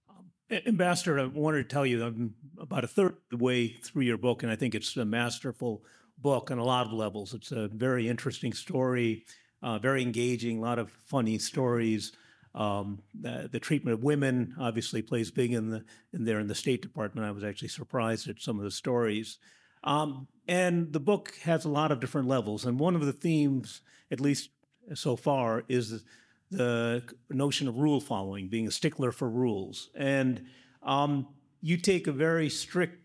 Um, 0.09 0.31
Ambassador, 0.67 1.21
I 1.21 1.27
wanted 1.27 1.69
to 1.69 1.69
tell 1.69 1.85
you 1.85 2.03
I'm 2.03 2.35
about 2.59 2.85
a 2.85 2.88
third 2.88 3.12
of 3.12 3.19
the 3.31 3.37
way 3.37 3.68
through 3.68 4.05
your 4.05 4.16
book, 4.16 4.43
and 4.43 4.51
I 4.51 4.57
think 4.57 4.74
it's 4.74 4.97
a 4.97 5.05
masterful 5.05 5.85
book 6.16 6.51
on 6.51 6.59
a 6.59 6.64
lot 6.64 6.87
of 6.87 6.93
levels. 6.93 7.35
It's 7.35 7.53
a 7.53 7.68
very 7.68 8.09
interesting 8.09 8.55
story, 8.55 9.26
uh, 9.62 9.79
very 9.79 10.01
engaging, 10.01 10.59
a 10.59 10.62
lot 10.62 10.79
of 10.79 10.91
funny 11.05 11.39
stories. 11.39 12.12
Um, 12.55 13.00
the, 13.18 13.48
the, 13.50 13.61
treatment 13.61 13.94
of 13.94 14.05
women 14.05 14.55
obviously 14.61 15.00
plays 15.00 15.30
big 15.30 15.55
in 15.55 15.70
the 15.70 15.84
in 16.12 16.26
there 16.26 16.38
in 16.38 16.48
the 16.48 16.55
State 16.55 16.82
Department. 16.82 17.26
I 17.26 17.30
was 17.30 17.44
actually 17.44 17.68
surprised 17.68 18.28
at 18.28 18.42
some 18.42 18.59
of 18.59 18.64
the 18.64 18.70
stories. 18.70 19.38
Um, 19.84 20.28
and 20.46 20.92
the 20.92 21.00
book 21.00 21.34
has 21.44 21.64
a 21.64 21.70
lot 21.70 21.92
of 21.92 22.00
different 22.00 22.28
levels. 22.28 22.66
And 22.66 22.78
one 22.78 22.94
of 22.94 23.07
the 23.07 23.12
themes, 23.12 23.80
at 24.11 24.20
least 24.20 24.50
so 24.94 25.16
far, 25.16 25.64
is 25.68 26.05
the 26.50 27.03
notion 27.30 27.68
of 27.68 27.78
rule 27.78 28.00
following, 28.00 28.48
being 28.48 28.66
a 28.66 28.70
stickler 28.70 29.12
for 29.12 29.28
rules. 29.28 29.90
And 29.94 30.44
um, 30.82 31.28
you 31.62 31.78
take 31.78 32.07
a 32.07 32.12
very 32.12 32.50
strict 32.50 32.98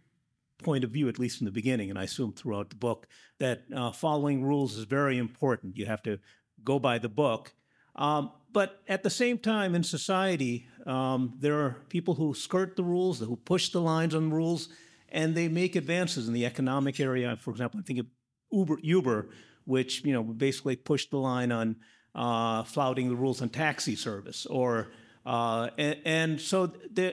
point 0.64 0.84
of 0.84 0.92
view, 0.92 1.08
at 1.08 1.20
least 1.20 1.40
in 1.40 1.46
the 1.46 1.52
beginning, 1.52 1.90
and 1.90 2.00
I 2.00 2.04
assume 2.04 2.34
throughout 2.34 2.70
the 2.70 2.76
book, 2.76 3.08
that 3.40 3.64
uh, 3.74 3.92
following 3.92 4.44
rules 4.44 4.76
is 4.76 4.86
very 4.86 5.18
important. 5.18 5.78
You 5.78 5.86
have 5.86 6.02
to 6.04 6.20
go 6.64 6.80
by 6.80 6.98
the 6.98 7.10
book. 7.10 7.54
Um, 7.96 8.32
but 8.54 8.82
at 8.88 9.04
the 9.04 9.10
same 9.10 9.38
time, 9.38 9.76
in 9.76 9.84
society, 9.84 10.68
um, 10.86 11.34
there 11.40 11.60
are 11.60 11.78
people 11.90 12.16
who 12.16 12.34
skirt 12.34 12.76
the 12.76 12.84
rules, 12.84 13.20
who 13.20 13.36
push 13.36 13.70
the 13.70 13.82
lines 13.82 14.16
on 14.16 14.30
the 14.30 14.36
rules, 14.36 14.70
and 15.10 15.36
they 15.36 15.48
make 15.48 15.76
advances 15.76 16.28
in 16.28 16.34
the 16.34 16.46
economic 16.46 17.00
area. 17.00 17.38
For 17.40 17.52
example, 17.52 17.80
I 17.80 17.84
think 17.84 18.00
of 18.00 18.08
Uber, 18.52 18.80
Uber 18.82 19.30
which 19.68 20.04
you 20.06 20.14
know 20.14 20.24
basically 20.24 20.78
pushed 20.78 21.12
the 21.12 21.18
line 21.18 21.52
on 21.52 21.76
uh, 22.16 22.64
flouting 22.64 23.10
the 23.10 23.16
rules 23.16 23.42
on 23.42 23.50
taxi 23.50 23.96
service, 23.96 24.46
or 24.46 24.88
uh, 25.26 25.70
and, 25.78 25.98
and, 26.06 26.42
so 26.42 26.72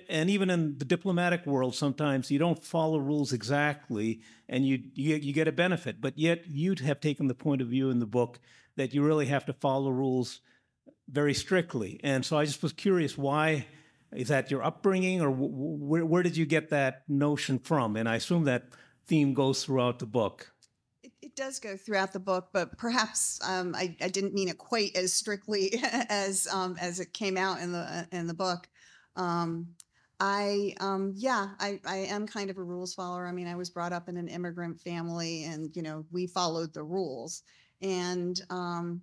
and 0.08 0.30
even 0.30 0.48
in 0.48 0.78
the 0.78 0.84
diplomatic 0.84 1.44
world, 1.46 1.74
sometimes 1.74 2.30
you 2.30 2.38
don't 2.38 2.62
follow 2.62 2.96
rules 2.96 3.32
exactly, 3.32 4.20
and 4.48 4.64
you, 4.64 4.80
you 4.94 5.16
you 5.16 5.32
get 5.32 5.48
a 5.48 5.52
benefit. 5.52 6.00
But 6.00 6.16
yet 6.16 6.46
you 6.46 6.76
have 6.84 7.00
taken 7.00 7.26
the 7.26 7.34
point 7.34 7.60
of 7.60 7.68
view 7.68 7.90
in 7.90 7.98
the 7.98 8.06
book 8.06 8.38
that 8.76 8.94
you 8.94 9.02
really 9.02 9.26
have 9.26 9.44
to 9.46 9.52
follow 9.52 9.90
rules 9.90 10.40
very 11.08 11.34
strictly. 11.34 12.00
And 12.02 12.24
so 12.24 12.38
I 12.38 12.44
just 12.44 12.62
was 12.62 12.72
curious 12.72 13.18
why 13.18 13.66
is 14.14 14.28
that 14.28 14.50
your 14.50 14.62
upbringing 14.62 15.20
or 15.20 15.30
where, 15.30 16.04
where 16.06 16.22
did 16.22 16.36
you 16.36 16.46
get 16.46 16.70
that 16.70 17.02
notion 17.08 17.58
from? 17.58 17.96
And 17.96 18.08
I 18.08 18.16
assume 18.16 18.44
that 18.44 18.68
theme 19.06 19.34
goes 19.34 19.64
throughout 19.64 19.98
the 19.98 20.06
book. 20.06 20.52
It, 21.02 21.12
it 21.20 21.36
does 21.36 21.58
go 21.58 21.76
throughout 21.76 22.12
the 22.12 22.20
book, 22.20 22.48
but 22.52 22.78
perhaps 22.78 23.40
um, 23.46 23.74
I, 23.74 23.96
I, 24.00 24.08
didn't 24.08 24.34
mean 24.34 24.48
it 24.48 24.58
quite 24.58 24.96
as 24.96 25.12
strictly 25.12 25.72
as 25.82 26.46
um, 26.46 26.76
as 26.80 27.00
it 27.00 27.12
came 27.12 27.36
out 27.36 27.60
in 27.60 27.72
the 27.72 28.06
in 28.12 28.26
the 28.26 28.34
book. 28.34 28.68
Um, 29.16 29.68
I 30.20 30.74
um, 30.80 31.12
yeah, 31.16 31.48
I, 31.58 31.80
I 31.84 31.96
am 31.96 32.26
kind 32.26 32.50
of 32.50 32.58
a 32.58 32.62
rules 32.62 32.94
follower. 32.94 33.26
I 33.26 33.32
mean, 33.32 33.48
I 33.48 33.56
was 33.56 33.70
brought 33.70 33.92
up 33.92 34.08
in 34.08 34.16
an 34.16 34.28
immigrant 34.28 34.80
family, 34.80 35.44
and 35.44 35.74
you 35.74 35.82
know, 35.82 36.06
we 36.12 36.26
followed 36.26 36.72
the 36.72 36.84
rules. 36.84 37.42
And 37.82 38.40
um, 38.48 39.02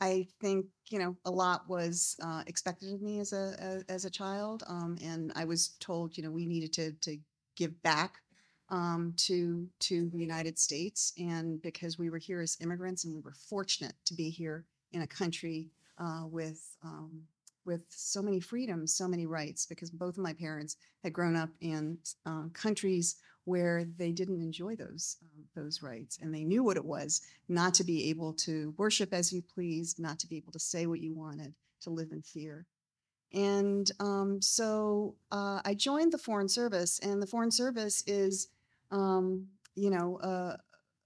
I 0.00 0.26
think 0.40 0.66
you 0.90 0.98
know 0.98 1.16
a 1.24 1.30
lot 1.30 1.68
was 1.68 2.16
uh, 2.22 2.42
expected 2.46 2.92
of 2.92 3.02
me 3.02 3.20
as 3.20 3.32
a 3.32 3.82
as, 3.88 4.04
a 4.04 4.10
child, 4.10 4.62
um, 4.66 4.96
and 5.02 5.32
I 5.34 5.44
was 5.44 5.76
told 5.80 6.16
you 6.16 6.22
know 6.22 6.30
we 6.30 6.46
needed 6.46 6.72
to 6.74 6.92
to 6.92 7.18
give 7.56 7.80
back 7.82 8.16
um, 8.68 9.14
to 9.18 9.66
to 9.80 10.10
the 10.10 10.18
United 10.18 10.58
States, 10.58 11.12
and 11.18 11.60
because 11.62 11.98
we 11.98 12.10
were 12.10 12.18
here 12.18 12.40
as 12.40 12.58
immigrants, 12.60 13.04
and 13.04 13.14
we 13.14 13.20
were 13.20 13.34
fortunate 13.48 13.94
to 14.06 14.14
be 14.14 14.30
here 14.30 14.64
in 14.92 15.02
a 15.02 15.06
country 15.06 15.70
uh, 15.98 16.24
with 16.26 16.76
um, 16.82 17.22
with 17.64 17.82
so 17.88 18.20
many 18.20 18.40
freedoms, 18.40 18.94
so 18.94 19.08
many 19.08 19.26
rights, 19.26 19.66
because 19.66 19.90
both 19.90 20.16
of 20.16 20.22
my 20.22 20.34
parents 20.34 20.76
had 21.02 21.12
grown 21.12 21.36
up 21.36 21.50
in 21.60 21.98
uh, 22.26 22.44
countries 22.52 23.16
where 23.44 23.84
they 23.98 24.12
didn't 24.12 24.40
enjoy 24.40 24.74
those 24.74 25.18
um, 25.22 25.44
those 25.54 25.82
rights 25.82 26.18
and 26.20 26.34
they 26.34 26.44
knew 26.44 26.62
what 26.62 26.76
it 26.76 26.84
was 26.84 27.20
not 27.48 27.74
to 27.74 27.84
be 27.84 28.08
able 28.08 28.32
to 28.32 28.74
worship 28.76 29.12
as 29.12 29.32
you 29.32 29.42
pleased 29.42 29.98
not 29.98 30.18
to 30.18 30.26
be 30.26 30.36
able 30.36 30.52
to 30.52 30.58
say 30.58 30.86
what 30.86 31.00
you 31.00 31.14
wanted 31.14 31.54
to 31.80 31.90
live 31.90 32.10
in 32.12 32.22
fear. 32.22 32.66
And 33.32 33.90
um, 34.00 34.40
so 34.40 35.16
uh, 35.32 35.60
i 35.64 35.74
joined 35.74 36.12
the 36.12 36.18
foreign 36.18 36.48
service 36.48 36.98
and 37.00 37.20
the 37.20 37.26
foreign 37.26 37.50
service 37.50 38.02
is 38.06 38.48
um, 38.90 39.46
you 39.74 39.90
know 39.90 40.16
uh, 40.18 40.56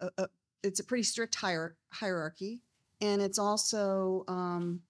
a, 0.01 0.11
a, 0.23 0.29
it's 0.63 0.81
a 0.81 0.85
pretty 0.85 1.05
strict 1.05 1.35
hier- 1.35 1.77
hierarchy 1.91 2.61
and 3.01 3.23
it's 3.23 3.39
also 3.39 4.25
um, 4.29 4.81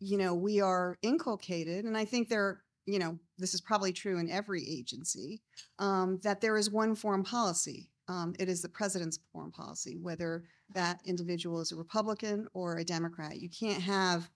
you 0.00 0.18
know 0.18 0.34
we 0.34 0.60
are 0.60 0.98
inculcated 1.02 1.84
and 1.84 1.96
i 1.96 2.04
think 2.04 2.28
there 2.28 2.62
you 2.86 2.98
know, 2.98 3.18
this 3.38 3.54
is 3.54 3.60
probably 3.60 3.92
true 3.92 4.18
in 4.18 4.30
every 4.30 4.68
agency, 4.68 5.42
um, 5.78 6.18
that 6.22 6.40
there 6.40 6.56
is 6.56 6.70
one 6.70 6.94
foreign 6.94 7.22
policy. 7.22 7.88
Um, 8.08 8.34
it 8.38 8.48
is 8.48 8.62
the 8.62 8.68
president's 8.68 9.20
foreign 9.32 9.52
policy, 9.52 9.96
whether 9.96 10.44
that 10.74 11.00
individual 11.04 11.60
is 11.60 11.72
a 11.72 11.76
Republican 11.76 12.48
or 12.52 12.76
a 12.76 12.84
Democrat. 12.84 13.40
You 13.40 13.48
can't 13.48 13.82
have, 13.82 14.28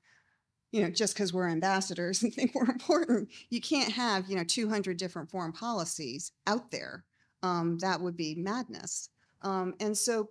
you 0.71 0.83
know, 0.83 0.91
just 0.91 1.15
because 1.15 1.33
we're 1.33 1.49
ambassadors 1.49 2.23
and 2.23 2.33
think 2.33 2.55
we're 2.55 2.71
important, 2.71 3.29
you 3.51 3.61
can't 3.61 3.93
have, 3.93 4.29
you 4.29 4.37
know, 4.37 4.45
200 4.45 4.97
different 4.97 5.31
foreign 5.31 5.53
policies 5.53 6.33
out 6.47 6.71
there. 6.71 7.05
Um, 7.43 7.79
that 7.79 8.01
would 8.01 8.17
be 8.17 8.35
madness. 8.35 9.11
Um, 9.43 9.75
and 9.81 9.97
so 9.97 10.31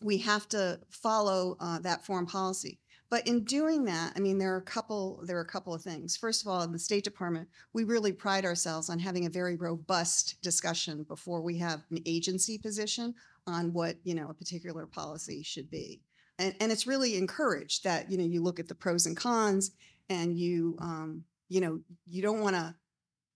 we 0.00 0.18
have 0.18 0.48
to 0.50 0.80
follow 0.90 1.56
uh, 1.60 1.78
that 1.80 2.04
foreign 2.04 2.26
policy. 2.26 2.78
But 3.10 3.26
in 3.26 3.44
doing 3.44 3.84
that, 3.86 4.12
I 4.16 4.20
mean, 4.20 4.36
there 4.38 4.52
are 4.54 4.58
a 4.58 4.62
couple 4.62 5.22
there 5.24 5.38
are 5.38 5.42
a 5.42 5.46
couple 5.46 5.72
of 5.72 5.82
things. 5.82 6.16
First 6.16 6.42
of 6.42 6.48
all, 6.48 6.62
in 6.62 6.72
the 6.72 6.78
State 6.78 7.04
Department, 7.04 7.48
we 7.72 7.84
really 7.84 8.12
pride 8.12 8.44
ourselves 8.44 8.90
on 8.90 8.98
having 8.98 9.24
a 9.24 9.30
very 9.30 9.56
robust 9.56 10.36
discussion 10.42 11.04
before 11.04 11.40
we 11.40 11.56
have 11.58 11.82
an 11.90 12.02
agency 12.04 12.58
position 12.58 13.14
on 13.46 13.72
what 13.72 13.96
you 14.04 14.14
know 14.14 14.28
a 14.28 14.34
particular 14.34 14.86
policy 14.86 15.42
should 15.42 15.70
be. 15.70 16.02
And, 16.38 16.54
and 16.60 16.70
it's 16.70 16.86
really 16.86 17.16
encouraged 17.16 17.84
that 17.84 18.10
you 18.10 18.18
know 18.18 18.24
you 18.24 18.42
look 18.42 18.60
at 18.60 18.68
the 18.68 18.74
pros 18.74 19.06
and 19.06 19.16
cons, 19.16 19.70
and 20.10 20.38
you 20.38 20.76
um, 20.78 21.24
you 21.48 21.62
know 21.62 21.80
you 22.06 22.20
don't 22.20 22.40
want 22.40 22.56
to 22.56 22.74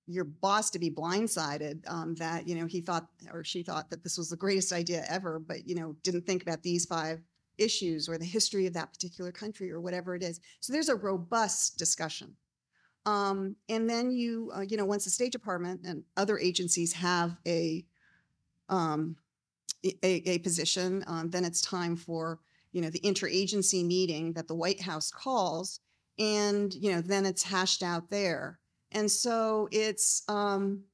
your 0.06 0.24
boss 0.24 0.68
to 0.68 0.78
be 0.78 0.90
blindsided 0.90 1.80
um, 1.88 2.14
that 2.16 2.46
you 2.46 2.56
know 2.56 2.66
he 2.66 2.82
thought 2.82 3.06
or 3.32 3.42
she 3.42 3.62
thought 3.62 3.88
that 3.88 4.02
this 4.02 4.18
was 4.18 4.28
the 4.28 4.36
greatest 4.36 4.70
idea 4.70 5.02
ever, 5.08 5.38
but 5.38 5.66
you 5.66 5.74
know 5.74 5.96
didn't 6.02 6.26
think 6.26 6.42
about 6.42 6.62
these 6.62 6.84
five 6.84 7.22
issues 7.58 8.08
or 8.08 8.18
the 8.18 8.24
history 8.24 8.66
of 8.66 8.74
that 8.74 8.92
particular 8.92 9.32
country 9.32 9.70
or 9.70 9.80
whatever 9.80 10.14
it 10.14 10.22
is. 10.22 10.40
So 10.60 10.72
there's 10.72 10.88
a 10.88 10.96
robust 10.96 11.78
discussion. 11.78 12.36
Um, 13.04 13.56
and 13.68 13.88
then 13.88 14.10
you, 14.10 14.52
uh, 14.54 14.60
you 14.60 14.76
know, 14.76 14.84
once 14.84 15.04
the 15.04 15.10
State 15.10 15.32
Department 15.32 15.80
and 15.84 16.04
other 16.16 16.38
agencies 16.38 16.92
have 16.92 17.36
a 17.46 17.84
um, 18.68 19.16
a, 19.84 20.30
a, 20.30 20.38
position, 20.38 21.04
um, 21.08 21.28
then 21.28 21.44
it's 21.44 21.60
time 21.60 21.96
for 21.96 22.38
you 22.70 22.80
know 22.80 22.90
the 22.90 23.00
interagency 23.00 23.84
meeting 23.84 24.32
that 24.34 24.46
the 24.46 24.54
White 24.54 24.80
House 24.80 25.10
calls, 25.10 25.80
and 26.18 26.72
you 26.74 26.92
know 26.92 27.00
then 27.00 27.26
it's 27.26 27.42
hashed 27.42 27.82
out 27.82 28.08
there. 28.08 28.60
And 28.92 29.10
so 29.10 29.68
it's 29.72 30.22
um, 30.28 30.84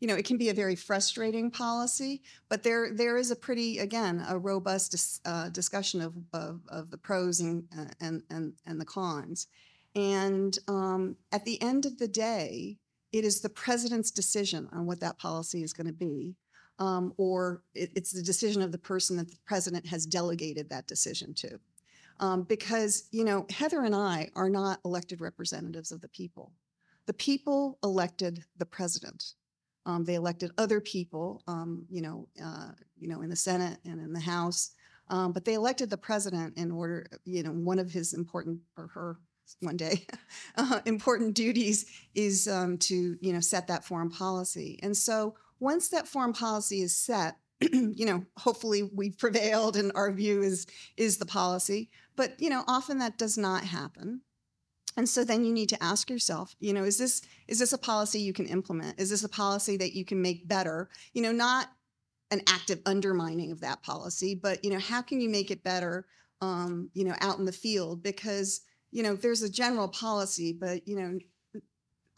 you 0.00 0.06
know, 0.06 0.14
it 0.14 0.26
can 0.26 0.36
be 0.36 0.50
a 0.50 0.54
very 0.54 0.76
frustrating 0.76 1.50
policy, 1.50 2.22
but 2.48 2.62
there 2.62 2.92
there 2.92 3.16
is 3.16 3.30
a 3.30 3.36
pretty 3.36 3.78
again 3.78 4.24
a 4.28 4.38
robust 4.38 4.90
dis, 4.90 5.20
uh, 5.24 5.48
discussion 5.48 6.02
of, 6.02 6.14
of, 6.32 6.60
of 6.68 6.90
the 6.90 6.98
pros 6.98 7.40
and 7.40 7.64
uh, 7.76 7.86
and 8.00 8.22
and 8.30 8.52
and 8.66 8.80
the 8.80 8.84
cons, 8.84 9.46
and 9.94 10.58
um, 10.68 11.16
at 11.32 11.44
the 11.44 11.60
end 11.62 11.86
of 11.86 11.98
the 11.98 12.08
day, 12.08 12.78
it 13.12 13.24
is 13.24 13.40
the 13.40 13.48
president's 13.48 14.10
decision 14.10 14.68
on 14.72 14.84
what 14.84 15.00
that 15.00 15.18
policy 15.18 15.62
is 15.62 15.72
going 15.72 15.86
to 15.86 15.92
be, 15.94 16.36
um, 16.78 17.14
or 17.16 17.62
it, 17.74 17.90
it's 17.96 18.12
the 18.12 18.22
decision 18.22 18.60
of 18.60 18.72
the 18.72 18.78
person 18.78 19.16
that 19.16 19.30
the 19.30 19.38
president 19.46 19.86
has 19.86 20.04
delegated 20.04 20.68
that 20.68 20.86
decision 20.86 21.32
to, 21.32 21.58
um, 22.20 22.42
because 22.42 23.08
you 23.12 23.24
know 23.24 23.46
Heather 23.48 23.82
and 23.82 23.94
I 23.94 24.28
are 24.36 24.50
not 24.50 24.80
elected 24.84 25.22
representatives 25.22 25.90
of 25.90 26.02
the 26.02 26.08
people. 26.08 26.52
The 27.06 27.14
people 27.14 27.78
elected 27.82 28.44
the 28.58 28.66
president 28.66 29.32
um, 29.86 30.04
they 30.04 30.16
elected 30.16 30.50
other 30.58 30.80
people, 30.80 31.42
um, 31.46 31.86
you 31.88 32.02
know, 32.02 32.28
uh, 32.44 32.72
you 32.98 33.08
know, 33.08 33.22
in 33.22 33.30
the 33.30 33.36
Senate 33.36 33.78
and 33.84 34.00
in 34.00 34.12
the 34.12 34.20
House, 34.20 34.72
um, 35.08 35.32
but 35.32 35.44
they 35.44 35.54
elected 35.54 35.88
the 35.88 35.96
president 35.96 36.58
in 36.58 36.70
order, 36.70 37.06
you 37.24 37.42
know, 37.42 37.52
one 37.52 37.78
of 37.78 37.90
his 37.90 38.12
important 38.12 38.60
or 38.76 38.88
her 38.88 39.18
one 39.60 39.76
day 39.76 40.04
uh, 40.56 40.80
important 40.86 41.34
duties 41.34 41.86
is 42.16 42.48
um, 42.48 42.76
to, 42.78 43.16
you 43.20 43.32
know, 43.32 43.40
set 43.40 43.68
that 43.68 43.84
foreign 43.84 44.10
policy. 44.10 44.78
And 44.82 44.96
so 44.96 45.36
once 45.60 45.88
that 45.90 46.08
foreign 46.08 46.32
policy 46.32 46.82
is 46.82 46.96
set, 46.96 47.36
you 47.60 48.04
know, 48.04 48.24
hopefully 48.36 48.90
we've 48.92 49.16
prevailed 49.16 49.76
and 49.76 49.92
our 49.94 50.10
view 50.12 50.42
is 50.42 50.66
is 50.96 51.16
the 51.16 51.26
policy. 51.26 51.90
But 52.16 52.40
you 52.40 52.50
know, 52.50 52.64
often 52.66 52.98
that 52.98 53.18
does 53.18 53.38
not 53.38 53.62
happen. 53.62 54.22
And 54.96 55.08
so 55.08 55.24
then 55.24 55.44
you 55.44 55.52
need 55.52 55.68
to 55.68 55.82
ask 55.82 56.08
yourself, 56.08 56.56
you 56.58 56.72
know, 56.72 56.84
is 56.84 56.98
this 56.98 57.22
is 57.48 57.58
this 57.58 57.72
a 57.72 57.78
policy 57.78 58.20
you 58.20 58.32
can 58.32 58.46
implement? 58.46 58.98
Is 58.98 59.10
this 59.10 59.24
a 59.24 59.28
policy 59.28 59.76
that 59.76 59.94
you 59.94 60.04
can 60.04 60.22
make 60.22 60.48
better? 60.48 60.88
You 61.12 61.22
know, 61.22 61.32
not 61.32 61.68
an 62.30 62.40
active 62.48 62.80
undermining 62.86 63.52
of 63.52 63.60
that 63.60 63.82
policy, 63.82 64.34
but 64.34 64.64
you 64.64 64.70
know, 64.70 64.78
how 64.78 65.02
can 65.02 65.20
you 65.20 65.28
make 65.28 65.50
it 65.50 65.62
better? 65.62 66.06
Um, 66.40 66.90
you 66.94 67.04
know, 67.04 67.14
out 67.20 67.38
in 67.38 67.44
the 67.44 67.52
field 67.52 68.02
because 68.02 68.62
you 68.90 69.02
know 69.02 69.14
there's 69.14 69.42
a 69.42 69.50
general 69.50 69.88
policy, 69.88 70.52
but 70.52 70.86
you 70.88 70.96
know, 70.96 71.18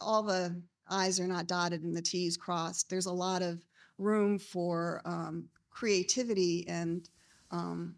all 0.01 0.23
the 0.23 0.61
I's 0.89 1.19
are 1.19 1.27
not 1.27 1.47
dotted 1.47 1.83
and 1.83 1.95
the 1.95 2.01
T's 2.01 2.37
crossed. 2.37 2.89
There's 2.89 3.05
a 3.05 3.13
lot 3.13 3.41
of 3.41 3.63
room 3.97 4.39
for 4.39 5.01
um, 5.05 5.49
creativity 5.69 6.65
and 6.67 7.07
um, 7.51 7.95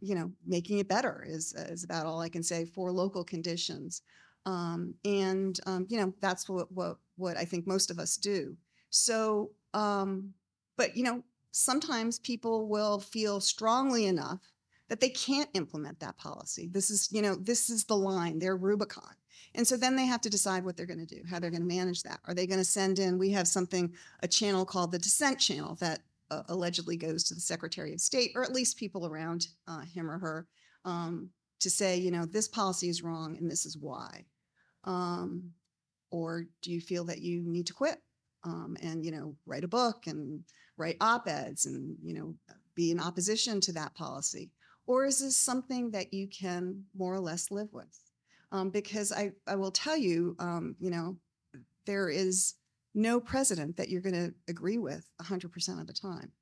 you 0.00 0.14
know, 0.14 0.30
making 0.46 0.78
it 0.78 0.88
better 0.88 1.24
is 1.26 1.54
is 1.54 1.84
about 1.84 2.06
all 2.06 2.20
I 2.20 2.28
can 2.28 2.42
say 2.42 2.64
for 2.64 2.92
local 2.92 3.24
conditions. 3.24 4.02
Um, 4.44 4.94
and 5.04 5.58
um, 5.66 5.86
you 5.88 5.98
know, 5.98 6.12
that's 6.20 6.48
what 6.48 6.70
what 6.72 6.98
what 7.16 7.36
I 7.36 7.44
think 7.44 7.66
most 7.66 7.90
of 7.90 7.98
us 7.98 8.16
do. 8.16 8.56
So, 8.90 9.50
um, 9.74 10.32
but 10.76 10.96
you 10.96 11.02
know, 11.02 11.22
sometimes 11.50 12.18
people 12.18 12.68
will 12.68 13.00
feel 13.00 13.40
strongly 13.40 14.06
enough 14.06 14.40
that 14.88 15.00
they 15.00 15.08
can't 15.08 15.50
implement 15.54 15.98
that 16.00 16.16
policy. 16.16 16.68
This 16.70 16.90
is, 16.90 17.08
you 17.10 17.22
know, 17.22 17.34
this 17.34 17.70
is 17.70 17.84
the 17.84 17.96
line, 17.96 18.38
their 18.38 18.56
Rubicon. 18.56 19.14
And 19.54 19.66
so 19.66 19.76
then 19.76 19.96
they 19.96 20.06
have 20.06 20.20
to 20.20 20.30
decide 20.30 20.64
what 20.64 20.76
they're 20.76 20.86
going 20.86 21.04
to 21.04 21.14
do, 21.14 21.22
how 21.28 21.38
they're 21.38 21.50
going 21.50 21.66
to 21.66 21.74
manage 21.76 22.02
that. 22.02 22.20
Are 22.26 22.34
they 22.34 22.46
going 22.46 22.60
to 22.60 22.64
send 22.64 22.98
in, 22.98 23.18
we 23.18 23.30
have 23.30 23.48
something, 23.48 23.92
a 24.22 24.28
channel 24.28 24.64
called 24.64 24.92
the 24.92 24.98
dissent 24.98 25.40
channel 25.40 25.76
that 25.76 26.00
uh, 26.30 26.42
allegedly 26.48 26.96
goes 26.96 27.24
to 27.24 27.34
the 27.34 27.40
Secretary 27.40 27.92
of 27.92 28.00
State, 28.00 28.32
or 28.34 28.42
at 28.42 28.52
least 28.52 28.78
people 28.78 29.06
around 29.06 29.48
uh, 29.68 29.80
him 29.80 30.10
or 30.10 30.18
her, 30.18 30.46
um, 30.84 31.30
to 31.60 31.70
say, 31.70 31.96
you 31.96 32.10
know, 32.10 32.26
this 32.26 32.48
policy 32.48 32.88
is 32.88 33.02
wrong 33.02 33.36
and 33.36 33.50
this 33.50 33.64
is 33.64 33.78
why. 33.78 34.24
Um, 34.84 35.50
or 36.10 36.46
do 36.62 36.70
you 36.72 36.80
feel 36.80 37.04
that 37.04 37.20
you 37.20 37.42
need 37.42 37.66
to 37.66 37.72
quit 37.72 37.98
um, 38.44 38.76
and, 38.82 39.04
you 39.04 39.10
know, 39.10 39.34
write 39.46 39.64
a 39.64 39.68
book 39.68 40.06
and 40.06 40.42
write 40.76 40.96
op-eds 41.00 41.66
and, 41.66 41.96
you 42.02 42.14
know, 42.14 42.34
be 42.74 42.90
in 42.90 43.00
opposition 43.00 43.60
to 43.62 43.72
that 43.72 43.94
policy? 43.94 44.50
Or 44.86 45.04
is 45.04 45.20
this 45.20 45.36
something 45.36 45.90
that 45.90 46.12
you 46.14 46.28
can 46.28 46.84
more 46.96 47.14
or 47.14 47.20
less 47.20 47.50
live 47.50 47.72
with? 47.72 48.00
Um, 48.52 48.70
because 48.70 49.10
I, 49.10 49.32
I 49.46 49.56
will 49.56 49.72
tell 49.72 49.96
you, 49.96 50.36
um, 50.38 50.76
you 50.78 50.90
know, 50.90 51.16
there 51.86 52.08
is 52.08 52.54
no 52.96 53.20
president 53.20 53.76
that 53.76 53.90
you're 53.90 54.00
going 54.00 54.14
to 54.14 54.34
agree 54.48 54.78
with 54.78 55.08
100% 55.20 55.80
of 55.80 55.86
the 55.86 55.92
time. 55.92 56.32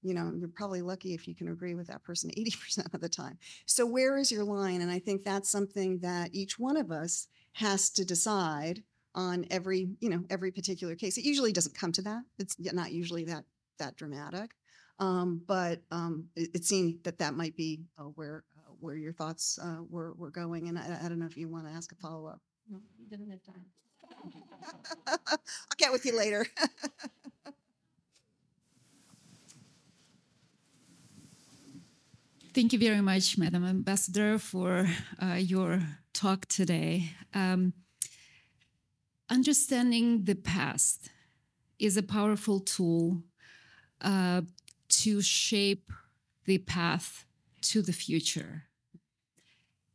You 0.00 0.14
know, 0.14 0.32
you're 0.36 0.48
probably 0.48 0.80
lucky 0.80 1.12
if 1.12 1.26
you 1.26 1.34
can 1.34 1.48
agree 1.48 1.74
with 1.74 1.88
that 1.88 2.04
person 2.04 2.30
80% 2.30 2.94
of 2.94 3.00
the 3.00 3.08
time. 3.08 3.38
So, 3.66 3.84
where 3.84 4.16
is 4.16 4.30
your 4.30 4.44
line? 4.44 4.80
And 4.80 4.90
I 4.90 4.98
think 4.98 5.24
that's 5.24 5.50
something 5.50 5.98
that 6.00 6.30
each 6.32 6.58
one 6.58 6.76
of 6.76 6.90
us 6.90 7.26
has 7.54 7.90
to 7.90 8.04
decide 8.04 8.82
on 9.14 9.46
every, 9.50 9.88
you 10.00 10.10
know, 10.10 10.24
every 10.28 10.52
particular 10.52 10.94
case. 10.94 11.16
It 11.16 11.24
usually 11.24 11.52
doesn't 11.52 11.76
come 11.78 11.92
to 11.92 12.02
that. 12.02 12.22
It's 12.38 12.56
not 12.58 12.92
usually 12.92 13.24
that 13.24 13.44
that 13.78 13.96
dramatic. 13.96 14.52
Um, 15.00 15.42
but 15.46 15.82
um, 15.90 16.28
it, 16.36 16.50
it, 16.54 16.64
seemed 16.64 17.02
that 17.02 17.18
that 17.18 17.34
might 17.34 17.56
be 17.56 17.80
uh, 17.98 18.04
where 18.04 18.44
uh, 18.56 18.72
where 18.78 18.94
your 18.94 19.12
thoughts 19.12 19.58
uh, 19.60 19.78
were 19.88 20.12
were 20.14 20.30
going, 20.30 20.68
and 20.68 20.78
I, 20.78 21.00
I, 21.02 21.08
don't 21.08 21.18
know 21.18 21.26
if 21.26 21.36
you 21.36 21.48
want 21.48 21.66
to 21.66 21.72
ask 21.72 21.90
a 21.90 21.96
follow 21.96 22.26
up. 22.26 22.40
No, 22.70 22.78
you 22.96 23.08
didn't 23.08 23.28
have 23.30 23.42
time. 23.42 23.64
I'll 25.06 25.38
get 25.76 25.92
with 25.92 26.04
you 26.04 26.16
later. 26.16 26.46
Thank 32.54 32.72
you 32.72 32.78
very 32.78 33.00
much, 33.00 33.36
Madam 33.36 33.64
Ambassador, 33.64 34.38
for 34.38 34.88
uh, 35.20 35.34
your 35.34 35.82
talk 36.12 36.46
today. 36.46 37.10
Um, 37.34 37.72
understanding 39.28 40.24
the 40.24 40.36
past 40.36 41.10
is 41.80 41.96
a 41.96 42.02
powerful 42.02 42.60
tool 42.60 43.24
uh, 44.00 44.42
to 44.88 45.20
shape 45.20 45.90
the 46.44 46.58
path 46.58 47.26
to 47.62 47.82
the 47.82 47.92
future. 47.92 48.64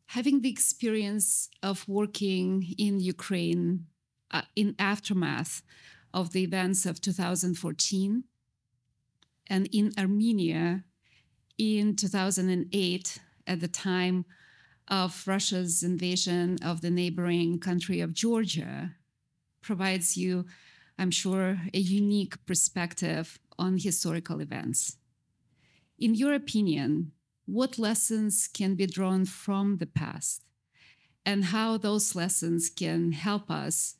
Having 0.07 0.41
the 0.41 0.49
experience 0.49 1.49
of 1.63 1.88
working 1.88 2.75
in 2.77 2.99
Ukraine 2.99 3.86
uh, 4.32 4.43
in 4.55 4.75
aftermath 4.80 5.61
of 6.13 6.32
the 6.32 6.43
events 6.43 6.86
of 6.86 7.01
2014 7.01 8.23
and 9.47 9.69
in 9.71 9.91
Armenia 9.97 10.84
in 11.57 11.95
2008 11.95 13.19
at 13.47 13.59
the 13.59 13.67
time 13.67 14.25
of 14.88 15.27
Russia's 15.27 15.84
invasion 15.84 16.57
of 16.63 16.82
the 16.82 16.89
neighboring 16.89 17.59
country 17.59 17.99
of 17.99 18.13
Georgia 18.13 18.95
provides 19.61 20.17
you, 20.17 20.45
I'm 20.97 21.11
sure, 21.11 21.59
a 21.73 21.80
unique 21.80 22.43
perspective 22.45 23.39
on 23.57 23.77
historical 23.77 24.39
events. 24.39 24.97
In 25.99 26.15
your 26.15 26.34
opinion, 26.34 27.11
what 27.45 27.77
lessons 27.77 28.47
can 28.47 28.75
be 28.75 28.86
drawn 28.86 29.25
from 29.25 29.77
the 29.77 29.86
past 29.86 30.43
and 31.25 31.45
how 31.45 31.77
those 31.77 32.15
lessons 32.15 32.69
can 32.69 33.11
help 33.11 33.51
us 33.51 33.95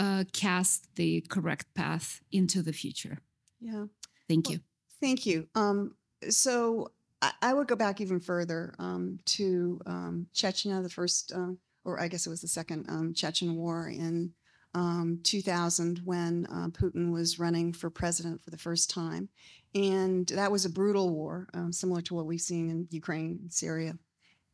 uh, 0.00 0.24
cast 0.32 0.96
the 0.96 1.20
correct 1.28 1.72
path 1.74 2.22
into 2.32 2.62
the 2.62 2.72
future? 2.72 3.18
Yeah. 3.60 3.84
Thank 4.28 4.46
well, 4.46 4.54
you. 4.54 4.60
Thank 4.98 5.26
you. 5.26 5.46
Um, 5.54 5.94
so 6.30 6.92
I, 7.20 7.32
I, 7.42 7.54
would 7.54 7.68
go 7.68 7.76
back 7.76 8.00
even 8.00 8.18
further 8.18 8.74
um, 8.78 9.18
to 9.26 9.78
um, 9.84 10.26
Chechnya, 10.34 10.82
the 10.82 10.88
first, 10.88 11.32
uh, 11.36 11.52
or 11.84 12.00
I 12.00 12.08
guess 12.08 12.26
it 12.26 12.30
was 12.30 12.40
the 12.40 12.48
second 12.48 12.86
um, 12.88 13.12
Chechen 13.12 13.56
war 13.56 13.88
in 13.88 14.32
um, 14.72 15.20
2000 15.22 16.00
when 16.04 16.46
uh, 16.46 16.68
Putin 16.68 17.12
was 17.12 17.38
running 17.38 17.74
for 17.74 17.90
president 17.90 18.42
for 18.42 18.50
the 18.50 18.58
first 18.58 18.88
time. 18.88 19.28
And 19.74 20.26
that 20.28 20.50
was 20.50 20.64
a 20.64 20.70
brutal 20.70 21.10
war, 21.10 21.48
um, 21.52 21.72
similar 21.72 22.00
to 22.02 22.14
what 22.14 22.26
we've 22.26 22.40
seen 22.40 22.70
in 22.70 22.88
Ukraine 22.90 23.38
and 23.42 23.52
Syria. 23.52 23.98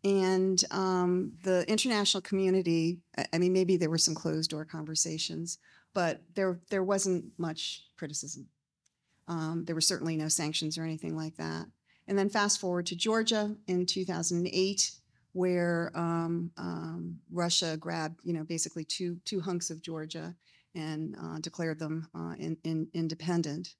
And 0.04 0.62
um, 0.70 1.32
the 1.42 1.68
international 1.68 2.20
community, 2.20 2.98
I 3.32 3.38
mean, 3.38 3.52
maybe 3.52 3.76
there 3.76 3.90
were 3.90 3.98
some 3.98 4.14
closed 4.14 4.50
door 4.50 4.64
conversations, 4.64 5.58
but 5.94 6.20
there, 6.34 6.60
there 6.70 6.84
wasn't 6.84 7.24
much 7.38 7.84
criticism. 7.96 8.46
Um, 9.28 9.64
there 9.64 9.74
were 9.74 9.80
certainly 9.80 10.16
no 10.16 10.28
sanctions 10.28 10.78
or 10.78 10.84
anything 10.84 11.16
like 11.16 11.36
that. 11.36 11.66
And 12.06 12.16
then 12.16 12.28
fast 12.28 12.60
forward 12.60 12.86
to 12.86 12.96
Georgia 12.96 13.56
in 13.66 13.84
2008, 13.84 14.92
where 15.32 15.90
um, 15.94 16.50
um, 16.56 17.18
Russia 17.30 17.76
grabbed, 17.76 18.20
you 18.22 18.32
know, 18.32 18.44
basically 18.44 18.84
two 18.84 19.18
two 19.24 19.40
hunks 19.40 19.70
of 19.70 19.82
Georgia 19.82 20.34
and 20.74 21.16
uh, 21.20 21.38
declared 21.40 21.78
them 21.78 22.08
uh, 22.14 22.34
in, 22.38 22.56
in 22.64 22.88
independent. 22.94 23.74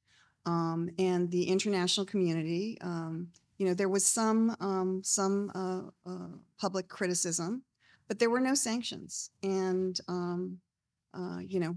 Um, 0.45 0.91
and 0.99 1.31
the 1.31 1.45
international 1.49 2.07
community, 2.07 2.79
um, 2.81 3.29
you 3.59 3.67
know, 3.67 3.75
there 3.75 3.89
was 3.89 4.07
some 4.07 4.57
um, 4.61 5.03
some 5.05 5.51
uh, 5.55 6.11
uh, 6.11 6.37
public 6.59 6.89
criticism, 6.89 7.63
but 8.09 8.19
there 8.19 8.31
were 8.31 8.41
no 8.41 8.55
sanctions, 8.55 9.31
and 9.43 9.99
um, 10.09 10.59
uh, 11.15 11.39
you 11.39 11.61
know, 11.61 11.75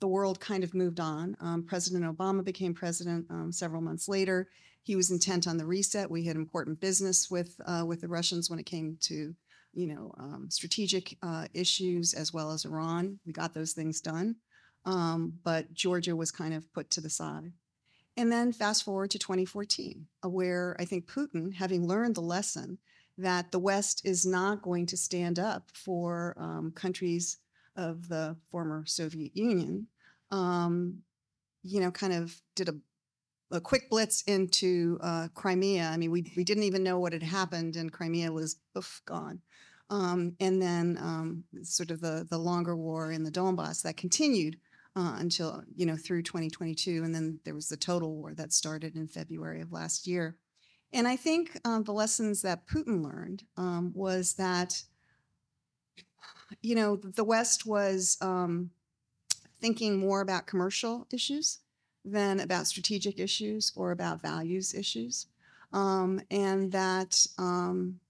the 0.00 0.08
world 0.08 0.40
kind 0.40 0.64
of 0.64 0.74
moved 0.74 1.00
on. 1.00 1.36
President 1.66 2.04
Obama 2.04 2.44
became 2.44 2.74
president 2.74 3.26
several 3.54 3.82
months 3.82 4.08
later 4.08 4.48
he 4.82 4.96
was 4.96 5.10
intent 5.10 5.46
on 5.46 5.56
the 5.56 5.66
reset. 5.66 6.10
We 6.10 6.24
had 6.24 6.36
important 6.36 6.80
business 6.80 7.30
with 7.30 7.60
uh, 7.66 7.84
with 7.86 8.00
the 8.00 8.08
Russians 8.08 8.48
when 8.48 8.58
it 8.58 8.66
came 8.66 8.96
to, 9.02 9.34
you 9.72 9.86
know, 9.86 10.12
um, 10.18 10.48
strategic 10.50 11.16
uh, 11.22 11.46
issues 11.54 12.14
as 12.14 12.32
well 12.32 12.50
as 12.50 12.64
Iran. 12.64 13.18
We 13.26 13.32
got 13.32 13.54
those 13.54 13.72
things 13.72 14.00
done, 14.00 14.36
um, 14.84 15.34
but 15.44 15.72
Georgia 15.74 16.16
was 16.16 16.30
kind 16.30 16.54
of 16.54 16.72
put 16.72 16.90
to 16.90 17.00
the 17.00 17.10
side. 17.10 17.52
And 18.16 18.30
then 18.30 18.52
fast 18.52 18.84
forward 18.84 19.10
to 19.12 19.18
2014, 19.18 20.06
uh, 20.24 20.28
where 20.28 20.76
I 20.78 20.84
think 20.84 21.06
Putin, 21.06 21.54
having 21.54 21.86
learned 21.86 22.16
the 22.16 22.20
lesson 22.20 22.78
that 23.16 23.52
the 23.52 23.58
West 23.58 24.02
is 24.04 24.26
not 24.26 24.62
going 24.62 24.86
to 24.86 24.96
stand 24.96 25.38
up 25.38 25.70
for 25.74 26.36
um, 26.38 26.72
countries 26.74 27.38
of 27.76 28.08
the 28.08 28.36
former 28.50 28.84
Soviet 28.86 29.36
Union, 29.36 29.86
um, 30.30 30.98
you 31.62 31.80
know, 31.80 31.90
kind 31.90 32.12
of 32.12 32.40
did 32.54 32.68
a 32.68 32.74
a 33.52 33.60
quick 33.60 33.90
blitz 33.90 34.22
into 34.22 34.98
uh, 35.02 35.28
Crimea. 35.34 35.84
I 35.84 35.96
mean, 35.96 36.10
we, 36.10 36.32
we 36.36 36.44
didn't 36.44 36.62
even 36.62 36.82
know 36.82 36.98
what 36.98 37.12
had 37.12 37.22
happened, 37.22 37.76
and 37.76 37.92
Crimea 37.92 38.30
was 38.30 38.56
poof, 38.74 39.02
gone. 39.04 39.40
Um, 39.90 40.36
and 40.38 40.62
then 40.62 40.96
um, 41.00 41.44
sort 41.62 41.90
of 41.90 42.00
the, 42.00 42.26
the 42.30 42.38
longer 42.38 42.76
war 42.76 43.10
in 43.10 43.24
the 43.24 43.30
Donbass 43.30 43.82
that 43.82 43.96
continued 43.96 44.56
uh, 44.96 45.16
until, 45.18 45.62
you 45.74 45.86
know, 45.86 45.96
through 45.96 46.22
2022. 46.22 47.02
And 47.04 47.14
then 47.14 47.40
there 47.44 47.54
was 47.54 47.68
the 47.68 47.76
total 47.76 48.14
war 48.14 48.34
that 48.34 48.52
started 48.52 48.96
in 48.96 49.06
February 49.06 49.60
of 49.60 49.72
last 49.72 50.06
year. 50.06 50.36
And 50.92 51.06
I 51.06 51.16
think 51.16 51.58
um, 51.64 51.84
the 51.84 51.92
lessons 51.92 52.42
that 52.42 52.66
Putin 52.66 53.04
learned 53.04 53.44
um, 53.56 53.92
was 53.94 54.34
that, 54.34 54.82
you 56.62 56.74
know, 56.74 56.96
the 56.96 57.24
West 57.24 57.64
was 57.64 58.16
um, 58.20 58.70
thinking 59.60 59.98
more 59.98 60.20
about 60.20 60.46
commercial 60.46 61.06
issues 61.12 61.58
than 62.04 62.40
about 62.40 62.66
strategic 62.66 63.20
issues 63.20 63.72
or 63.76 63.92
about 63.92 64.22
values 64.22 64.74
issues. 64.74 65.26
Um, 65.72 66.20
and 66.30 66.72
that 66.72 67.24
um, 67.38 68.00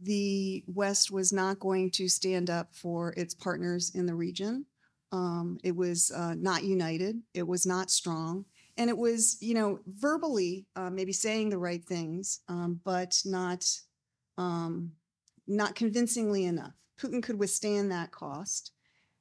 the 0.00 0.64
West 0.66 1.10
was 1.10 1.32
not 1.32 1.58
going 1.58 1.90
to 1.92 2.08
stand 2.08 2.50
up 2.50 2.74
for 2.74 3.14
its 3.16 3.34
partners 3.34 3.90
in 3.94 4.06
the 4.06 4.14
region. 4.14 4.66
Um, 5.10 5.58
it 5.64 5.74
was 5.74 6.10
uh, 6.10 6.34
not 6.34 6.64
united, 6.64 7.16
it 7.34 7.46
was 7.46 7.66
not 7.66 7.90
strong. 7.90 8.44
And 8.76 8.88
it 8.88 8.96
was, 8.96 9.38
you 9.40 9.54
know, 9.54 9.80
verbally 9.86 10.66
uh, 10.76 10.88
maybe 10.90 11.12
saying 11.12 11.50
the 11.50 11.58
right 11.58 11.84
things, 11.84 12.40
um, 12.48 12.80
but 12.84 13.20
not 13.24 13.66
um, 14.36 14.92
not 15.48 15.74
convincingly 15.74 16.44
enough. 16.44 16.74
Putin 17.00 17.22
could 17.22 17.38
withstand 17.40 17.90
that 17.90 18.12
cost 18.12 18.72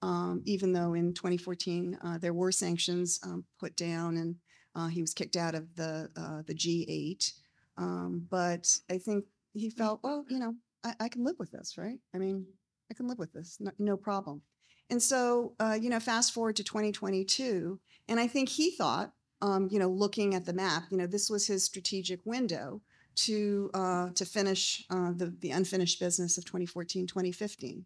um, 0.02 0.42
even 0.46 0.74
though 0.74 0.94
in 0.94 1.14
2014 1.14 1.98
uh, 2.04 2.18
there 2.18 2.34
were 2.34 2.52
sanctions 2.52 3.20
um, 3.24 3.44
put 3.60 3.76
down 3.76 4.18
and 4.18 4.36
uh, 4.76 4.88
he 4.88 5.02
was 5.02 5.14
kicked 5.14 5.36
out 5.36 5.56
of 5.56 5.76
the 5.76 6.10
uh, 6.16 6.44
the 6.46 6.54
G8. 6.54 7.34
Um, 7.78 8.28
but 8.30 8.68
I 8.90 8.98
think 8.98 9.26
he 9.54 9.70
felt, 9.70 10.02
well, 10.04 10.26
you 10.30 10.40
know, 10.40 10.56
I, 10.84 10.94
I, 11.00 11.10
can 11.10 11.24
live 11.24 11.36
with 11.38 11.52
this, 11.52 11.78
right? 11.78 12.00
I 12.14 12.18
mean, 12.18 12.46
I 12.90 12.96
can 12.96 13.08
live 13.08 13.20
with 13.20 13.34
this, 13.34 13.58
no, 13.60 13.72
no 13.78 13.98
problem. 13.98 14.42
And 14.90 15.02
so, 15.02 15.54
uh, 15.60 15.78
you 15.80 15.90
know, 15.90 16.00
fast 16.00 16.34
forward 16.34 16.56
to 16.58 16.64
2022, 16.64 17.80
and 18.08 18.20
I 18.20 18.28
think 18.28 18.50
he 18.50 18.72
thought, 18.72 19.12
um, 19.42 19.68
you 19.70 19.80
know, 19.80 19.90
looking 19.90 20.34
at 20.34 20.46
the 20.46 20.54
map, 20.54 20.86
you 20.90 20.98
know, 20.98 21.08
this 21.08 21.30
was 21.30 21.46
his 21.46 21.64
strategic 21.64 22.26
window 22.26 22.82
to 23.16 23.70
uh, 23.74 24.10
to 24.12 24.26
finish 24.26 24.86
uh, 24.90 25.12
the 25.12 25.36
the 25.42 25.52
unfinished 25.52 26.00
business 26.00 26.38
of 26.38 26.46
2014 26.46 27.08
2015 27.08 27.84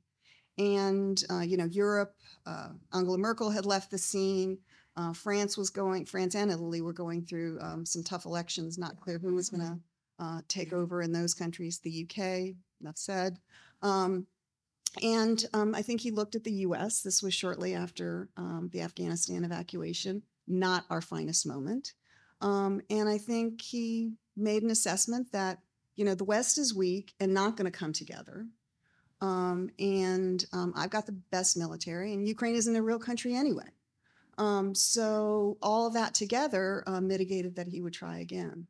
and 0.58 1.24
uh, 1.30 1.40
you 1.40 1.56
know 1.56 1.66
Europe 1.66 2.14
uh, 2.46 2.70
Angela 2.94 3.18
Merkel 3.18 3.50
had 3.50 3.66
left 3.66 3.92
the 3.92 3.98
scene 3.98 4.58
uh, 4.98 5.14
France 5.14 5.58
was 5.58 5.70
going 5.70 6.06
France 6.06 6.36
and 6.36 6.52
Italy 6.52 6.82
were 6.82 6.94
going 6.94 7.26
through 7.26 7.60
um, 7.62 7.86
some 7.86 8.04
tough 8.04 8.26
elections 8.26 8.78
not 8.78 9.00
clear 9.00 9.20
who 9.20 9.34
was 9.34 9.50
going 9.50 9.62
to 9.62 9.80
uh, 10.20 10.42
take 10.48 10.74
over 10.74 11.02
in 11.02 11.12
those 11.12 11.34
countries 11.34 11.80
the 11.80 12.06
UK 12.06 12.56
enough 12.82 12.98
said. 12.98 13.40
Um, 13.82 14.28
and 15.02 15.46
um, 15.54 15.74
I 15.74 15.82
think 15.82 16.02
he 16.02 16.12
looked 16.12 16.36
at 16.36 16.44
the 16.44 16.52
US 16.52 17.02
this 17.02 17.24
was 17.24 17.34
shortly 17.34 17.74
after 17.74 18.30
um, 18.38 18.70
the 18.72 18.82
Afghanistan 18.82 19.44
evacuation 19.44 20.24
not 20.48 20.86
our 20.90 21.02
finest 21.02 21.46
moment 21.46 21.94
um, 22.42 22.82
and 22.90 23.08
I 23.08 23.18
think 23.18 23.62
he 23.62 24.14
made 24.36 24.64
an 24.64 24.72
assessment 24.72 25.32
that 25.32 25.60
you 25.96 26.06
know 26.06 26.16
the 26.16 26.24
West 26.24 26.58
is 26.58 26.74
weak 26.74 27.14
and 27.20 27.34
not 27.34 27.56
going 27.56 27.72
to 27.72 27.78
come 27.78 27.94
together. 27.94 28.48
Um, 29.22 29.70
and 29.78 30.44
um, 30.52 30.74
I've 30.76 30.90
got 30.90 31.06
the 31.06 31.20
best 31.32 31.56
military, 31.56 32.14
and 32.14 32.28
Ukraine 32.28 32.56
isn't 32.56 32.76
a 32.76 32.82
real 32.82 33.00
country 33.00 33.36
anyway. 33.36 33.70
Um, 34.38 34.74
so 34.74 35.58
all 35.62 35.86
of 35.86 35.94
that 35.94 36.16
together 36.16 36.84
uh, 36.88 37.02
mitigated 37.02 37.56
that 37.58 37.68
he 37.68 37.82
would 37.82 37.94
try 37.94 38.20
again. 38.20 38.68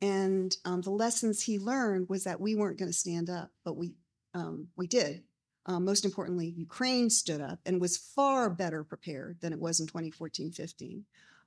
And 0.00 0.56
the 0.64 0.90
lessons 0.90 1.42
he 1.42 1.60
learned 1.60 2.08
was 2.08 2.24
that 2.24 2.40
we 2.40 2.56
weren't 2.56 2.78
going 2.78 2.90
to 2.90 2.96
stand 2.96 3.30
up, 3.30 3.50
but 3.64 3.76
we 3.76 3.94
um, 4.34 4.68
we 4.76 4.88
did. 4.88 5.22
Um, 5.66 5.84
most 5.84 6.04
importantly, 6.04 6.48
Ukraine 6.56 7.08
stood 7.08 7.40
up 7.40 7.60
and 7.64 7.80
was 7.80 7.96
far 7.96 8.50
better 8.50 8.82
prepared 8.82 9.38
than 9.40 9.52
it 9.52 9.60
was 9.60 9.80
in 9.80 9.86
2014 9.86 10.50
15. 10.50 11.04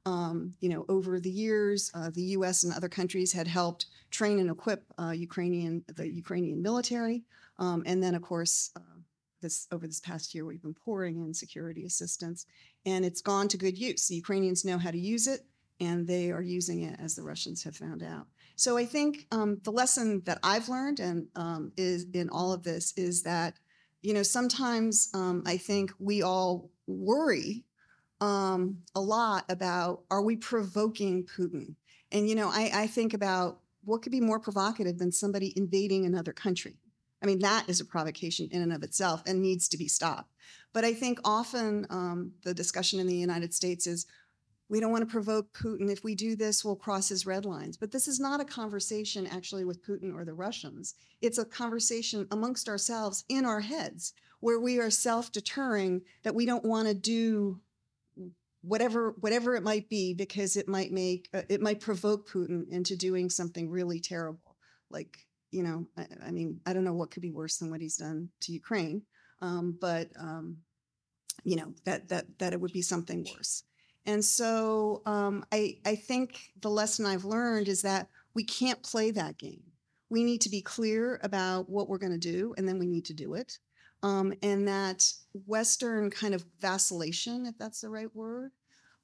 Um, 0.07 0.53
you 0.59 0.69
know, 0.69 0.85
over 0.87 1.19
the 1.19 1.31
years, 1.31 1.91
uh, 1.95 2.11
the 2.11 2.21
U.S. 2.21 2.63
and 2.63 2.73
other 2.73 2.89
countries 2.89 3.33
had 3.33 3.47
helped 3.47 3.87
train 4.11 4.39
and 4.39 4.51
equip 4.51 4.83
uh, 4.99 5.11
Ukrainian 5.11 5.83
the 5.95 6.07
Ukrainian 6.07 6.61
military, 6.61 7.23
um, 7.57 7.83
and 7.87 8.03
then, 8.03 8.13
of 8.13 8.21
course, 8.21 8.69
uh, 8.75 8.99
this 9.41 9.67
over 9.71 9.87
this 9.87 9.99
past 9.99 10.35
year, 10.35 10.45
we've 10.45 10.61
been 10.61 10.75
pouring 10.75 11.25
in 11.25 11.33
security 11.33 11.85
assistance, 11.85 12.45
and 12.85 13.03
it's 13.03 13.21
gone 13.21 13.47
to 13.47 13.57
good 13.57 13.77
use. 13.77 14.07
The 14.07 14.15
Ukrainians 14.15 14.63
know 14.63 14.77
how 14.77 14.91
to 14.91 14.97
use 14.97 15.25
it, 15.27 15.41
and 15.79 16.07
they 16.07 16.31
are 16.31 16.41
using 16.41 16.83
it 16.83 16.99
as 16.99 17.15
the 17.15 17.23
Russians 17.23 17.63
have 17.63 17.75
found 17.75 18.03
out. 18.03 18.27
So 18.55 18.77
I 18.77 18.85
think 18.85 19.27
um, 19.31 19.59
the 19.63 19.71
lesson 19.71 20.21
that 20.25 20.39
I've 20.43 20.69
learned 20.69 20.99
and 20.99 21.27
um, 21.35 21.71
is 21.77 22.05
in 22.13 22.29
all 22.29 22.53
of 22.53 22.63
this 22.63 22.93
is 22.95 23.23
that 23.23 23.55
you 24.05 24.13
know 24.13 24.23
sometimes 24.23 25.09
um, 25.13 25.43
I 25.45 25.57
think 25.57 25.91
we 25.99 26.21
all 26.21 26.69
worry 26.87 27.65
um, 28.21 28.79
a 28.93 29.01
lot 29.01 29.45
about 29.49 30.03
are 30.09 30.21
we 30.21 30.35
provoking 30.35 31.25
Putin? 31.25 31.75
And, 32.11 32.29
you 32.29 32.35
know, 32.35 32.49
I, 32.49 32.71
I 32.73 32.87
think 32.87 33.13
about 33.13 33.59
what 33.83 34.01
could 34.01 34.11
be 34.11 34.21
more 34.21 34.39
provocative 34.39 34.97
than 34.97 35.11
somebody 35.11 35.53
invading 35.55 36.05
another 36.05 36.33
country? 36.33 36.77
I 37.21 37.25
mean, 37.25 37.39
that 37.39 37.67
is 37.69 37.79
a 37.79 37.85
provocation 37.85 38.47
in 38.51 38.61
and 38.61 38.73
of 38.73 38.83
itself 38.83 39.23
and 39.25 39.41
needs 39.41 39.67
to 39.69 39.77
be 39.77 39.87
stopped. 39.87 40.31
But 40.73 40.85
I 40.85 40.93
think 40.93 41.19
often 41.23 41.87
um, 41.89 42.33
the 42.43 42.53
discussion 42.53 42.99
in 42.99 43.07
the 43.07 43.15
United 43.15 43.53
States 43.53 43.87
is 43.87 44.05
we 44.67 44.79
don't 44.79 44.91
want 44.91 45.03
to 45.03 45.11
provoke 45.11 45.53
Putin. 45.53 45.91
If 45.91 46.03
we 46.03 46.15
do 46.15 46.35
this, 46.35 46.65
we'll 46.65 46.75
cross 46.75 47.09
his 47.09 47.25
red 47.25 47.45
lines. 47.45 47.77
But 47.77 47.91
this 47.91 48.07
is 48.07 48.19
not 48.19 48.41
a 48.41 48.45
conversation 48.45 49.27
actually 49.27 49.63
with 49.63 49.85
Putin 49.85 50.13
or 50.13 50.25
the 50.25 50.33
Russians. 50.33 50.95
It's 51.21 51.37
a 51.37 51.45
conversation 51.45 52.27
amongst 52.31 52.67
ourselves 52.67 53.25
in 53.29 53.45
our 53.45 53.61
heads 53.61 54.13
where 54.39 54.59
we 54.59 54.79
are 54.79 54.89
self 54.89 55.31
deterring 55.31 56.01
that 56.23 56.35
we 56.35 56.45
don't 56.45 56.65
want 56.65 56.87
to 56.87 56.93
do 56.93 57.59
whatever 58.61 59.15
whatever 59.19 59.55
it 59.55 59.63
might 59.63 59.89
be 59.89 60.13
because 60.13 60.57
it 60.57 60.67
might 60.67 60.91
make 60.91 61.29
uh, 61.33 61.43
it 61.49 61.61
might 61.61 61.79
provoke 61.79 62.27
Putin 62.27 62.67
into 62.69 62.95
doing 62.95 63.29
something 63.29 63.69
really 63.69 63.99
terrible 63.99 64.55
like 64.89 65.27
you 65.51 65.61
know 65.61 65.85
I, 65.95 66.07
I, 66.27 66.31
mean 66.31 66.59
I 66.65 66.73
don't 66.73 66.83
know 66.83 66.93
what 66.93 67.11
could 67.11 67.21
be 67.21 67.31
worse 67.31 67.57
than 67.57 67.69
what 67.69 67.81
he's 67.81 67.97
done 67.97 68.29
to 68.41 68.51
Ukraine 68.51 69.03
um, 69.39 69.77
but 69.79 70.09
um, 70.19 70.57
you 71.43 71.57
know 71.57 71.73
that 71.83 72.09
that 72.09 72.39
that 72.39 72.53
it 72.53 72.59
would 72.59 72.73
be 72.73 72.81
something 72.81 73.27
worse 73.35 73.63
and 74.05 74.23
so 74.23 75.01
um, 75.05 75.45
I 75.51 75.77
I 75.85 75.95
think 75.95 76.51
the 76.61 76.69
lesson 76.69 77.05
I've 77.05 77.25
learned 77.25 77.67
is 77.67 77.81
that 77.83 78.07
we 78.33 78.43
can't 78.43 78.81
play 78.83 79.11
that 79.11 79.37
game 79.37 79.63
we 80.09 80.23
need 80.23 80.41
to 80.41 80.49
be 80.49 80.61
clear 80.61 81.19
about 81.23 81.67
what 81.69 81.89
we're 81.89 81.97
going 81.97 82.11
to 82.11 82.17
do 82.17 82.53
and 82.57 82.67
then 82.67 82.77
we 82.77 82.85
need 82.85 83.05
to 83.05 83.13
do 83.13 83.33
it 83.33 83.57
um, 84.05 84.33
and 84.43 84.67
that 84.67 85.11
Western 85.47 86.11
kind 86.11 86.35
of 86.35 86.45
vacillation, 86.59 87.47
if 87.47 87.57
that's 87.57 87.81
the 87.81 87.89
right 87.89 88.13
word, 88.15 88.51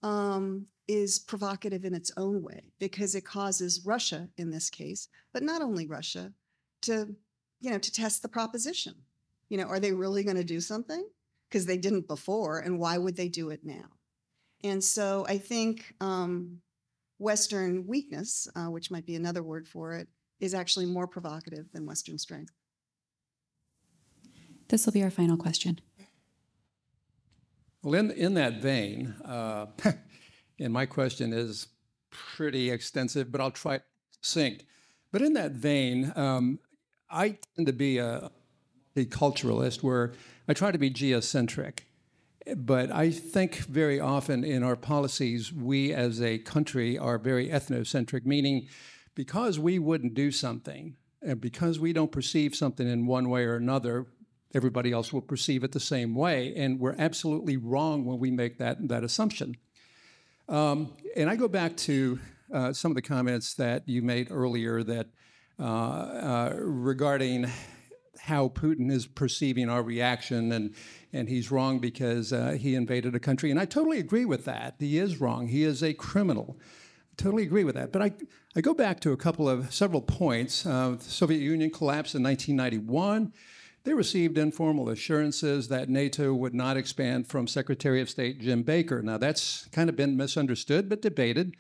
um, 0.04 0.68
is 0.88 1.18
provocative 1.18 1.86
in 1.86 1.95
its 1.95 2.12
own 2.18 2.43
way 2.43 2.72
because 2.78 3.16
it 3.16 3.26
causes 3.26 3.82
Russia, 3.84 4.30
in 4.38 4.52
this 4.52 4.70
case, 4.70 5.08
but 5.34 5.41
not 5.41 5.64
only 5.64 5.88
Russia, 5.88 6.34
to 6.82 7.16
you 7.62 7.72
know 7.72 7.80
to 7.80 7.91
test 7.91 8.22
the 8.22 8.28
proposition. 8.28 8.93
You 9.49 9.58
know, 9.58 9.66
are 9.66 9.80
they 9.80 9.91
really 9.91 10.24
going 10.24 10.38
to 10.38 10.43
do 10.43 10.60
something? 10.60 11.04
Because 11.49 11.66
they 11.66 11.78
didn't 11.78 12.08
before, 12.08 12.60
and 12.60 12.80
why 12.80 12.99
would 12.99 13.16
they 13.16 13.28
do 13.28 13.49
it 13.49 13.62
now? 13.64 13.89
And 14.64 14.84
so 14.84 15.26
I 15.28 15.38
think 15.38 15.93
um, 16.01 16.62
Western 17.18 17.88
weakness, 17.88 18.47
uh, 18.55 18.66
which 18.66 18.91
might 18.91 19.05
be 19.05 19.16
another 19.16 19.43
word 19.43 19.68
for 19.68 19.93
it, 19.93 20.07
is 20.39 20.53
actually 20.53 20.86
more 20.86 21.07
provocative 21.07 21.72
than 21.72 21.86
Western 21.86 22.18
strength. 22.18 22.51
This 24.70 24.86
will 24.86 24.93
be 24.93 25.03
our 25.03 25.12
final 25.12 25.38
question. 25.38 25.80
Well, 27.84 27.95
in, 27.95 28.12
in 28.12 28.36
that 28.36 28.62
vein, 28.62 29.16
uh, 29.26 29.68
and 30.59 30.72
my 30.74 30.86
question 30.86 31.34
is 31.34 31.68
pretty 32.09 32.70
extensive, 32.70 33.32
but 33.32 33.41
I'll 33.41 33.51
try 33.51 33.76
it 33.76 33.84
succinct. 34.12 34.64
But 35.12 35.22
in 35.22 35.34
that 35.34 35.51
vein, 35.51 36.14
um, 36.16 36.59
I 37.09 37.38
tend 37.55 37.68
to 37.68 37.74
be 37.74 37.97
a, 37.97 38.32
a 38.95 39.05
culturalist 39.05 39.84
where 39.84 40.14
I 40.47 40.53
try 40.53 40.72
to 40.72 40.78
be 40.78 40.89
geocentric. 40.89 41.86
But 42.56 42.92
I 42.92 43.12
think 43.12 43.58
very 43.58 44.00
often 44.00 44.44
in 44.44 44.64
our 44.64 44.76
policies, 44.76 45.54
we 45.54 45.94
as 45.94 46.22
a 46.22 46.39
country 46.39 46.98
are 46.98 47.18
very 47.18 47.50
ethnocentric, 47.50 48.26
meaning 48.26 48.68
because 49.16 49.60
we 49.60 49.78
wouldn't 49.78 50.14
do 50.14 50.32
something, 50.32 50.96
and 51.22 51.39
because 51.39 51.80
we 51.80 51.94
don't 51.94 52.12
perceive 52.12 52.56
something 52.56 52.88
in 52.88 53.06
one 53.06 53.30
way 53.30 53.44
or 53.44 53.56
another, 53.56 54.08
everybody 54.54 54.92
else 54.92 55.14
will 55.14 55.22
perceive 55.22 55.64
it 55.64 55.72
the 55.72 55.80
same 55.80 56.16
way. 56.16 56.54
And 56.56 56.80
we're 56.80 56.96
absolutely 56.98 57.58
wrong 57.58 58.06
when 58.06 58.20
we 58.20 58.32
make 58.32 58.58
that, 58.58 58.88
that 58.88 59.04
assumption. 59.04 59.56
Um, 60.50 60.94
and 61.16 61.30
I 61.30 61.36
go 61.36 61.48
back 61.48 61.78
to 61.78 62.20
uh, 62.54 62.74
some 62.74 62.92
of 62.92 62.96
the 62.96 63.02
comments 63.02 63.54
that 63.56 63.88
you 63.88 64.02
made 64.02 64.30
earlier 64.32 64.84
that 64.84 65.08
uh, 65.60 65.64
uh, 65.64 66.54
regarding 66.58 67.50
how 68.24 68.49
Putin 68.49 68.91
is 68.91 69.07
perceiving 69.07 69.69
our 69.69 69.84
reaction, 69.84 70.51
and 70.51 70.74
and 71.13 71.28
he's 71.28 71.51
wrong 71.51 71.80
because 71.80 72.32
uh, 72.32 72.51
he 72.51 72.76
invaded 72.76 73.15
a 73.15 73.19
country, 73.19 73.51
and 73.51 73.59
I 73.59 73.65
totally 73.65 73.99
agree 73.99 74.26
with 74.26 74.45
that. 74.45 74.76
He 74.80 74.97
is 74.97 75.19
wrong. 75.19 75.47
He 75.47 75.63
is 75.63 75.84
a 75.84 75.93
criminal. 75.93 76.57
I 76.59 77.22
totally 77.22 77.43
agree 77.43 77.63
with 77.63 77.76
that. 77.76 77.91
But 77.91 78.01
I 78.01 78.13
I 78.55 78.61
go 78.61 78.74
back 78.74 78.99
to 79.01 79.11
a 79.11 79.17
couple 79.17 79.49
of 79.49 79.74
several 79.74 80.01
points. 80.01 80.65
Uh, 80.65 80.95
the 80.97 81.03
Soviet 81.03 81.39
Union 81.39 81.69
collapsed 81.69 82.15
in 82.15 82.24
1991. 82.24 83.34
They 83.84 83.93
received 83.93 84.38
informal 84.38 84.89
assurances 84.89 85.67
that 85.69 85.89
NATO 85.89 86.36
would 86.36 86.53
not 86.53 86.78
expand 86.78 87.28
from 87.28 87.47
Secretary 87.47 87.99
of 87.99 88.11
State 88.11 88.39
Jim 88.39 88.61
Baker. 88.61 89.01
Now, 89.01 89.17
that's 89.17 89.65
kind 89.72 89.89
of 89.89 89.95
been 89.95 90.15
misunderstood 90.15 90.88
but 90.88 91.01
debated. 91.01 91.55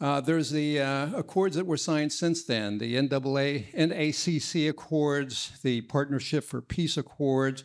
Uh, 0.00 0.20
there's 0.20 0.50
the 0.50 0.80
uh, 0.80 1.08
accords 1.16 1.56
that 1.56 1.66
were 1.66 1.76
signed 1.76 2.12
since 2.12 2.44
then 2.44 2.78
the 2.78 3.00
NAA, 3.00 3.66
NACC 3.76 4.68
Accords, 4.68 5.58
the 5.62 5.80
Partnership 5.82 6.44
for 6.44 6.60
Peace 6.60 6.96
Accords, 6.96 7.64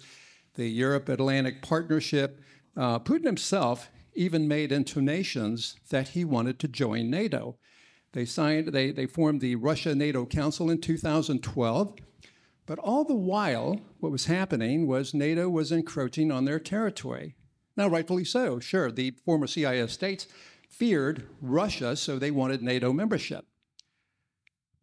the 0.56 0.68
Europe 0.68 1.10
Atlantic 1.10 1.62
Partnership. 1.62 2.42
Uh, 2.76 2.98
Putin 2.98 3.26
himself 3.26 3.90
even 4.16 4.48
made 4.48 4.72
intonations 4.72 5.76
that 5.90 6.10
he 6.10 6.26
wanted 6.26 6.60
to 6.60 6.68
join 6.68 7.10
NATO. 7.10 7.58
They 8.14 8.26
signed, 8.26 8.70
they, 8.70 8.92
they 8.92 9.06
formed 9.06 9.42
the 9.42 9.56
Russia 9.56 9.94
NATO 9.96 10.26
Council 10.26 10.70
in 10.70 10.82
2012. 10.82 11.96
But 12.66 12.80
all 12.80 13.04
the 13.04 13.16
while, 13.16 13.82
what 14.00 14.12
was 14.12 14.26
happening 14.26 14.88
was 14.88 15.14
NATO 15.14 15.50
was 15.50 15.72
encroaching 15.72 16.32
on 16.32 16.46
their 16.46 16.60
territory. 16.60 17.36
Now, 17.76 17.88
rightfully 17.88 18.24
so, 18.24 18.60
sure, 18.60 18.92
the 18.92 19.12
former 19.26 19.48
CIS 19.48 19.92
states 19.92 20.28
feared 20.74 21.28
Russia, 21.42 21.96
so 21.96 22.18
they 22.18 22.32
wanted 22.32 22.62
NATO 22.62 22.92
membership. 22.92 23.46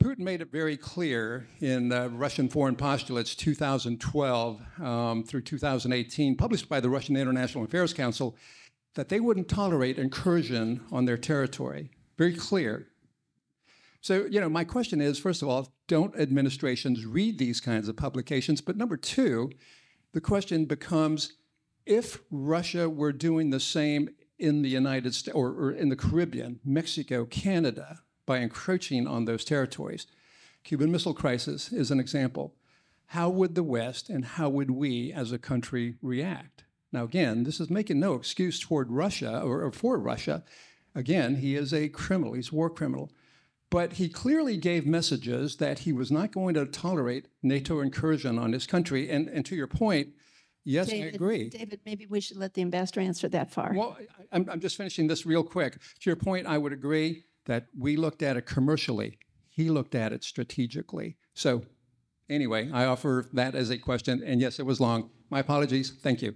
Putin 0.02 0.20
made 0.20 0.40
it 0.40 0.50
very 0.50 0.76
clear 0.76 1.46
in 1.60 1.92
uh, 1.92 2.08
Russian 2.08 2.48
Foreign 2.48 2.76
Postulates 2.76 3.34
2012 3.34 4.60
um, 4.80 5.24
through 5.24 5.42
2018, 5.42 6.36
published 6.36 6.68
by 6.68 6.80
the 6.80 6.88
Russian 6.88 7.16
International 7.16 7.64
Affairs 7.64 7.92
Council, 7.92 8.34
that 8.94 9.10
they 9.10 9.20
wouldn't 9.20 9.48
tolerate 9.48 9.98
incursion 9.98 10.80
on 10.90 11.04
their 11.04 11.18
territory. 11.18 11.90
Very 12.16 12.34
clear. 12.34 12.86
So, 14.00 14.26
you 14.30 14.40
know, 14.40 14.48
my 14.48 14.64
question 14.64 15.00
is 15.02 15.18
first 15.18 15.42
of 15.42 15.48
all, 15.48 15.68
don't 15.86 16.16
administrations 16.16 17.04
read 17.04 17.38
these 17.38 17.60
kinds 17.60 17.88
of 17.88 17.96
publications? 17.96 18.62
But 18.62 18.76
number 18.76 18.96
two, 18.96 19.50
the 20.12 20.20
question 20.20 20.64
becomes 20.64 21.34
if 21.84 22.20
Russia 22.30 22.88
were 22.88 23.12
doing 23.12 23.50
the 23.50 23.60
same 23.60 24.08
in 24.40 24.62
the 24.62 24.68
United 24.68 25.14
States 25.14 25.34
or, 25.34 25.48
or 25.48 25.70
in 25.70 25.90
the 25.90 25.96
Caribbean, 25.96 26.60
Mexico, 26.64 27.24
Canada, 27.26 28.00
by 28.26 28.38
encroaching 28.38 29.06
on 29.06 29.24
those 29.24 29.44
territories, 29.44 30.06
Cuban 30.64 30.90
Missile 30.90 31.14
Crisis 31.14 31.72
is 31.72 31.90
an 31.90 32.00
example. 32.00 32.54
How 33.06 33.28
would 33.28 33.54
the 33.54 33.62
West 33.62 34.08
and 34.08 34.24
how 34.24 34.48
would 34.48 34.70
we 34.70 35.12
as 35.12 35.32
a 35.32 35.38
country 35.38 35.96
react? 36.00 36.64
Now, 36.92 37.04
again, 37.04 37.44
this 37.44 37.60
is 37.60 37.70
making 37.70 38.00
no 38.00 38.14
excuse 38.14 38.58
toward 38.58 38.90
Russia 38.90 39.40
or, 39.40 39.62
or 39.64 39.72
for 39.72 39.98
Russia. 39.98 40.44
Again, 40.94 41.36
he 41.36 41.54
is 41.54 41.72
a 41.72 41.88
criminal, 41.88 42.34
he's 42.34 42.52
a 42.52 42.54
war 42.54 42.70
criminal. 42.70 43.10
But 43.68 43.94
he 43.94 44.08
clearly 44.08 44.56
gave 44.56 44.84
messages 44.84 45.56
that 45.56 45.80
he 45.80 45.92
was 45.92 46.10
not 46.10 46.32
going 46.32 46.54
to 46.54 46.66
tolerate 46.66 47.26
NATO 47.42 47.80
incursion 47.80 48.38
on 48.38 48.52
his 48.52 48.66
country. 48.66 49.08
And, 49.08 49.28
and 49.28 49.46
to 49.46 49.54
your 49.54 49.68
point, 49.68 50.08
yes, 50.70 50.90
I 50.92 50.96
agree. 50.96 51.48
David, 51.50 51.80
maybe 51.84 52.06
we 52.06 52.20
should 52.20 52.36
let 52.36 52.54
the 52.54 52.62
ambassador 52.62 53.00
answer 53.00 53.28
that 53.28 53.50
far. 53.52 53.72
Well, 53.74 53.96
I- 54.00 54.06
I'm, 54.36 54.48
I'm 54.50 54.60
just 54.60 54.76
finishing 54.76 55.06
this 55.08 55.26
real 55.26 55.42
quick. 55.42 55.72
To 56.00 56.10
your 56.10 56.16
point, 56.16 56.46
I 56.46 56.56
would 56.58 56.72
agree 56.72 57.24
that 57.46 57.66
we 57.76 57.96
looked 57.96 58.22
at 58.22 58.36
it 58.36 58.46
commercially. 58.46 59.18
He 59.48 59.70
looked 59.70 59.94
at 59.94 60.12
it 60.12 60.22
strategically. 60.24 61.16
So, 61.34 61.62
anyway, 62.28 62.70
I 62.72 62.84
offer 62.84 63.28
that 63.32 63.54
as 63.54 63.70
a 63.70 63.78
question. 63.78 64.22
And 64.24 64.40
yes, 64.40 64.58
it 64.60 64.66
was 64.66 64.78
long. 64.80 65.10
My 65.30 65.40
apologies. 65.40 65.90
Thank 66.02 66.22
you. 66.22 66.34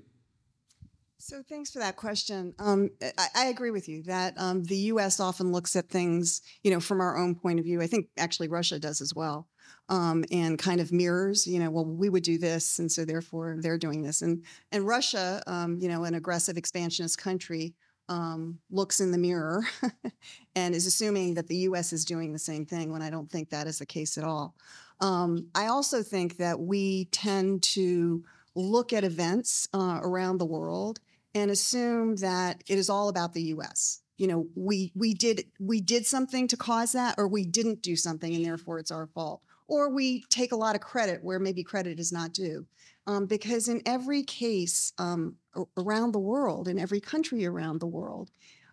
So 1.27 1.43
thanks 1.49 1.71
for 1.71 1.79
that 1.79 1.97
question. 1.97 2.53
Um, 2.59 2.91
I, 3.17 3.29
I 3.35 3.45
agree 3.47 3.71
with 3.71 3.89
you 3.89 4.03
that 4.03 4.35
um, 4.37 4.63
the 4.63 4.77
U.S. 4.77 5.21
often 5.21 5.53
looks 5.53 5.75
at 5.75 5.89
things, 5.89 6.43
you 6.63 6.71
know, 6.71 6.81
from 6.81 7.01
our 7.01 7.17
own 7.17 7.35
point 7.35 7.59
of 7.59 7.65
view. 7.65 7.81
I 7.81 7.87
think 7.87 8.09
actually 8.19 8.49
Russia 8.49 8.79
does 8.79 9.01
as 9.01 9.15
well, 9.15 9.49
um, 9.89 10.27
and 10.31 10.59
kind 10.59 10.83
of 10.83 10.93
mirrors, 10.93 11.47
you 11.47 11.61
know, 11.61 11.71
well, 11.71 11.87
we 11.87 12.11
would 12.11 12.25
do 12.25 12.37
this, 12.37 12.79
and 12.79 12.93
so 12.93 13.07
therefore 13.07 13.57
they're 13.59 13.79
doing 13.79 14.03
this. 14.03 14.21
And 14.21 14.45
and 14.71 14.87
Russia, 14.87 15.43
um, 15.47 15.79
you 15.81 15.89
know, 15.89 16.05
an 16.05 16.15
aggressive 16.15 16.59
expansionist 16.59 17.17
country, 17.17 17.73
um, 18.11 18.59
looks 18.71 19.01
in 19.01 19.11
the 19.11 19.17
mirror 19.17 19.65
and 20.55 20.75
is 20.75 20.87
assuming 20.87 21.33
that 21.35 21.47
the 21.47 21.57
U.S. 21.57 21.95
is 21.95 22.05
doing 22.05 22.35
the 22.35 22.39
same 22.39 22.67
thing. 22.67 22.93
When 22.93 23.01
I 23.01 23.09
don't 23.09 23.31
think 23.31 23.49
that 23.49 23.67
is 23.67 23.79
the 23.79 23.87
case 23.87 24.19
at 24.19 24.25
all. 24.25 24.55
Um, 25.01 25.47
I 25.55 25.69
also 25.69 26.03
think 26.03 26.37
that 26.37 26.61
we 26.61 27.07
tend 27.07 27.63
to 27.63 28.23
look 28.55 28.93
at 28.93 29.05
events 29.05 29.67
uh, 29.73 30.01
around 30.03 30.37
the 30.37 30.45
world 30.45 31.01
and 31.35 31.51
assume 31.51 32.17
that 32.17 32.63
it 32.69 32.79
is 32.79 32.89
all 32.89 33.09
about 33.09 33.33
the 33.35 33.43
US. 33.55 34.01
You 34.17 34.29
know, 34.29 34.47
we 34.55 34.93
we 34.95 35.15
did 35.15 35.47
we 35.59 35.81
did 35.81 36.07
something 36.07 36.47
to 36.49 36.57
cause 36.57 36.93
that 36.93 37.17
or 37.19 37.27
we 37.27 37.45
didn't 37.45 37.83
do 37.83 37.97
something 37.97 38.35
and 38.35 38.45
therefore 38.45 38.79
it's 38.79 38.93
our 38.93 39.09
fault. 39.09 39.43
Or 39.67 39.91
we 39.91 40.25
take 40.29 40.53
a 40.53 40.57
lot 40.57 40.75
of 40.75 40.83
credit 40.83 41.25
where 41.25 41.39
maybe 41.39 41.65
credit 41.65 41.99
is 41.99 42.13
not 42.13 42.33
due. 42.33 42.67
Um, 43.07 43.27
because 43.27 43.69
in 43.69 43.83
every 43.85 44.23
case 44.23 44.93
um, 44.99 45.37
around 45.77 46.13
the 46.13 46.19
world, 46.19 46.69
in 46.69 46.79
every 46.79 47.01
country 47.01 47.45
around 47.45 47.81
the 47.81 47.87
world, 47.87 48.31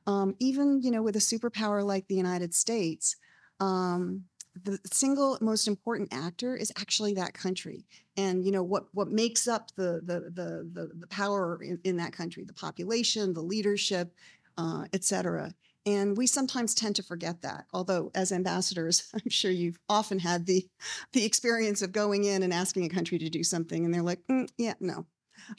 um, 0.08 0.36
even 0.40 0.82
you 0.82 0.92
know 0.92 1.02
with 1.02 1.16
a 1.16 1.20
superpower 1.20 1.84
like 1.84 2.08
the 2.08 2.16
United 2.16 2.54
States, 2.54 3.16
um, 3.60 4.26
the 4.64 4.80
single 4.92 5.38
most 5.42 5.68
important 5.68 6.14
actor 6.14 6.56
is 6.56 6.72
actually 6.78 7.14
that 7.14 7.34
country. 7.34 7.86
And 8.18 8.46
you 8.46 8.52
know 8.52 8.64
what 8.64 8.86
what 8.94 9.10
makes 9.10 9.48
up 9.48 9.72
the 9.76 10.02
the 10.04 10.20
the 10.34 10.70
the, 10.74 10.92
the 11.00 11.08
power 11.08 11.60
in, 11.62 11.80
in 11.84 11.98
that 11.98 12.14
country 12.14 12.44
the 12.44 12.54
population 12.54 13.34
the 13.34 13.42
leadership 13.42 14.14
uh, 14.58 14.86
et 14.94 15.04
cetera. 15.04 15.54
And 15.86 16.16
we 16.16 16.28
sometimes 16.28 16.76
tend 16.76 16.96
to 16.98 17.04
forget 17.04 17.42
that 17.42 17.66
although 17.74 18.12
as 18.14 18.32
ambassadors 18.32 19.10
i'm 19.14 19.30
sure 19.30 19.52
you've 19.52 19.80
often 19.90 20.20
had 20.20 20.46
the 20.46 20.68
the 21.14 21.26
experience 21.26 21.82
of 21.82 21.92
going 21.92 22.24
in 22.26 22.44
and 22.44 22.54
asking 22.54 22.86
a 22.86 22.90
country 22.90 23.18
to 23.20 23.30
do 23.30 23.44
something 23.44 23.86
and 23.86 23.94
they're 23.94 24.04
like 24.04 24.20
"Mm, 24.30 24.50
yeah 24.58 24.74
no. 24.80 25.06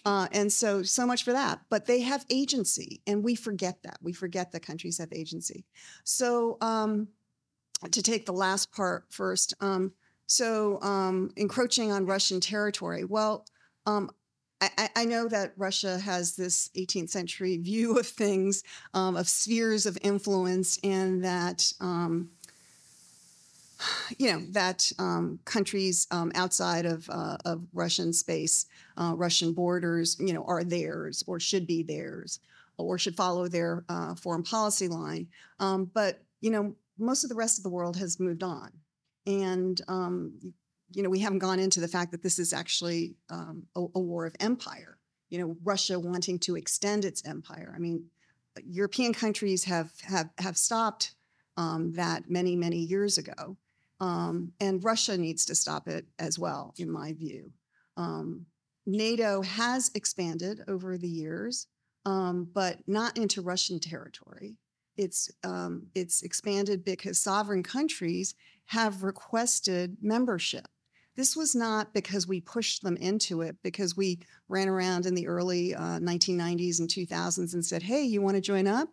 Uh, 0.04 0.28
and 0.32 0.52
so 0.52 0.82
so 0.82 1.06
much 1.06 1.24
for 1.24 1.32
that. 1.32 1.60
But 1.70 1.86
they 1.86 2.00
have 2.02 2.24
agency 2.30 3.02
and 3.06 3.24
we 3.24 3.34
forget 3.34 3.82
that. 3.82 3.98
We 4.02 4.12
forget 4.12 4.52
that 4.52 4.60
countries 4.66 4.98
have 4.98 5.12
agency. 5.12 5.64
So 6.04 6.58
um, 6.60 7.08
to 7.90 8.02
take 8.02 8.26
the 8.26 8.32
last 8.32 8.72
part 8.72 9.04
first. 9.10 9.54
Um, 9.60 9.92
so 10.26 10.80
um, 10.82 11.30
encroaching 11.36 11.92
on 11.92 12.06
Russian 12.06 12.40
territory. 12.40 13.04
Well, 13.04 13.46
um, 13.86 14.10
I, 14.60 14.90
I- 14.96 15.04
know 15.04 15.28
that 15.28 15.54
Russia 15.56 15.98
has 15.98 16.36
this 16.36 16.70
18th 16.76 17.10
century 17.10 17.56
view 17.58 17.98
of 17.98 18.06
things, 18.06 18.62
um, 18.94 19.16
of 19.16 19.28
spheres 19.28 19.86
of 19.86 19.98
influence, 20.02 20.78
and 20.84 21.24
that 21.24 21.72
um, 21.80 22.30
you 24.18 24.30
know 24.32 24.40
that 24.50 24.90
um, 24.98 25.38
countries 25.44 26.06
um, 26.10 26.32
outside 26.34 26.86
of 26.86 27.08
uh, 27.10 27.36
of 27.44 27.62
Russian 27.72 28.12
space, 28.12 28.66
uh, 28.96 29.14
Russian 29.16 29.52
borders, 29.52 30.16
you 30.20 30.32
know, 30.32 30.44
are 30.44 30.64
theirs 30.64 31.24
or 31.26 31.40
should 31.40 31.66
be 31.66 31.82
theirs, 31.82 32.38
or 32.78 32.98
should 32.98 33.16
follow 33.16 33.48
their 33.48 33.84
uh, 33.88 34.14
foreign 34.14 34.42
policy 34.42 34.88
line. 34.88 35.26
Um, 35.58 35.90
but 35.92 36.22
you 36.40 36.50
know, 36.50 36.74
most 37.02 37.24
of 37.24 37.30
the 37.30 37.36
rest 37.36 37.58
of 37.58 37.64
the 37.64 37.70
world 37.70 37.96
has 37.96 38.20
moved 38.20 38.42
on, 38.42 38.70
and 39.26 39.80
um, 39.88 40.38
you 40.94 41.02
know, 41.02 41.10
we 41.10 41.20
haven't 41.20 41.38
gone 41.38 41.58
into 41.58 41.80
the 41.80 41.88
fact 41.88 42.12
that 42.12 42.22
this 42.22 42.38
is 42.38 42.52
actually 42.52 43.16
um, 43.30 43.64
a, 43.74 43.80
a 43.80 44.00
war 44.00 44.26
of 44.26 44.34
empire. 44.40 44.98
You 45.30 45.38
know, 45.38 45.56
Russia 45.62 45.98
wanting 45.98 46.38
to 46.40 46.56
extend 46.56 47.04
its 47.04 47.24
empire. 47.26 47.72
I 47.74 47.78
mean, 47.78 48.06
European 48.64 49.12
countries 49.14 49.64
have 49.64 49.92
have 50.02 50.30
have 50.38 50.56
stopped 50.56 51.14
um, 51.56 51.92
that 51.94 52.30
many 52.30 52.56
many 52.56 52.78
years 52.78 53.18
ago, 53.18 53.56
um, 54.00 54.52
and 54.60 54.84
Russia 54.84 55.16
needs 55.16 55.44
to 55.46 55.54
stop 55.54 55.88
it 55.88 56.06
as 56.18 56.38
well, 56.38 56.74
in 56.76 56.90
my 56.90 57.12
view. 57.12 57.52
Um, 57.96 58.46
NATO 58.84 59.42
has 59.42 59.90
expanded 59.94 60.62
over 60.66 60.98
the 60.98 61.08
years, 61.08 61.68
um, 62.04 62.48
but 62.52 62.78
not 62.86 63.16
into 63.16 63.40
Russian 63.40 63.78
territory. 63.78 64.56
It's 64.96 65.30
um, 65.42 65.86
it's 65.94 66.22
expanded 66.22 66.84
because 66.84 67.18
sovereign 67.18 67.62
countries 67.62 68.34
have 68.66 69.02
requested 69.02 69.96
membership. 70.00 70.66
This 71.14 71.36
was 71.36 71.54
not 71.54 71.92
because 71.92 72.26
we 72.26 72.40
pushed 72.40 72.82
them 72.82 72.96
into 72.96 73.42
it, 73.42 73.56
because 73.62 73.96
we 73.96 74.20
ran 74.48 74.68
around 74.68 75.04
in 75.04 75.14
the 75.14 75.26
early 75.26 75.74
uh, 75.74 75.98
1990s 75.98 76.80
and 76.80 76.88
2000s 76.88 77.54
and 77.54 77.64
said, 77.64 77.82
"Hey, 77.82 78.02
you 78.02 78.22
want 78.22 78.36
to 78.36 78.40
join 78.40 78.66
up?" 78.66 78.88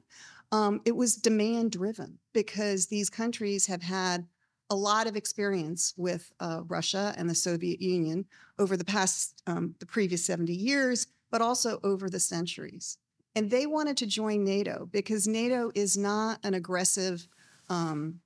Um, 0.51 0.81
it 0.85 0.95
was 0.95 1.15
demand 1.15 1.71
driven 1.71 2.19
because 2.33 2.87
these 2.87 3.09
countries 3.09 3.67
have 3.67 3.83
had 3.83 4.27
a 4.69 4.75
lot 4.75 5.07
of 5.07 5.15
experience 5.15 5.93
with 5.97 6.31
uh, 6.39 6.61
Russia 6.67 7.13
and 7.17 7.29
the 7.29 7.35
Soviet 7.35 7.81
Union 7.81 8.25
over 8.57 8.77
the 8.77 8.85
past, 8.85 9.41
um, 9.47 9.75
the 9.79 9.85
previous 9.85 10.25
70 10.25 10.53
years, 10.53 11.07
but 11.31 11.41
also 11.41 11.79
over 11.83 12.09
the 12.09 12.19
centuries. 12.19 12.97
And 13.39 13.49
they 13.49 13.67
wanted 13.67 13.95
to 13.95 14.05
join 14.05 14.43
NATO 14.43 14.89
because 14.91 15.25
NATO 15.25 15.71
is 15.73 15.95
not 15.95 16.39
an 16.43 16.55
aggressive 16.55 17.25
um, 17.69 18.19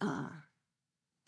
uh, 0.00 0.30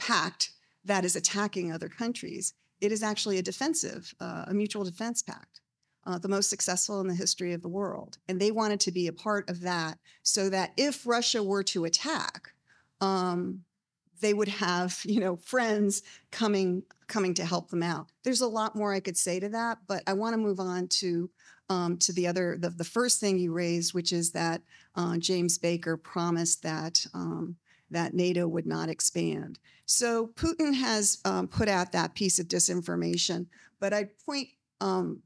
pact 0.00 0.50
that 0.84 1.04
is 1.04 1.14
attacking 1.14 1.70
other 1.70 1.88
countries. 1.88 2.54
It 2.80 2.90
is 2.90 3.04
actually 3.04 3.38
a 3.38 3.42
defensive, 3.42 4.12
uh, 4.18 4.46
a 4.48 4.52
mutual 4.52 4.82
defense 4.82 5.22
pact, 5.22 5.60
uh, 6.04 6.18
the 6.18 6.26
most 6.26 6.50
successful 6.50 7.00
in 7.00 7.06
the 7.06 7.14
history 7.14 7.52
of 7.52 7.62
the 7.62 7.68
world. 7.68 8.18
And 8.28 8.40
they 8.40 8.50
wanted 8.50 8.80
to 8.80 8.90
be 8.90 9.06
a 9.06 9.12
part 9.12 9.48
of 9.48 9.60
that 9.60 10.00
so 10.24 10.50
that 10.50 10.72
if 10.76 11.06
Russia 11.06 11.40
were 11.40 11.62
to 11.62 11.84
attack, 11.84 12.50
um, 13.00 13.60
they 14.22 14.34
would 14.34 14.48
have, 14.48 14.98
you 15.04 15.20
know, 15.20 15.36
friends 15.36 16.02
coming 16.32 16.82
coming 17.06 17.34
to 17.34 17.44
help 17.44 17.70
them 17.70 17.84
out. 17.84 18.08
There's 18.24 18.40
a 18.40 18.48
lot 18.48 18.74
more 18.74 18.92
I 18.92 18.98
could 18.98 19.16
say 19.16 19.38
to 19.38 19.50
that, 19.50 19.78
but 19.86 20.02
I 20.08 20.14
want 20.14 20.32
to 20.32 20.38
move 20.38 20.58
on 20.58 20.88
to 20.88 21.30
um, 21.68 21.96
to 21.98 22.12
the 22.12 22.26
other, 22.26 22.56
the, 22.58 22.70
the 22.70 22.84
first 22.84 23.20
thing 23.20 23.38
you 23.38 23.52
raised, 23.52 23.94
which 23.94 24.12
is 24.12 24.32
that 24.32 24.62
uh, 24.94 25.16
James 25.16 25.58
Baker 25.58 25.96
promised 25.96 26.62
that 26.62 27.06
um, 27.14 27.56
that 27.90 28.14
NATO 28.14 28.46
would 28.48 28.66
not 28.66 28.88
expand. 28.88 29.58
So 29.86 30.28
Putin 30.28 30.74
has 30.74 31.18
um, 31.24 31.48
put 31.48 31.68
out 31.68 31.92
that 31.92 32.14
piece 32.14 32.38
of 32.38 32.48
disinformation, 32.48 33.46
but 33.80 33.92
I 33.92 34.08
point. 34.24 34.48
Um, 34.80 35.22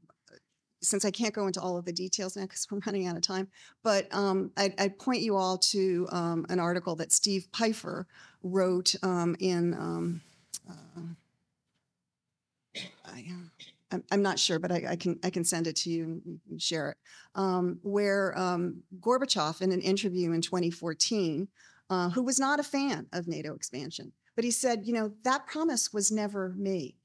since 0.81 1.03
I 1.03 1.11
can't 1.11 1.33
go 1.33 1.45
into 1.45 1.59
all 1.59 1.75
of 1.75 1.83
the 1.83 1.91
details 1.91 2.37
now 2.37 2.43
because 2.43 2.65
we're 2.71 2.79
running 2.85 3.05
out 3.05 3.17
of 3.17 3.21
time, 3.21 3.49
but 3.83 4.07
um, 4.13 4.51
I'd, 4.55 4.79
I'd 4.79 4.97
point 4.97 5.21
you 5.21 5.35
all 5.35 5.57
to 5.57 6.07
um, 6.09 6.45
an 6.47 6.57
article 6.57 6.95
that 6.95 7.11
Steve 7.11 7.49
Pifer 7.51 8.07
wrote 8.43 8.95
um, 9.03 9.35
in 9.41 9.73
um, 9.73 10.21
uh, 10.69 11.01
I, 13.05 13.25
I'm, 14.11 14.21
not 14.21 14.37
sure, 14.37 14.59
but 14.59 14.71
I, 14.71 14.83
I 14.89 14.95
can 14.95 15.19
I 15.23 15.29
can 15.29 15.43
send 15.43 15.67
it 15.67 15.75
to 15.77 15.89
you 15.89 16.21
and 16.49 16.61
share 16.61 16.91
it. 16.91 16.97
Um, 17.35 17.79
where 17.81 18.37
um, 18.37 18.83
Gorbachev, 18.99 19.61
in 19.61 19.71
an 19.71 19.81
interview 19.81 20.31
in 20.31 20.41
2014, 20.41 21.47
uh, 21.89 22.09
who 22.09 22.23
was 22.23 22.39
not 22.39 22.59
a 22.59 22.63
fan 22.63 23.07
of 23.13 23.27
NATO 23.27 23.53
expansion, 23.55 24.11
but 24.35 24.43
he 24.45 24.51
said, 24.51 24.85
you 24.85 24.93
know, 24.93 25.11
that 25.23 25.47
promise 25.47 25.91
was 25.91 26.11
never 26.11 26.53
made. 26.55 26.95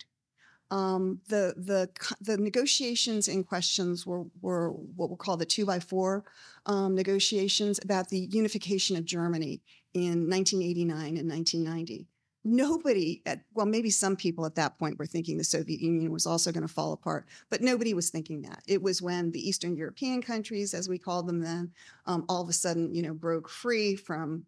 Um, 0.70 1.20
the 1.28 1.54
the 1.56 1.88
the 2.20 2.36
negotiations 2.36 3.28
in 3.28 3.44
questions 3.44 4.06
were 4.06 4.24
were 4.40 4.70
what 4.70 5.08
we'll 5.08 5.16
call 5.16 5.36
the 5.36 5.46
two 5.46 5.66
by 5.66 5.78
four 5.78 6.24
um, 6.66 6.94
negotiations 6.94 7.80
about 7.82 8.08
the 8.08 8.28
unification 8.30 8.96
of 8.96 9.04
Germany 9.04 9.62
in 9.92 10.28
1989 10.28 11.16
and 11.16 11.30
1990 11.30 12.08
nobody 12.44 13.22
at 13.24 13.40
well 13.54 13.66
maybe 13.66 13.90
some 13.90 14.16
people 14.16 14.44
at 14.44 14.54
that 14.54 14.78
point 14.78 14.98
were 14.98 15.06
thinking 15.06 15.38
the 15.38 15.44
soviet 15.44 15.80
union 15.80 16.12
was 16.12 16.26
also 16.26 16.52
going 16.52 16.66
to 16.66 16.72
fall 16.72 16.92
apart 16.92 17.26
but 17.48 17.62
nobody 17.62 17.94
was 17.94 18.10
thinking 18.10 18.42
that 18.42 18.62
it 18.66 18.82
was 18.82 19.00
when 19.00 19.30
the 19.30 19.48
eastern 19.48 19.76
european 19.76 20.20
countries 20.20 20.74
as 20.74 20.88
we 20.88 20.98
called 20.98 21.26
them 21.26 21.40
then 21.40 21.70
um, 22.06 22.24
all 22.28 22.42
of 22.42 22.48
a 22.48 22.52
sudden 22.52 22.94
you 22.94 23.02
know 23.02 23.14
broke 23.14 23.48
free 23.48 23.96
from 23.96 24.44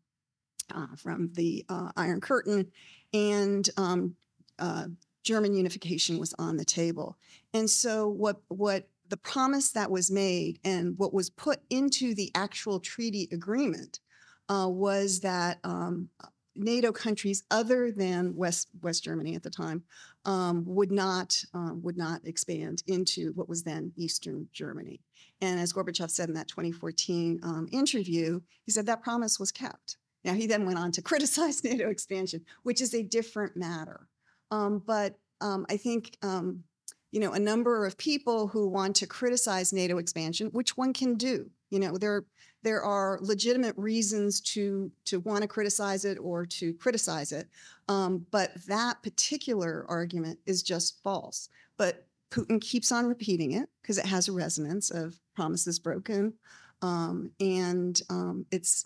uh, 0.74 0.94
from 0.96 1.30
the 1.34 1.64
uh, 1.68 1.90
iron 1.96 2.20
curtain 2.20 2.66
and 3.14 3.70
um, 3.76 4.14
uh, 4.58 4.86
German 5.26 5.54
unification 5.54 6.18
was 6.18 6.32
on 6.38 6.56
the 6.56 6.64
table. 6.64 7.18
And 7.52 7.68
so, 7.68 8.08
what 8.08 8.40
what 8.48 8.88
the 9.08 9.16
promise 9.16 9.72
that 9.72 9.90
was 9.90 10.10
made 10.10 10.58
and 10.64 10.96
what 10.98 11.12
was 11.12 11.30
put 11.30 11.60
into 11.68 12.14
the 12.14 12.30
actual 12.34 12.80
treaty 12.80 13.28
agreement 13.32 14.00
uh, 14.48 14.68
was 14.68 15.20
that 15.20 15.58
um, 15.64 16.08
NATO 16.56 16.92
countries 16.92 17.44
other 17.50 17.92
than 17.92 18.34
West 18.36 18.68
West 18.82 19.04
Germany 19.04 19.34
at 19.34 19.42
the 19.42 19.50
time 19.50 19.82
um, 20.24 20.64
would 20.66 20.90
not 20.90 21.42
um, 21.54 21.82
would 21.82 21.96
not 21.96 22.20
expand 22.24 22.82
into 22.86 23.32
what 23.32 23.48
was 23.48 23.62
then 23.62 23.92
Eastern 23.96 24.48
Germany. 24.52 25.00
And 25.40 25.60
as 25.60 25.72
Gorbachev 25.72 26.10
said 26.10 26.28
in 26.28 26.34
that 26.34 26.48
2014 26.48 27.40
um, 27.42 27.68
interview, 27.72 28.40
he 28.64 28.72
said 28.72 28.86
that 28.86 29.02
promise 29.02 29.38
was 29.38 29.52
kept. 29.52 29.96
Now 30.24 30.34
he 30.34 30.46
then 30.46 30.66
went 30.66 30.78
on 30.78 30.92
to 30.92 31.02
criticize 31.10 31.62
NATO 31.62 31.88
expansion, 31.88 32.44
which 32.62 32.80
is 32.80 32.94
a 32.94 33.02
different 33.02 33.56
matter. 33.56 34.08
Um, 34.50 34.82
but 34.84 35.18
um, 35.40 35.66
I 35.68 35.76
think 35.76 36.16
um, 36.22 36.64
you 37.12 37.20
know 37.20 37.32
a 37.32 37.38
number 37.38 37.86
of 37.86 37.96
people 37.98 38.48
who 38.48 38.68
want 38.68 38.96
to 38.96 39.06
criticize 39.06 39.72
NATO 39.72 39.98
expansion, 39.98 40.48
which 40.48 40.76
one 40.76 40.92
can 40.92 41.14
do. 41.14 41.50
You 41.70 41.80
know 41.80 41.96
there 41.98 42.24
there 42.62 42.82
are 42.82 43.18
legitimate 43.22 43.76
reasons 43.76 44.40
to 44.40 44.90
to 45.04 45.20
want 45.20 45.42
to 45.42 45.48
criticize 45.48 46.04
it 46.04 46.18
or 46.20 46.46
to 46.46 46.74
criticize 46.74 47.32
it, 47.32 47.48
um, 47.88 48.26
but 48.30 48.52
that 48.66 49.02
particular 49.02 49.84
argument 49.88 50.38
is 50.46 50.62
just 50.62 51.02
false. 51.02 51.48
But 51.76 52.06
Putin 52.30 52.60
keeps 52.60 52.90
on 52.90 53.06
repeating 53.06 53.52
it 53.52 53.68
because 53.82 53.98
it 53.98 54.06
has 54.06 54.28
a 54.28 54.32
resonance 54.32 54.90
of 54.90 55.18
promises 55.34 55.78
broken, 55.78 56.34
um, 56.82 57.30
and 57.40 58.00
um, 58.10 58.46
it's 58.50 58.84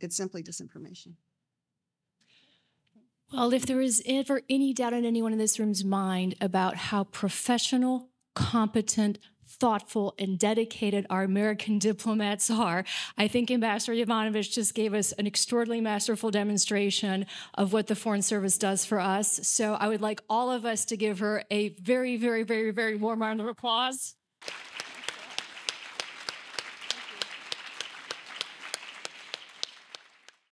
it's 0.00 0.16
simply 0.16 0.42
disinformation. 0.42 1.14
Well, 3.32 3.52
if 3.52 3.66
there 3.66 3.80
is 3.80 4.02
ever 4.06 4.42
any 4.48 4.72
doubt 4.72 4.92
in 4.92 5.04
anyone 5.04 5.32
in 5.32 5.38
this 5.38 5.58
room's 5.58 5.84
mind 5.84 6.36
about 6.40 6.76
how 6.76 7.04
professional, 7.04 8.10
competent, 8.34 9.18
thoughtful, 9.46 10.14
and 10.18 10.38
dedicated 10.38 11.06
our 11.10 11.22
American 11.22 11.78
diplomats 11.90 12.50
are, 12.50 12.84
I 13.16 13.28
think 13.28 13.50
Ambassador 13.50 13.92
Yovanovitch 13.94 14.52
just 14.52 14.74
gave 14.74 14.94
us 14.94 15.12
an 15.12 15.26
extraordinarily 15.26 15.80
masterful 15.80 16.30
demonstration 16.30 17.26
of 17.54 17.72
what 17.72 17.86
the 17.86 17.96
Foreign 17.96 18.22
Service 18.22 18.58
does 18.58 18.84
for 18.84 19.00
us. 19.00 19.40
So 19.46 19.74
I 19.74 19.88
would 19.88 20.00
like 20.00 20.20
all 20.28 20.50
of 20.50 20.64
us 20.64 20.84
to 20.86 20.96
give 20.96 21.18
her 21.18 21.44
a 21.50 21.70
very, 21.80 22.16
very, 22.16 22.42
very, 22.42 22.70
very 22.70 22.96
warm 22.96 23.20
round 23.20 23.40
of 23.40 23.46
applause. 23.46 24.14